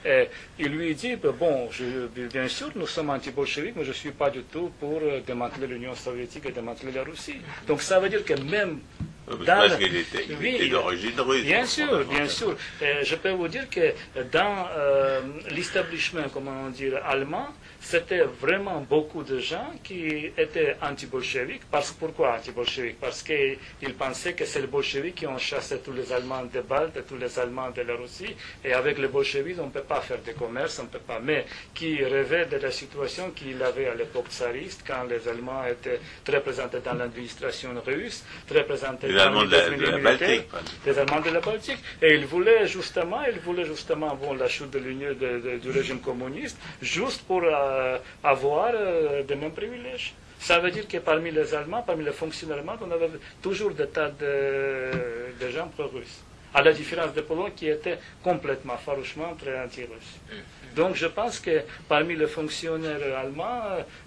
Et 0.05 0.27
il 0.59 0.69
lui 0.69 0.95
dit, 0.95 1.15
ben 1.15 1.31
bon, 1.31 1.69
je, 1.71 2.07
bien 2.27 2.47
sûr, 2.47 2.71
nous 2.75 2.87
sommes 2.87 3.09
anti-bolcheviques, 3.09 3.75
mais 3.75 3.83
je 3.83 3.89
ne 3.89 3.95
suis 3.95 4.11
pas 4.11 4.29
du 4.29 4.43
tout 4.43 4.71
pour 4.79 5.01
démanteler 5.25 5.67
l'Union 5.67 5.95
soviétique 5.95 6.45
et 6.45 6.51
démanteler 6.51 6.91
la 6.91 7.03
Russie. 7.03 7.37
Donc 7.67 7.81
ça 7.81 7.99
veut 7.99 8.09
dire 8.09 8.23
que 8.23 8.33
même 8.33 8.79
dans 9.27 9.45
parce 9.45 9.77
qu'il 9.77 9.95
était, 9.95 10.67
d'origine 10.67 11.19
russe. 11.19 11.43
Bien 11.43 11.65
sûr, 11.65 12.05
bien 12.05 12.27
sûr. 12.27 12.55
je 12.81 13.15
peux 13.15 13.31
vous 13.31 13.47
dire 13.47 13.69
que 13.69 13.93
dans 14.31 14.67
euh, 14.75 15.21
l'establishment, 15.51 16.23
comment 16.33 16.69
dire, 16.69 16.99
allemand, 17.05 17.47
c'était 17.81 18.21
vraiment 18.21 18.79
beaucoup 18.87 19.23
de 19.23 19.39
gens 19.39 19.71
qui 19.83 20.31
étaient 20.37 20.77
anti-bolcheviques. 20.81 21.63
Parce, 21.69 21.91
pourquoi 21.91 22.35
anti-bolcheviques? 22.35 22.99
Parce 22.99 23.23
qu'ils 23.23 23.57
pensaient 23.97 24.33
que 24.33 24.45
c'est 24.45 24.61
les 24.61 24.67
bolcheviques 24.67 25.15
qui 25.15 25.27
ont 25.27 25.39
chassé 25.39 25.79
tous 25.79 25.91
les 25.91 26.13
Allemands 26.13 26.43
de 26.45 26.61
Baltes, 26.61 27.03
tous 27.07 27.17
les 27.17 27.39
Allemands 27.39 27.71
de 27.71 27.81
la 27.81 27.95
Russie, 27.95 28.35
et 28.63 28.73
avec 28.73 28.99
les 28.99 29.07
bolcheviques, 29.07 29.57
on 29.59 29.65
ne 29.65 29.71
peut 29.71 29.81
pas 29.81 29.99
faire 29.99 30.19
de 30.25 30.31
commerce, 30.33 30.77
on 30.79 30.83
ne 30.83 30.89
peut 30.89 30.99
pas. 30.99 31.19
Mais 31.19 31.45
qui 31.73 32.03
rêvaient 32.03 32.45
de 32.45 32.57
la 32.57 32.69
situation 32.71 33.31
qu'il 33.31 33.61
avait 33.63 33.87
à 33.87 33.95
l'époque 33.95 34.27
tsariste, 34.29 34.83
quand 34.85 35.03
les 35.09 35.27
Allemands 35.27 35.65
étaient 35.65 35.99
très 36.23 36.39
présentés 36.41 36.79
dans 36.85 36.93
l'administration 36.93 37.71
russe, 37.85 38.23
très 38.47 38.63
présentés 38.63 39.07
les 39.07 39.15
dans 39.15 39.43
de 39.43 39.49
la, 39.49 39.97
Baltique. 39.97 40.47
Les 40.85 40.99
Allemands 40.99 41.21
de 41.21 41.29
la 41.31 41.39
Baltique. 41.39 41.79
Et 42.01 42.13
ils 42.13 42.25
voulaient 42.27 42.67
justement, 42.67 43.23
ils 43.23 43.39
voulaient 43.39 43.65
justement 43.65 44.15
bon, 44.15 44.35
la 44.35 44.47
chute 44.47 44.69
de 44.69 44.77
l'Union 44.77 45.13
du 45.13 45.71
régime 45.71 45.99
communiste, 45.99 46.57
juste 46.79 47.23
pour... 47.23 47.41
Euh, 47.43 47.70
euh, 47.71 47.97
avoir 48.23 48.71
euh, 48.73 49.23
de 49.23 49.35
mêmes 49.35 49.51
privilèges. 49.51 50.13
Ça 50.39 50.59
veut 50.59 50.71
dire 50.71 50.87
que 50.87 50.97
parmi 50.97 51.29
les 51.31 51.53
Allemands, 51.53 51.83
parmi 51.83 52.03
les 52.03 52.11
fonctionnaires 52.11 52.57
allemands, 52.57 52.77
on 52.81 52.91
avait 52.91 53.09
toujours 53.41 53.71
des 53.71 53.87
tas 53.87 54.09
de, 54.09 55.49
gens 55.49 55.67
pro-russes. 55.67 56.23
À 56.53 56.61
la 56.61 56.73
différence 56.73 57.13
de 57.13 57.21
Pologne 57.21 57.51
qui 57.55 57.67
était 57.67 57.97
complètement, 58.23 58.77
farouchement 58.77 59.35
très 59.39 59.57
anti-russe. 59.59 60.19
Mm. 60.29 60.75
Donc 60.75 60.95
je 60.95 61.05
pense 61.07 61.39
que 61.39 61.61
parmi 61.87 62.15
les 62.15 62.27
fonctionnaires 62.27 63.17
allemands, 63.17 63.61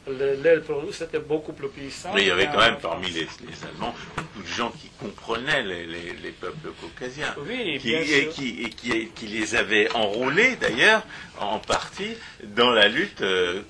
l'aile 0.09 0.63
pro-russe 0.63 1.03
était 1.03 1.19
beaucoup 1.19 1.53
plus 1.53 1.69
puissant. 1.69 2.11
Mais 2.15 2.23
il 2.23 2.29
y 2.29 2.31
avait 2.31 2.47
quand 2.47 2.59
même 2.59 2.79
parmi 2.81 3.11
les, 3.11 3.27
Allemands 3.65 3.95
beaucoup 4.17 4.43
de 4.43 4.47
gens 4.49 4.71
qui 4.71 4.91
comprenaient 5.01 5.63
les, 5.63 6.35
peuples 6.41 6.71
caucasiens. 6.81 7.35
Oui, 7.47 7.79
qui, 7.81 7.95
et, 7.95 8.29
Qui, 8.29 9.09
qui, 9.15 9.27
les 9.27 9.55
avaient 9.55 9.91
enrôlés 9.95 10.57
d'ailleurs 10.57 11.03
en 11.39 11.59
partie 11.59 12.17
dans 12.43 12.71
la 12.71 12.89
lutte 12.89 13.21
euh, 13.23 13.61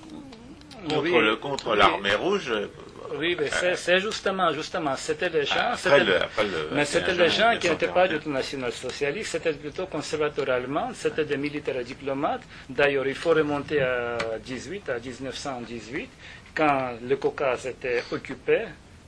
contre, 0.88 1.40
contre 1.40 1.74
l'armée 1.74 2.14
rouge 2.14 2.52
Oui, 3.12 3.36
mais 3.38 3.48
c'est 3.76 4.00
justement, 4.00 4.52
justement, 4.52 4.96
c'était 4.96 5.28
les 5.28 5.44
gens, 5.44 5.72
mais 6.72 6.84
c'était 6.84 7.12
les 7.12 7.28
gens 7.28 7.56
qui 7.60 7.68
n'étaient 7.68 7.88
pas 7.88 8.08
du 8.08 8.18
tout 8.18 8.30
national-socialistes, 8.30 9.32
c'était 9.32 9.52
plutôt 9.52 9.86
conservateurs 9.86 10.48
allemands, 10.50 10.90
c'était 10.94 11.24
des 11.24 11.36
militaires 11.36 11.76
et 11.78 11.84
diplomates. 11.84 12.42
D'ailleurs, 12.68 13.06
il 13.06 13.14
faut 13.14 13.30
remonter 13.30 13.80
à 13.80 14.16
18, 14.44 14.88
à 14.88 14.98
1918, 14.98 16.08
quand 16.54 16.92
le 17.06 17.16
Caucase 17.16 17.66
était 17.66 18.02
occupé 18.10 18.62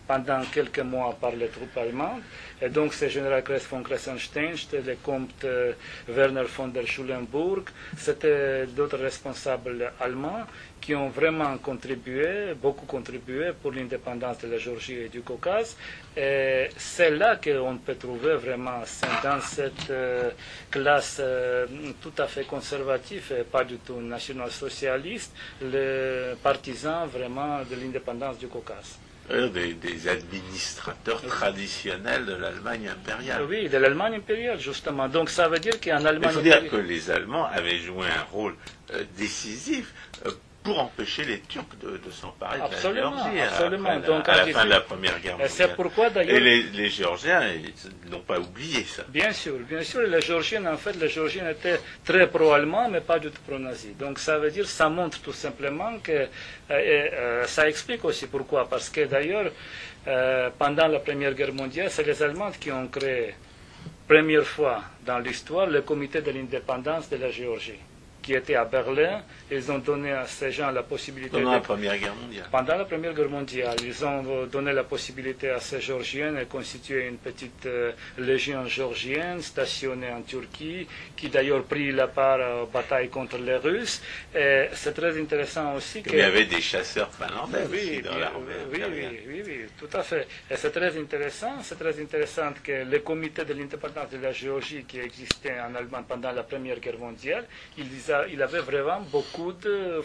pendant 0.07 0.43
quelques 0.53 0.81
mois 0.81 1.17
par 1.21 1.33
les 1.33 1.49
troupes 1.49 1.77
allemandes. 1.77 2.23
Et 2.63 2.69
donc, 2.69 2.95
c'est 2.95 3.09
général 3.11 3.43
Kress 3.43 3.67
von 3.67 3.83
Kressenstein, 3.83 4.57
c'était 4.57 4.81
le 4.83 4.97
comte 5.03 5.45
euh, 5.45 5.73
Werner 6.09 6.45
von 6.45 6.69
der 6.69 6.87
Schulenburg, 6.87 7.65
c'était 7.99 8.67
d'autres 8.67 8.99
responsables 8.99 9.93
allemands 10.01 10.45
qui 10.87 10.95
ont 10.95 11.09
vraiment 11.09 11.59
contribué, 11.59 12.55
beaucoup 12.63 12.87
contribué 12.87 13.51
pour 13.61 13.73
l'indépendance 13.73 14.39
de 14.39 14.47
la 14.53 14.57
Géorgie 14.57 14.95
et 15.07 15.09
du 15.09 15.21
Caucase. 15.21 15.77
Et 16.17 16.69
c'est 16.77 17.11
là 17.11 17.35
qu'on 17.43 17.77
peut 17.85 17.97
trouver 17.97 18.37
vraiment, 18.37 18.83
dans 19.25 19.41
cette 19.41 19.91
euh, 19.91 20.31
classe 20.71 21.17
euh, 21.19 21.67
tout 22.01 22.13
à 22.19 22.29
fait 22.29 22.45
conservative 22.45 23.33
et 23.37 23.43
pas 23.43 23.65
du 23.65 23.79
tout 23.79 24.01
national-socialiste, 24.01 25.33
les 25.61 26.35
partisans 26.41 27.09
vraiment 27.09 27.59
de 27.69 27.75
l'indépendance 27.75 28.39
du 28.39 28.47
Caucase. 28.47 28.97
Des, 29.29 29.75
des, 29.75 30.07
administrateurs 30.09 31.21
traditionnels 31.23 32.27
de 32.27 32.35
l'Allemagne 32.35 32.87
impériale. 32.91 33.43
Oui, 33.51 33.69
de 33.69 33.77
l'Allemagne 33.77 34.15
impériale, 34.15 34.61
justement. 34.61 35.09
Donc 35.09 35.31
ça 35.31 35.49
veut 35.49 35.59
dire 35.59 35.81
qu'en 35.81 36.05
Allemagne. 36.05 36.31
Il 36.31 36.35
faut 36.37 36.41
dire 36.43 36.71
que 36.71 36.77
les 36.77 37.11
Allemands 37.11 37.47
avaient 37.47 37.79
joué 37.79 38.07
un 38.07 38.23
rôle 38.31 38.55
euh, 38.95 39.03
décisif 39.19 39.93
pour 40.67 40.81
empêcher 40.81 41.25
les 41.25 41.39
Turcs 41.43 41.77
de, 41.81 42.11
s'emparer 42.11 42.57
de 42.59 42.75
la 42.75 42.93
Géorgie 42.95 43.41
absolument. 43.41 43.89
À, 43.91 43.99
Donc, 44.01 44.29
à 44.29 44.37
la 44.39 44.47
fin 44.53 44.65
de 44.65 44.71
la 44.71 44.81
Première 44.81 45.21
Guerre 45.21 45.35
mondiale. 45.39 45.51
C'est 45.59 45.77
pourquoi 45.77 46.11
d'ailleurs. 46.11 46.37
Et 46.37 46.41
les, 46.41 46.63
les 46.81 46.89
Géorgiens 46.89 47.41
n'ont 48.11 48.25
pas 48.31 48.41
oublié 48.41 48.83
ça. 48.83 49.05
Bien 49.09 49.33
sûr, 49.33 49.55
bien 49.73 49.83
sûr. 49.83 50.01
Les 50.03 50.21
Géorgiens, 50.21 50.67
en 50.67 50.77
fait, 50.77 50.95
les 51.01 51.09
Géorgiens 51.09 51.49
étaient 51.49 51.81
très 52.05 52.27
pro-allemands, 52.29 52.89
mais 52.91 53.01
pas 53.01 53.21
du 53.21 53.31
tout 53.31 53.41
pro-nazis. 53.47 53.97
Donc 53.97 54.19
ça 54.19 54.39
veut 54.39 54.51
dire, 54.51 54.67
ça 54.67 54.89
montre 54.89 55.21
tout 55.21 55.33
simplement 55.33 55.93
que. 56.03 56.13
Euh, 56.13 56.27
euh, 56.71 57.45
ça 57.47 57.69
explique 57.69 58.05
aussi 58.05 58.27
pourquoi. 58.27 58.69
Parce 58.69 58.89
que 58.91 59.03
d'ailleurs, 59.05 59.53
euh, 60.09 60.51
pendant 60.59 60.89
la 60.89 60.99
Première 60.99 61.35
Guerre 61.35 61.53
mondiale, 61.55 61.91
c'est 61.93 62.03
les 62.11 62.21
Allemands 62.25 62.51
qui 62.61 62.73
ont 62.73 62.89
créé, 62.89 63.37
première 64.09 64.45
fois 64.45 64.83
dans 65.05 65.21
l'histoire, 65.21 65.67
le 65.69 65.83
comité 65.83 66.23
de 66.23 66.33
l'indépendance 66.33 67.09
de 67.09 67.19
la 67.19 67.31
Géorgie 67.31 67.79
qui 68.27 68.35
étaient 68.35 68.57
à 68.57 68.65
Berlin. 68.65 69.23
Ils 69.53 69.71
ont 69.71 69.79
donné 69.79 70.11
à 70.11 70.27
ces 70.27 70.51
gens 70.51 70.73
la 70.73 70.83
possibilité. 70.83 71.31
Pendant 71.31 71.53
la 71.53 71.61
Première 71.61 71.97
Guerre 71.97 72.17
mondiale. 72.17 72.47
Pendant 72.51 72.77
la 72.77 72.85
Première 72.85 73.15
Guerre 73.15 73.29
mondiale, 73.29 73.77
ils 73.85 74.05
ont 74.05 74.47
donné 74.47 74.73
la 74.73 74.83
possibilité 74.83 75.51
à 75.51 75.61
ces 75.61 75.81
Géorgiens 75.81 76.33
de 76.33 76.43
constituer 76.45 77.07
une 77.07 77.19
petite 77.19 77.67
euh, 77.67 77.93
légion 78.19 78.67
géorgienne 78.67 79.41
stationnée 79.41 80.11
en 80.11 80.23
Turquie, 80.23 80.89
qui 81.17 81.29
d'ailleurs 81.29 81.63
prit 81.63 81.93
la 81.93 82.09
part 82.09 82.41
aux 82.63 82.67
batailles 82.67 83.11
contre 83.11 83.39
les 83.39 83.55
Russes. 83.57 84.03
Et 84.35 84.67
c'est 84.73 84.93
très 84.93 85.17
intéressant 85.21 85.75
aussi 85.77 86.03
que. 86.03 86.11
Il 86.11 86.19
y 86.19 86.23
avait 86.23 86.47
des 86.47 86.61
chasseurs 86.61 87.13
finlandais 87.15 87.65
oui, 87.71 87.79
aussi 87.79 88.03
dans 88.03 88.19
l'armée. 88.19 88.61
Oui, 88.73 88.81
oui, 88.91 89.05
oui, 89.29 89.43
oui, 89.47 89.59
tout 89.79 89.97
à 89.97 90.03
fait. 90.03 90.27
Et 90.51 90.57
c'est 90.57 90.73
très 90.73 90.99
intéressant. 90.99 91.63
C'est 91.63 91.79
très 91.79 91.97
intéressant 92.01 92.51
que 92.65 92.85
le 92.91 92.99
comité 92.99 93.45
de 93.45 93.55
l'indépendance 93.55 94.11
de 94.11 94.19
la 94.19 94.33
Géorgie 94.33 94.83
qui 94.83 94.99
existait 94.99 95.61
en 95.61 95.73
Allemagne 95.77 96.05
pendant 96.09 96.33
la 96.33 96.43
Première 96.43 96.81
Guerre 96.81 96.99
mondiale, 96.99 97.45
il 97.79 97.89
disait 97.89 98.16
il 98.31 98.43
avait 98.43 98.61
vraiment 98.61 99.01
beaucoup 99.01 99.53
de 99.53 100.03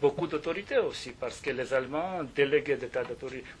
beaucoup 0.00 0.26
d'autorité 0.26 0.78
aussi, 0.78 1.12
parce 1.12 1.40
que 1.40 1.50
les 1.50 1.72
Allemands 1.74 2.20
déléguaient 2.34 2.78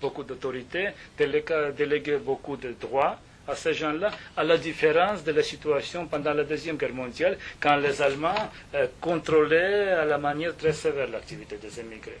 beaucoup 0.00 0.22
d'autorité, 0.24 0.88
déléguaient 1.18 2.18
beaucoup 2.18 2.56
de 2.56 2.72
droits 2.80 3.18
à 3.48 3.56
ces 3.56 3.74
gens-là, 3.74 4.10
à 4.36 4.44
la 4.44 4.56
différence 4.56 5.24
de 5.24 5.32
la 5.32 5.42
situation 5.42 6.06
pendant 6.06 6.32
la 6.32 6.44
Deuxième 6.44 6.76
Guerre 6.76 6.94
mondiale, 6.94 7.36
quand 7.60 7.76
les 7.76 8.00
Allemands 8.00 8.50
euh, 8.74 8.86
contrôlaient 9.00 9.88
à 9.90 10.04
la 10.04 10.18
manière 10.18 10.56
très 10.56 10.72
sévère 10.72 11.08
l'activité 11.08 11.56
des 11.56 11.80
émigrés. 11.80 12.18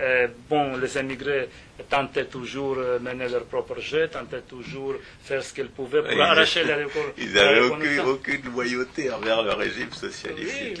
Euh, 0.00 0.26
bon, 0.50 0.76
les 0.76 0.98
émigrés 0.98 1.48
tentaient 1.88 2.24
toujours 2.24 2.74
de 2.76 2.98
mener 2.98 3.28
leur 3.28 3.44
propre 3.44 3.78
jeu, 3.80 4.08
tentaient 4.08 4.40
toujours 4.42 4.94
faire 5.22 5.42
ce 5.42 5.54
qu'ils 5.54 5.68
pouvaient 5.68 6.02
pour 6.02 6.20
arracher 6.20 6.64
la 6.64 6.78
Ils 7.18 7.32
n'avaient 7.32 7.60
aucune, 7.60 8.00
aucune, 8.00 8.42
loyauté 8.52 9.10
envers 9.12 9.42
le 9.42 9.52
régime 9.52 9.92
socialiste 9.92 10.52
oui, 10.60 10.74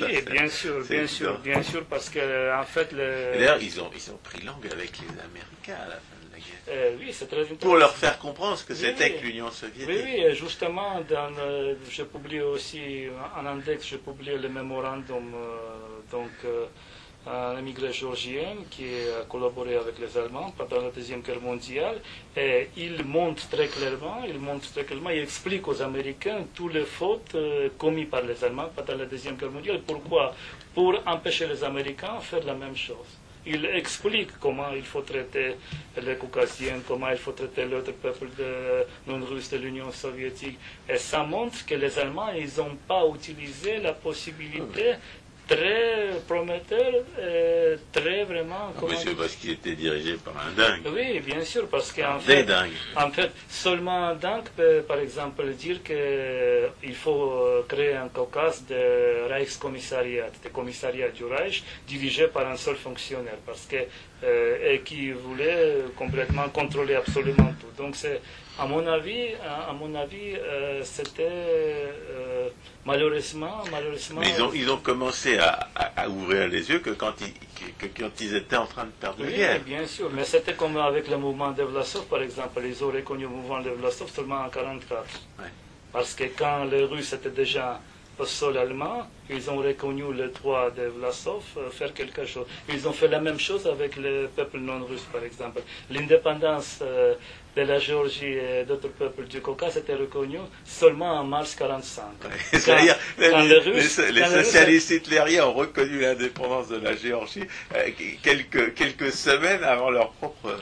Oui, 0.00 0.22
bien 0.30 0.48
sûr, 0.48 0.82
bien 0.88 1.06
sûr, 1.06 1.38
bien 1.40 1.62
sûr, 1.62 1.84
parce 1.84 2.08
que 2.08 2.58
en 2.58 2.64
fait... 2.64 2.94
D'ailleurs, 2.94 3.58
ils 3.60 3.80
ont, 3.82 3.90
ils 3.94 4.10
ont 4.10 4.18
pris 4.22 4.40
langue 4.42 4.66
avec 4.72 4.92
les 4.98 5.08
Américains 5.08 5.84
à 5.84 5.88
la 5.88 5.96
fin 5.96 6.16
de 6.26 6.32
la 6.32 6.38
guerre. 6.38 6.54
Euh, 6.68 6.96
oui, 6.98 7.10
c'est 7.12 7.26
très 7.26 7.40
intéressant. 7.42 7.66
Pour 7.66 7.76
leur 7.76 7.94
faire 7.94 8.18
comprendre 8.18 8.56
ce 8.56 8.64
que 8.64 8.74
c'était 8.74 9.12
que 9.12 9.24
l'Union 9.26 9.50
soviétique. 9.50 9.88
Oui, 9.88 10.00
oui, 10.26 10.34
justement, 10.34 11.02
dans, 11.02 11.30
je 11.90 12.02
publie 12.02 12.40
aussi, 12.40 13.08
en 13.36 13.44
index, 13.44 13.86
je 13.86 13.96
publie 13.96 14.38
le 14.40 14.48
mémorandum, 14.48 15.34
euh, 15.34 16.00
donc 16.10 16.30
un 17.26 17.58
émigré 17.58 17.92
géorgien 17.92 18.56
qui 18.70 18.84
a 18.84 19.24
collaboré 19.24 19.76
avec 19.76 19.98
les 19.98 20.16
Allemands 20.18 20.52
pendant 20.56 20.82
la 20.82 20.90
Deuxième 20.90 21.22
Guerre 21.22 21.40
mondiale. 21.40 22.00
Et 22.36 22.68
il 22.76 23.04
montre 23.04 23.48
très 23.48 23.68
clairement, 23.68 24.22
il 24.28 24.38
montre 24.38 24.70
très 24.72 24.84
clairement, 24.84 25.10
il 25.10 25.22
explique 25.22 25.66
aux 25.66 25.80
Américains 25.80 26.44
toutes 26.54 26.74
les 26.74 26.84
fautes 26.84 27.34
euh, 27.34 27.68
commises 27.78 28.08
par 28.10 28.22
les 28.22 28.42
Allemands 28.44 28.70
pendant 28.74 28.96
la 28.98 29.06
Deuxième 29.06 29.36
Guerre 29.36 29.50
mondiale. 29.50 29.80
Pourquoi? 29.86 30.34
Pour 30.74 31.00
empêcher 31.06 31.46
les 31.46 31.64
Américains 31.64 32.16
de 32.18 32.22
faire 32.24 32.44
la 32.44 32.54
même 32.54 32.76
chose. 32.76 33.18
Il 33.46 33.66
explique 33.66 34.38
comment 34.40 34.72
il 34.74 34.84
faut 34.84 35.02
traiter 35.02 35.56
les 36.02 36.16
Caucasiens, 36.16 36.80
comment 36.88 37.10
il 37.10 37.18
faut 37.18 37.32
traiter 37.32 37.66
l'autre 37.66 37.92
peuple 37.92 38.28
non-russe 39.06 39.50
de 39.50 39.58
l'Union 39.58 39.92
soviétique. 39.92 40.58
Et 40.88 40.96
ça 40.96 41.22
montre 41.24 41.66
que 41.66 41.74
les 41.74 41.98
Allemands, 41.98 42.32
ils 42.32 42.56
n'ont 42.56 42.76
pas 42.88 43.02
utilisé 43.14 43.80
la 43.80 43.92
possibilité 43.92 44.94
très 45.46 46.20
prometteur, 46.26 46.92
euh, 47.18 47.76
très 47.92 48.24
vraiment. 48.24 48.72
Ah, 48.76 48.94
c'est 48.96 49.16
parce 49.16 49.36
qu'il 49.36 49.50
était 49.52 49.74
dirigé 49.74 50.14
par 50.14 50.34
un 50.46 50.52
dingue. 50.52 50.82
Oui, 50.92 51.20
bien 51.20 51.44
sûr, 51.44 51.66
parce 51.68 51.92
qu'en 51.92 52.18
fait, 52.18 52.46
en 52.96 53.10
fait, 53.10 53.30
seulement 53.48 54.08
un 54.08 54.14
dingue 54.14 54.48
peut, 54.56 54.82
par 54.86 54.98
exemple, 54.98 55.46
dire 55.52 55.82
qu'il 55.82 55.96
euh, 55.96 56.68
faut 56.94 57.32
euh, 57.32 57.64
créer 57.68 57.94
un 57.94 58.08
Caucase 58.08 58.64
de 58.66 59.28
Reichskommissariat, 59.28 60.30
de 60.42 60.48
commissariat 60.48 61.08
du 61.10 61.24
Reich, 61.24 61.62
dirigé 61.86 62.28
par 62.28 62.46
un 62.48 62.56
seul 62.56 62.76
fonctionnaire, 62.76 63.38
parce 63.46 63.66
que 63.66 63.76
et 64.22 64.80
qui 64.84 65.10
voulait 65.12 65.84
complètement 65.96 66.48
contrôler 66.48 66.94
absolument 66.94 67.52
tout. 67.60 67.82
Donc 67.82 67.94
c'est 67.96 68.20
à 68.58 68.66
mon 68.66 68.86
avis, 68.86 69.34
à, 69.44 69.72
mon 69.72 69.92
avis, 69.96 70.36
euh, 70.36 70.80
c'était 70.84 71.22
euh, 71.28 72.48
malheureusement, 72.84 73.64
malheureusement. 73.72 74.20
Mais 74.20 74.30
ils 74.30 74.42
ont, 74.42 74.52
ils 74.54 74.70
ont 74.70 74.76
commencé 74.76 75.38
à, 75.38 75.68
à, 75.74 76.08
ouvrir 76.08 76.46
les 76.46 76.70
yeux 76.70 76.78
que 76.78 76.90
quand 76.90 77.14
ils, 77.20 77.32
que, 77.78 77.86
quand 78.00 78.20
ils 78.20 78.34
étaient 78.36 78.56
en 78.56 78.66
train 78.66 78.84
de 78.84 78.90
perdre 78.90 79.24
oui, 79.24 79.34
guerre. 79.34 79.60
bien 79.64 79.84
sûr. 79.86 80.08
Mais 80.14 80.24
c'était 80.24 80.54
comme 80.54 80.76
avec 80.76 81.08
le 81.08 81.16
mouvement 81.16 81.50
de 81.50 81.64
Vlasov, 81.64 82.04
par 82.06 82.22
exemple. 82.22 82.60
Ils 82.64 82.84
ont 82.84 82.90
reconnu 82.92 83.22
le 83.24 83.28
mouvement 83.30 83.60
de 83.60 83.70
Vlasov 83.70 84.08
seulement 84.10 84.36
en 84.36 84.46
1944. 84.46 85.02
Ouais. 85.40 85.44
Parce 85.92 86.14
que 86.14 86.24
quand 86.38 86.64
les 86.64 86.84
Russes 86.84 87.12
étaient 87.12 87.30
déjà 87.30 87.80
allemand, 88.56 89.06
ils 89.30 89.50
ont 89.50 89.56
reconnu 89.56 90.12
le 90.12 90.28
droit 90.28 90.70
de 90.70 90.82
Vlasov 90.82 91.42
euh, 91.56 91.70
faire 91.70 91.92
quelque 91.92 92.24
chose. 92.24 92.46
Ils 92.68 92.86
ont 92.86 92.92
fait 92.92 93.08
la 93.08 93.20
même 93.20 93.38
chose 93.38 93.66
avec 93.66 93.96
le 93.96 94.28
peuple 94.34 94.58
non 94.58 94.84
russe, 94.84 95.06
par 95.12 95.22
exemple. 95.24 95.62
L'indépendance 95.90 96.78
euh, 96.82 97.14
de 97.56 97.62
la 97.62 97.78
Géorgie 97.78 98.32
et 98.32 98.64
d'autres 98.64 98.88
peuples 98.88 99.24
du 99.24 99.40
Caucase 99.40 99.76
était 99.76 99.94
reconnue 99.94 100.38
seulement 100.64 101.12
en 101.20 101.24
mars 101.24 101.56
1945. 101.58 102.04
les, 104.12 104.42
socialistes 104.42 104.90
hitlériens 104.90 105.46
ont 105.46 105.52
reconnu 105.52 106.00
l'indépendance 106.00 106.68
de 106.68 106.76
la 106.76 106.96
Géorgie 106.96 107.44
euh, 107.74 107.90
quelques, 108.22 108.74
quelques 108.74 109.12
semaines 109.12 109.62
avant 109.62 109.90
leur 109.90 110.10
propre 110.12 110.56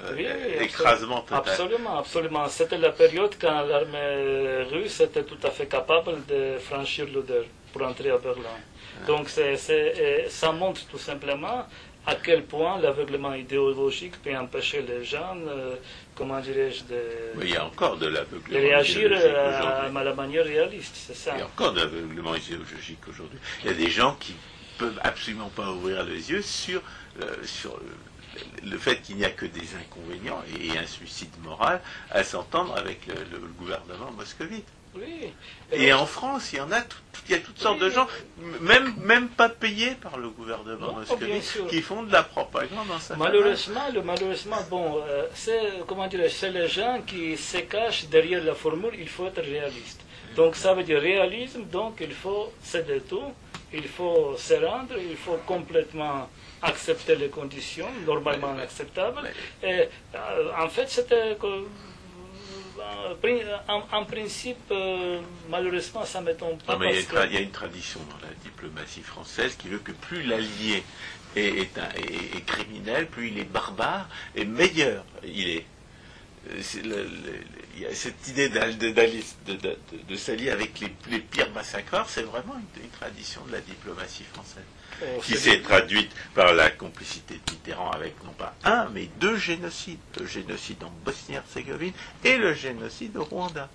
écrasement 0.61 1.20
total. 1.22 1.38
Absolument, 1.38 1.99
absolument. 1.99 2.49
C'était 2.49 2.78
la 2.78 2.90
période 2.90 3.34
quand 3.40 3.62
l'armée 3.62 4.64
russe 4.70 5.01
était 5.01 5.24
tout 5.24 5.38
à 5.43 5.51
fait 5.51 5.66
capable 5.66 6.24
de 6.26 6.59
franchir 6.59 7.07
l'Oder 7.12 7.43
pour 7.72 7.82
entrer 7.82 8.11
à 8.11 8.18
Berlin. 8.18 8.59
Donc 9.07 9.28
ça 9.30 10.53
montre 10.53 10.86
tout 10.86 10.99
simplement 10.99 11.66
à 12.07 12.16
quel 12.16 12.45
point 12.45 12.78
l'aveuglement 12.80 13.34
idéologique 13.34 14.20
peut 14.22 14.36
empêcher 14.36 14.82
les 14.82 15.05
gens, 15.05 15.36
euh, 15.47 15.76
comment 16.15 16.41
dirais-je, 16.41 16.85
de, 16.85 17.43
il 17.43 17.51
y 17.51 17.57
a 17.57 17.65
encore 17.65 17.97
de 17.97 18.07
l'aveuglement 18.07 18.59
réagir 18.59 19.11
à, 19.13 19.89
la 20.03 20.15
manière 20.15 20.45
réaliste, 20.45 20.95
c'est 20.95 21.17
ça. 21.17 21.33
Il 21.35 21.41
y 21.41 21.43
a 21.43 21.47
encore 21.47 21.73
de 21.73 21.81
l'aveuglement 21.81 22.35
idéologique 22.35 23.07
aujourd'hui. 23.09 23.39
Il 23.63 23.71
y 23.71 23.75
a 23.75 23.77
des 23.77 23.91
gens 23.91 24.17
qui 24.21 24.35
peuvent 24.79 25.01
absolument 25.03 25.51
pas 25.51 25.71
ouvrir 25.71 26.05
les 26.05 26.31
yeux 26.31 26.43
sur, 26.43 26.83
euh, 27.21 27.37
sur 27.45 27.79
le 28.63 28.79
fait 28.79 29.01
qu'il 29.03 29.17
n'y 29.17 29.25
a 29.25 29.31
que 29.31 29.47
des 29.47 29.75
inconvénients 29.75 30.43
et 30.59 30.77
un 30.79 30.87
suicide 30.87 31.33
moral 31.43 31.81
à 32.11 32.25
s'entendre 32.25 32.77
avec 32.77 33.07
le, 33.07 33.15
le 33.39 33.47
gouvernement 33.59 34.11
moscovite. 34.13 34.67
Oui. 34.95 35.32
Et, 35.72 35.93
en 35.93 36.05
France, 36.05 36.53
il 36.53 36.59
y 36.59 36.61
en 36.61 36.70
a, 36.70 36.80
il 37.28 37.32
y 37.32 37.34
a 37.34 37.38
toutes 37.38 37.59
sortes 37.59 37.78
de 37.78 37.88
gens, 37.88 38.07
même, 38.61 38.95
même 38.99 39.28
pas 39.28 39.49
payés 39.49 39.93
par 39.93 40.18
le 40.18 40.28
gouvernement 40.28 40.99
qui 41.68 41.80
font 41.80 42.03
de 42.03 42.12
la 42.12 42.22
propagande 42.22 42.88
dans 42.88 42.99
sa 42.99 43.16
Malheureusement, 43.16 43.88
le, 43.93 44.03
malheureusement 44.03 44.59
bon, 44.68 45.03
euh, 45.07 45.26
c'est, 45.34 45.61
comment 45.86 46.07
dire, 46.09 46.30
c'est 46.30 46.51
les 46.51 46.68
gens 46.68 47.01
qui 47.07 47.36
se 47.36 47.59
cachent 47.59 48.07
derrière 48.09 48.45
la 48.45 48.55
formule, 48.55 48.93
il 48.99 49.09
faut 49.09 49.26
être 49.26 49.43
réaliste. 49.43 50.01
Donc 50.36 50.57
ça 50.57 50.74
veut 50.74 50.82
dire 50.82 51.01
réalisme, 51.01 51.64
donc 51.64 51.99
il 52.01 52.12
faut 52.12 52.53
céder 52.62 53.01
tout, 53.01 53.32
il 53.72 53.88
faut 53.88 54.34
se 54.36 54.55
rendre, 54.55 54.95
il 54.99 55.16
faut 55.16 55.38
complètement 55.47 56.28
accepter 56.62 57.16
les 57.16 57.28
conditions 57.28 57.88
normalement 58.07 58.57
acceptables. 58.59 59.30
Et 59.62 59.88
euh, 60.14 60.51
en 60.59 60.68
fait, 60.68 60.88
c'était 60.88 61.36
en, 63.93 64.05
principe, 64.05 64.70
euh, 64.70 65.20
malheureusement, 65.49 66.05
ça 66.05 66.20
ne 66.20 66.27
m'étonne 66.27 66.59
pas. 66.59 66.77
mais 66.79 66.95
il, 67.01 67.33
y 67.33 67.37
a 67.37 67.41
une 67.41 67.51
tradition 67.51 68.01
dans 68.11 68.27
la 68.27 68.33
diplomatie 68.43 69.03
française 69.03 69.57
qui 69.57 69.68
veut 69.68 69.79
que 69.79 69.93
plus 69.93 70.23
l'allié 70.23 70.83
est, 71.37 71.70
criminel, 72.47 73.07
plus 73.07 73.29
il 73.29 73.39
est 73.39 73.45
barbare, 73.45 74.09
et 74.35 74.45
meilleur 74.45 75.05
il 75.25 75.49
est. 75.49 75.66
Euh, 76.51 76.61
il 77.75 77.83
y 77.83 77.87
a 77.87 77.95
cette 77.95 78.29
idée 78.29 78.49
de, 78.49 80.16
s'allier 80.16 80.51
avec 80.51 80.81
les, 80.81 81.20
pires 81.20 81.51
massacreurs, 81.53 82.09
c'est 82.09 82.23
vraiment 82.23 82.55
une, 82.55 82.89
tradition 82.91 83.41
de 83.47 83.53
la 83.53 83.61
diplomatie 83.61 84.25
française, 84.25 84.64
qui 85.23 85.35
s'est 85.37 85.61
traduite 85.61 86.11
par 86.35 86.53
la 86.53 86.70
complicité 86.70 87.35
de 87.35 87.53
Mitterrand 87.53 87.91
avec 87.91 88.23
non 88.25 88.33
pas 88.33 88.55
un, 88.64 88.89
mais 88.91 89.09
deux 89.18 89.37
génocides, 89.37 89.99
le 90.20 90.27
génocide 90.27 90.83
en 90.85 90.93
Bosnie-Herzégovine 91.05 91.95
et 92.25 92.37
le 92.37 92.55
génocide 92.55 93.16
au 93.16 93.25
Rwanda 93.25 93.68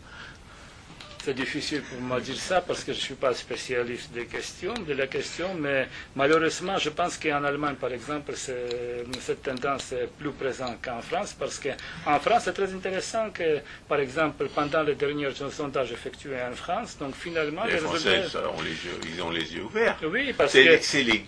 c'est 1.28 1.34
difficile 1.34 1.82
pour 1.82 2.00
moi 2.00 2.22
de 2.22 2.24
dire 2.24 2.38
ça 2.38 2.62
parce 2.62 2.86
que 2.86 2.94
je 2.94 3.00
ne 3.00 3.04
suis 3.04 3.16
pas 3.16 3.34
spécialiste 3.34 4.14
des 4.14 4.28
questions, 4.28 4.74
de 4.74 4.94
la 4.94 5.08
question, 5.08 5.50
mais 5.56 5.90
malheureusement, 6.16 6.78
je 6.78 6.90
pense 6.90 7.18
qu'en 7.18 7.44
Allemagne, 7.44 7.76
par 7.76 7.92
exemple, 7.92 8.32
cette 8.34 9.44
tendance 9.44 9.92
est 9.92 10.08
plus 10.18 10.32
présente 10.32 10.78
qu'en 10.82 11.02
France 11.02 11.36
parce 11.38 11.60
qu'en 11.60 12.20
France, 12.20 12.44
c'est 12.46 12.54
très 12.54 12.74
intéressant 12.74 13.30
que, 13.32 13.60
par 13.90 14.00
exemple, 14.00 14.48
pendant 14.56 14.84
les 14.84 14.96
derniers 14.96 15.34
sondages 15.52 15.92
effectués 15.92 16.42
en 16.42 16.56
France, 16.56 16.98
donc 16.98 17.14
finalement, 17.14 17.66
les, 17.66 17.78
Français, 17.80 18.22
ont 18.58 18.62
les 18.62 18.78
yeux, 18.86 19.00
ils 19.14 19.22
ont 19.22 19.30
les 19.30 19.54
yeux 19.54 19.64
ouverts. 19.64 19.98
Oui, 20.10 20.32
parce 20.32 20.54
que 20.54 20.78
c'est 20.80 21.04
les, 21.04 21.26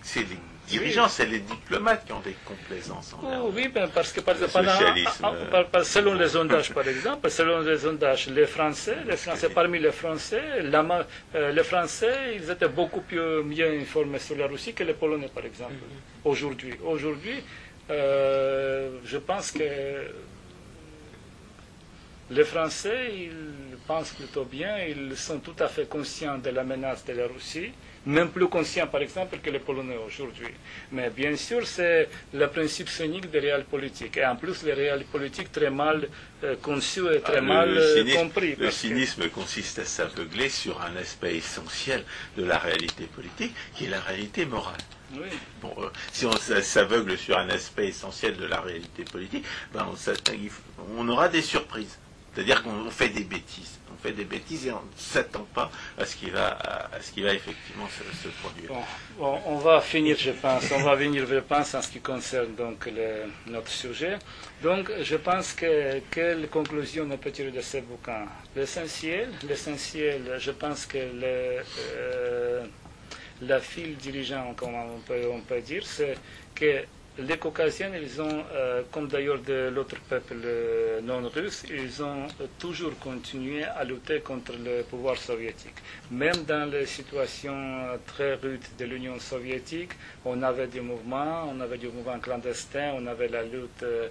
dirigeants, 0.70 1.08
c'est 1.08 1.26
les 1.26 1.40
diplomates 1.40 2.04
qui 2.06 2.12
ont 2.12 2.20
des 2.20 2.36
complaisances. 2.44 3.14
Oh, 3.22 3.50
oui, 3.54 3.68
ben, 3.68 3.88
parce 3.92 4.12
que 4.12 4.20
selon 5.84 6.14
les 6.14 6.28
sondages, 6.28 6.72
par 6.72 6.86
exemple, 6.88 7.30
selon 7.40 7.60
les 7.60 7.78
sondages, 7.78 8.28
les 8.28 8.46
Français, 8.46 8.96
les 9.06 9.16
Français 9.16 9.48
parmi 9.50 9.78
les 9.78 9.92
Français, 9.92 10.42
euh, 10.62 11.52
les 11.52 11.64
Français, 11.64 12.16
ils 12.36 12.50
étaient 12.50 12.68
beaucoup 12.68 13.00
plus, 13.02 13.42
mieux 13.42 13.70
informés 13.80 14.18
sur 14.18 14.36
la 14.36 14.46
Russie 14.46 14.72
que 14.72 14.84
les 14.84 14.94
Polonais, 14.94 15.30
par 15.34 15.44
exemple, 15.44 15.74
mm-hmm. 15.74 16.28
aujourd'hui. 16.30 16.74
Aujourd'hui, 16.84 17.38
euh, 17.90 18.98
je 19.04 19.18
pense 19.18 19.50
que 19.50 19.64
les 22.30 22.44
Français, 22.44 23.00
ils 23.26 23.76
pensent 23.86 24.12
plutôt 24.12 24.44
bien, 24.44 24.78
ils 24.84 25.16
sont 25.16 25.38
tout 25.40 25.56
à 25.58 25.68
fait 25.68 25.88
conscients 25.88 26.38
de 26.38 26.50
la 26.50 26.62
menace 26.62 27.04
de 27.04 27.12
la 27.12 27.26
Russie 27.26 27.72
même 28.06 28.30
plus 28.30 28.48
conscient, 28.48 28.86
par 28.86 29.02
exemple, 29.02 29.38
que 29.42 29.50
les 29.50 29.58
Polonais 29.58 29.98
aujourd'hui. 30.06 30.48
Mais 30.92 31.10
bien 31.10 31.36
sûr, 31.36 31.66
c'est 31.66 32.08
le 32.32 32.46
principe 32.48 32.88
scénique 32.88 33.30
des 33.30 33.40
réels 33.40 33.64
politiques. 33.64 34.16
Et 34.16 34.24
en 34.24 34.36
plus, 34.36 34.62
les 34.62 34.72
réels 34.72 35.04
politiques 35.04 35.52
très 35.52 35.70
mal 35.70 36.08
euh, 36.42 36.56
conçus 36.62 37.06
et 37.14 37.20
très 37.20 37.38
ah, 37.38 37.42
mal 37.42 37.76
euh, 37.76 38.14
compris. 38.14 38.56
Le 38.58 38.70
cynisme 38.70 39.28
consiste 39.28 39.78
à 39.80 39.84
s'aveugler 39.84 40.48
sur 40.48 40.80
un 40.80 40.96
aspect 40.96 41.36
essentiel 41.36 42.04
de 42.36 42.44
la 42.44 42.58
réalité 42.58 43.04
politique, 43.04 43.54
qui 43.74 43.84
est 43.84 43.90
la 43.90 44.00
réalité 44.00 44.46
morale. 44.46 44.80
Bon, 45.60 45.74
euh, 45.78 45.88
si 46.12 46.24
on 46.24 46.36
s'aveugle 46.36 47.18
sur 47.18 47.36
un 47.36 47.48
aspect 47.48 47.88
essentiel 47.88 48.36
de 48.36 48.46
la 48.46 48.60
réalité 48.60 49.02
politique, 49.04 49.44
ben 49.74 49.86
on 50.96 51.08
aura 51.08 51.28
des 51.28 51.42
surprises. 51.42 51.98
C'est-à-dire 52.32 52.62
qu'on 52.62 52.90
fait 52.90 53.08
des 53.08 53.24
bêtises. 53.24 53.79
Fait 54.02 54.12
des 54.12 54.24
bêtises 54.24 54.66
et 54.66 54.72
on 54.72 54.76
ne 54.76 54.96
s'attend 54.96 55.46
pas 55.54 55.70
à 55.98 56.06
ce 56.06 56.16
qui 56.16 56.30
va, 56.30 56.48
à 56.48 57.00
ce 57.00 57.12
qui 57.12 57.22
va 57.22 57.34
effectivement 57.34 57.86
se, 57.88 58.28
produire. 58.28 58.70
Bon, 59.18 59.38
on 59.46 59.58
va 59.58 59.80
finir, 59.80 60.16
je 60.18 60.30
pense. 60.30 60.64
On 60.72 60.82
va 60.82 60.94
venir, 60.94 61.26
je 61.26 61.36
pense, 61.40 61.74
en 61.74 61.82
ce 61.82 61.88
qui 61.88 62.00
concerne 62.00 62.54
donc 62.54 62.90
notre 63.46 63.68
sujet. 63.68 64.18
Donc, 64.62 64.90
je 65.02 65.16
pense 65.16 65.52
que 65.52 66.00
quelle 66.10 66.48
conclusion 66.48 67.08
on 67.10 67.16
peut 67.16 67.30
tirer 67.30 67.50
de 67.50 67.60
ce 67.60 67.78
bouquin? 67.78 68.26
L'essentiel, 68.56 69.30
l'essentiel, 69.46 70.36
je 70.38 70.50
pense 70.50 70.86
que 70.86 70.98
euh, 70.98 72.64
la 73.42 73.60
file 73.60 73.96
dirigeant, 73.96 74.54
comme 74.54 74.74
on 74.74 75.40
peut 75.40 75.60
dire, 75.60 75.86
c'est 75.86 76.14
que 76.54 76.84
les 77.18 77.36
Caucasiens, 77.38 77.90
ils 78.00 78.20
ont, 78.22 78.44
euh, 78.52 78.82
comme 78.90 79.08
d'ailleurs 79.08 79.40
de 79.40 79.68
l'autre 79.74 79.96
peuple 80.08 80.36
euh, 80.44 81.00
non 81.02 81.28
russe, 81.28 81.64
ils 81.68 82.02
ont 82.02 82.26
toujours 82.58 82.98
continué 82.98 83.64
à 83.64 83.84
lutter 83.84 84.20
contre 84.20 84.52
le 84.52 84.82
pouvoir 84.84 85.16
soviétique. 85.18 85.74
Même 86.10 86.44
dans 86.46 86.70
les 86.70 86.86
situations 86.86 87.98
très 88.06 88.34
rudes 88.34 88.64
de 88.78 88.84
l'Union 88.84 89.18
soviétique, 89.18 89.90
on 90.24 90.42
avait 90.42 90.68
des 90.68 90.80
mouvements, 90.80 91.50
on 91.54 91.60
avait 91.60 91.78
des 91.78 91.88
mouvements 91.88 92.18
clandestins, 92.20 92.92
on 92.96 93.06
avait 93.06 93.28
la 93.28 93.42
lutte. 93.42 93.82
Euh, 93.82 94.00
euh, 94.00 94.08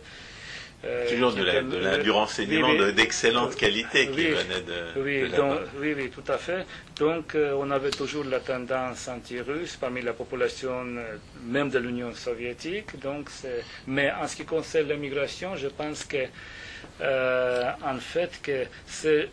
Toujours 1.10 1.34
de, 1.34 1.44
la, 1.44 1.62
de, 1.62 2.02
du 2.04 2.10
renseignement 2.10 2.74
d'excellente 2.94 3.54
qualité 3.58 4.08
qui 4.08 4.28
venait 4.28 4.62
de, 4.62 5.02
oui, 5.02 5.24
oui, 5.78 5.94
oui, 5.98 6.10
tout 6.10 6.24
à 6.32 6.38
fait. 6.38 6.66
Donc, 6.98 7.36
euh, 7.36 7.54
on 7.60 7.70
avait 7.70 7.92
toujours 7.92 8.24
la 8.24 8.40
tendance 8.40 9.10
anti-russe 9.10 9.76
parmi 9.76 10.02
la 10.02 10.14
population, 10.14 10.86
euh, 10.98 11.18
même 11.44 11.70
de 11.70 11.80
l'Union 11.80 12.14
soviétique. 12.14 12.98
Donc, 13.02 13.30
mais 13.88 14.10
en 14.14 14.26
ce 14.26 14.38
qui 14.38 14.46
concerne 14.46 14.88
l'immigration, 14.88 15.58
je 15.58 15.68
pense 15.68 16.06
que 16.06 16.26
en 17.02 17.98
fait, 18.00 18.40
que 18.42 18.66
c'est 18.86 19.30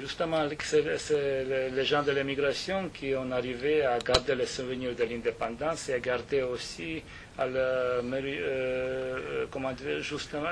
justement 0.00 0.44
les 0.44 1.84
gens 1.84 2.02
de 2.02 2.12
l'immigration 2.12 2.90
qui 2.92 3.14
ont 3.14 3.30
arrivé 3.32 3.82
à 3.82 3.98
garder 3.98 4.34
les 4.34 4.46
souvenirs 4.46 4.94
de 4.94 5.04
l'indépendance 5.04 5.88
et 5.88 5.94
à 5.94 5.98
garder 6.00 6.42
aussi 6.42 7.02
euh, 7.40 8.00
euh, 8.02 9.46
comment 9.50 9.72
dire, 9.72 10.00
justement 10.00 10.50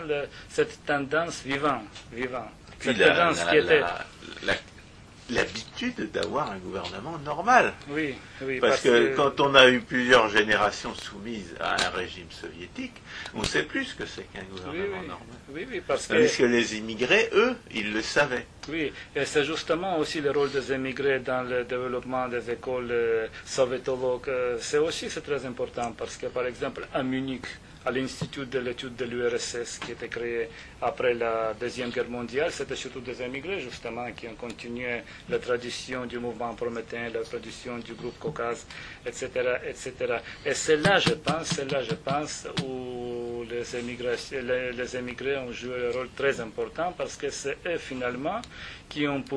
cette 0.49 0.85
tendance 0.85 1.43
vivante. 1.45 1.83
vivante. 2.13 2.51
Cette 2.81 2.99
tendance 2.99 3.45
qui 3.45 3.57
était 3.57 3.83
l'habitude 5.31 6.11
d'avoir 6.13 6.51
un 6.51 6.59
gouvernement 6.59 7.19
normal. 7.25 7.73
Oui, 7.89 8.15
oui. 8.43 8.61
Parce, 8.61 8.81
que, 8.81 9.15
quand 9.17 9.41
on 9.41 9.55
a 9.55 9.69
eu 9.69 9.81
plusieurs 9.81 10.29
générations 10.29 10.95
soumises 10.95 11.55
à 11.61 11.75
un 11.87 11.91
régime 11.91 12.31
soviétique, 12.31 12.95
on 13.35 13.45
sait 13.45 13.63
plus 13.63 13.85
ce 13.85 13.95
que 13.95 14.07
c'est 14.07 14.25
qu'un 14.33 14.45
gouvernement 14.45 15.03
normal. 15.03 15.39
Oui, 15.53 15.67
oui, 15.71 15.83
parce 15.87 16.07
que... 16.07 16.37
que 16.37 16.45
les 16.45 16.77
immigrés, 16.77 17.29
eux, 17.33 17.55
ils 17.75 17.93
le 17.93 18.03
savaient. 18.03 18.47
Oui, 18.69 18.93
et 19.17 19.25
c'est 19.25 19.45
justement 19.45 19.99
aussi 19.99 20.21
le 20.21 20.31
rôle 20.31 20.51
des 20.51 20.73
immigrés 20.73 21.21
dans 21.21 21.43
le 21.43 21.65
développement 21.65 22.29
des 22.29 22.51
écoles 22.51 22.89
euh, 22.91 23.27
soviétologues. 23.45 24.29
Euh, 24.29 24.57
c'est 24.61 24.79
aussi 24.79 25.11
c'est 25.11 25.23
très 25.23 25.45
important 25.47 25.93
parce 25.97 26.17
que, 26.17 26.27
par 26.27 26.47
exemple, 26.47 26.87
à 26.93 27.03
Munich, 27.03 27.47
à 27.85 27.91
l'Institut 27.91 28.47
de 28.47 28.59
l'étude 28.59 28.95
de 28.97 29.05
l'URSS 29.07 29.79
qui 29.79 29.93
était 29.93 30.09
créé 30.09 30.49
après 30.83 31.15
la 31.15 31.55
Deuxième 31.59 31.91
Guerre 31.91 32.09
mondiale. 32.09 32.51
C'était 32.53 32.77
surtout 32.77 33.01
des 33.01 33.23
émigrés, 33.23 33.61
justement, 33.61 34.11
qui 34.13 34.29
ont 34.29 34.35
continué 34.35 35.03
la 35.29 35.39
tradition 35.39 36.05
du 36.07 36.19
mouvement 36.19 36.55
prométhéen, 36.55 37.09
la 37.13 37.21
tradition 37.23 37.79
du 37.79 37.95
groupe 37.95 38.19
Caucase, 38.19 38.67
etc. 39.07 39.29
etc. 39.67 39.93
Et 40.45 40.55
c'est 40.55 40.77
là, 40.77 40.99
je 40.99 41.15
pense, 41.15 41.47
c'est 41.49 41.71
là, 41.71 41.83
je 41.83 41.95
pense, 41.95 42.47
où 42.65 43.45
les, 43.49 43.63
les, 44.43 44.73
les 44.73 44.97
émigrés 44.97 45.37
ont 45.39 45.53
joué 45.53 45.89
un 45.89 45.93
rôle 45.93 46.09
très 46.17 46.39
important 46.41 46.93
parce 46.97 47.17
que 47.17 47.31
c'est 47.31 47.57
eux, 47.67 47.79
finalement, 47.79 48.41
qui 48.91 49.07
ont 49.09 49.23
pu 49.23 49.37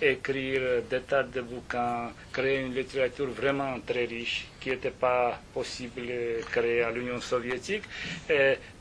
écrire 0.00 0.82
des 0.88 1.00
tas 1.00 1.22
de 1.24 1.40
bouquins, 1.40 2.12
créer 2.32 2.60
une 2.60 2.74
littérature 2.74 3.26
vraiment 3.30 3.80
très 3.84 4.04
riche 4.04 4.46
qui 4.60 4.68
n'était 4.70 4.90
pas 4.90 5.40
possible 5.52 6.02
de 6.06 6.42
créer 6.50 6.82
à 6.82 6.90
l'Union 6.90 7.20
soviétique. 7.20 7.84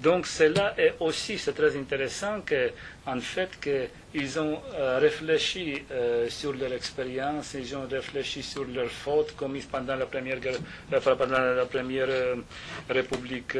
Donc 0.01 0.27
cela 0.27 0.73
est 0.77 0.93
aussi, 0.99 1.37
c'est 1.37 1.53
très 1.53 1.75
intéressant 1.77 2.41
que, 2.41 2.71
en 3.05 3.19
fait, 3.19 3.49
qu'ils 3.59 4.39
ont 4.39 4.59
euh, 4.75 4.97
réfléchi 4.99 5.81
euh, 5.91 6.29
sur 6.29 6.53
leur 6.53 6.71
expérience, 6.71 7.53
ils 7.53 7.75
ont 7.75 7.85
réfléchi 7.89 8.41
sur 8.41 8.63
leurs 8.65 8.89
fautes 8.89 9.35
commises 9.35 9.65
pendant 9.65 9.95
la 9.95 10.05
première, 10.05 10.37
république 12.89 13.57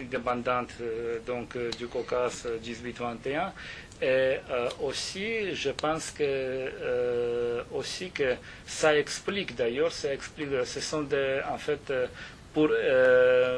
indépendante 0.00 0.70
donc, 1.26 1.56
du 1.78 1.86
Caucase 1.86 2.48
1821 2.64 3.52
et 4.02 4.06
euh, 4.06 4.68
aussi, 4.82 5.54
je 5.54 5.70
pense 5.70 6.10
que 6.10 7.62
aussi 7.72 8.10
que 8.10 8.34
ça 8.66 8.96
explique 8.96 9.54
d'ailleurs, 9.54 9.92
ça 9.92 10.12
explique, 10.12 10.48
ce 10.64 10.80
sont 10.80 11.06
en 11.48 11.58
fait, 11.58 11.92
pour 12.52 12.68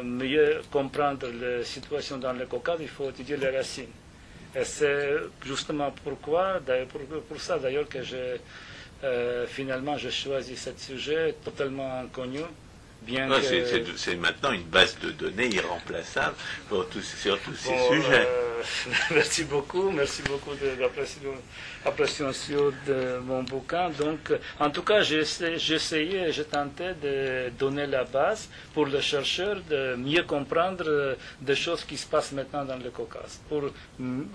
mieux 0.05 0.61
comprendre 0.71 1.27
la 1.41 1.65
situation 1.65 2.19
dans 2.19 2.33
le 2.35 2.45
Caucase, 2.47 2.79
il 2.81 2.89
faut 2.89 3.09
étudier 3.09 3.37
les 3.39 3.49
racines. 3.57 3.87
Et 4.55 4.65
c'est 4.65 5.17
justement 5.45 5.93
pourquoi, 6.05 6.61
pour, 7.29 7.41
ça 7.41 7.59
d'ailleurs 7.59 7.89
que 7.89 8.03
je, 8.03 8.37
euh, 9.05 9.47
finalement 9.47 9.97
je 9.99 10.09
choisis 10.09 10.59
ce 10.63 10.71
sujet 10.77 11.35
totalement 11.45 12.01
inconnu 12.01 12.41
c'est 13.97 14.17
maintenant 14.17 14.53
une 14.53 14.65
base 14.65 14.99
de 15.01 15.11
données 15.11 15.49
irremplaçable 15.49 16.35
pour 16.69 16.89
tous, 16.89 17.03
sur 17.03 17.39
tous 17.41 17.55
ces 17.55 17.77
sujets. 17.89 18.27
Euh, 18.27 18.63
merci 19.15 19.45
beaucoup, 19.45 19.91
merci 19.91 20.23
beaucoup 20.23 20.55
de 20.55 20.81
l'appréciation 21.85 22.73
de 22.87 23.19
mon 23.25 23.43
bouquin. 23.43 23.91
Donc, 23.91 24.33
en 24.59 24.71
tout 24.71 24.83
cas, 24.83 25.03
essayé, 25.03 26.33
j'ai 26.33 26.45
tenté 26.45 26.95
de 27.03 27.51
donner 27.59 27.87
la 27.87 28.05
base 28.05 28.49
pour 28.75 28.87
le 28.87 29.01
chercheur 29.01 29.57
de 29.71 29.95
mieux 29.97 30.23
comprendre 30.25 30.85
euh, 30.87 31.15
des 31.41 31.55
choses 31.55 31.85
qui 31.85 31.97
se 31.97 32.07
passent 32.07 32.33
maintenant 32.33 32.65
dans 32.65 32.77
le 32.77 32.91
Caucase, 32.91 33.41
pour 33.49 33.63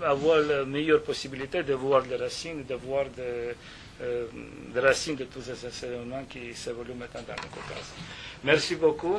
avoir 0.04 0.38
la 0.38 0.64
meilleure 0.64 1.02
possibilité 1.02 1.62
de 1.62 1.74
voir 1.74 2.02
les 2.08 2.16
racines, 2.16 2.64
de 2.64 2.74
voir 2.74 3.04
des, 3.16 3.54
euh, 4.02 4.26
racines 4.76 5.16
de 5.16 5.24
tous 5.24 5.40
ces 5.42 5.86
éléments 5.86 6.24
qui 6.28 6.54
s'évoluent 6.54 6.94
maintenant 6.94 7.22
dans 7.26 7.34
le 7.34 7.48
Caucase. 7.48 7.86
Merci 8.44 8.74
beaucoup. 8.74 9.18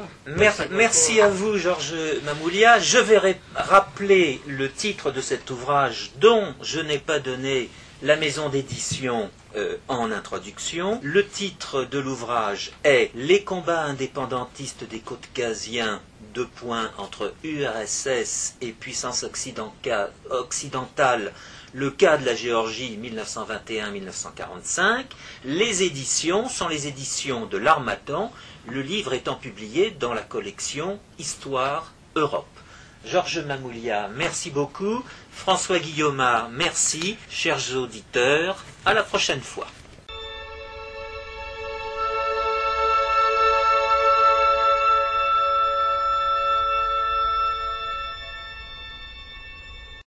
Merci, 0.71 1.21
à 1.21 1.29
vous, 1.29 1.57
Georges 1.57 1.95
Mamoulia. 2.25 2.79
Je 2.79 2.97
vais 2.97 3.37
rappeler 3.55 4.41
le 4.47 4.69
titre 4.69 5.11
de 5.11 5.21
cet 5.21 5.49
ouvrage 5.49 6.11
dont 6.19 6.53
je 6.61 6.81
n'ai 6.81 6.99
pas 6.99 7.19
donné 7.19 7.69
la 8.01 8.17
maison 8.17 8.49
d'édition 8.49 9.29
euh, 9.55 9.77
en 9.87 10.11
introduction. 10.11 10.99
Le 11.03 11.25
titre 11.25 11.85
de 11.85 11.99
l'ouvrage 11.99 12.73
est 12.83 13.11
Les 13.15 13.43
combats 13.43 13.83
indépendantistes 13.83 14.83
des 14.83 14.99
Caucasiens, 14.99 16.01
deux 16.33 16.47
points 16.47 16.91
entre 16.97 17.33
URSS 17.45 18.55
et 18.59 18.73
puissance 18.73 19.23
occidentale, 20.29 21.31
le 21.73 21.89
cas 21.91 22.17
de 22.17 22.25
la 22.25 22.35
Géorgie 22.35 22.97
1921-1945. 23.01 25.05
Les 25.45 25.83
éditions 25.83 26.47
sont 26.47 26.67
les 26.67 26.87
éditions 26.87 27.45
de 27.47 27.57
l'Armatan 27.57 28.31
le 28.67 28.81
livre 28.81 29.13
étant 29.13 29.35
publié 29.35 29.91
dans 29.91 30.13
la 30.13 30.21
collection 30.21 30.99
Histoire 31.19 31.91
Europe. 32.15 32.47
Georges 33.05 33.39
Mamoulia, 33.39 34.07
merci 34.15 34.49
beaucoup. 34.51 35.03
François 35.31 35.79
Guillaume, 35.79 36.23
merci. 36.51 37.17
Chers 37.29 37.75
auditeurs, 37.75 38.63
à 38.85 38.93
la 38.93 39.03
prochaine 39.03 39.41
fois. 39.41 39.67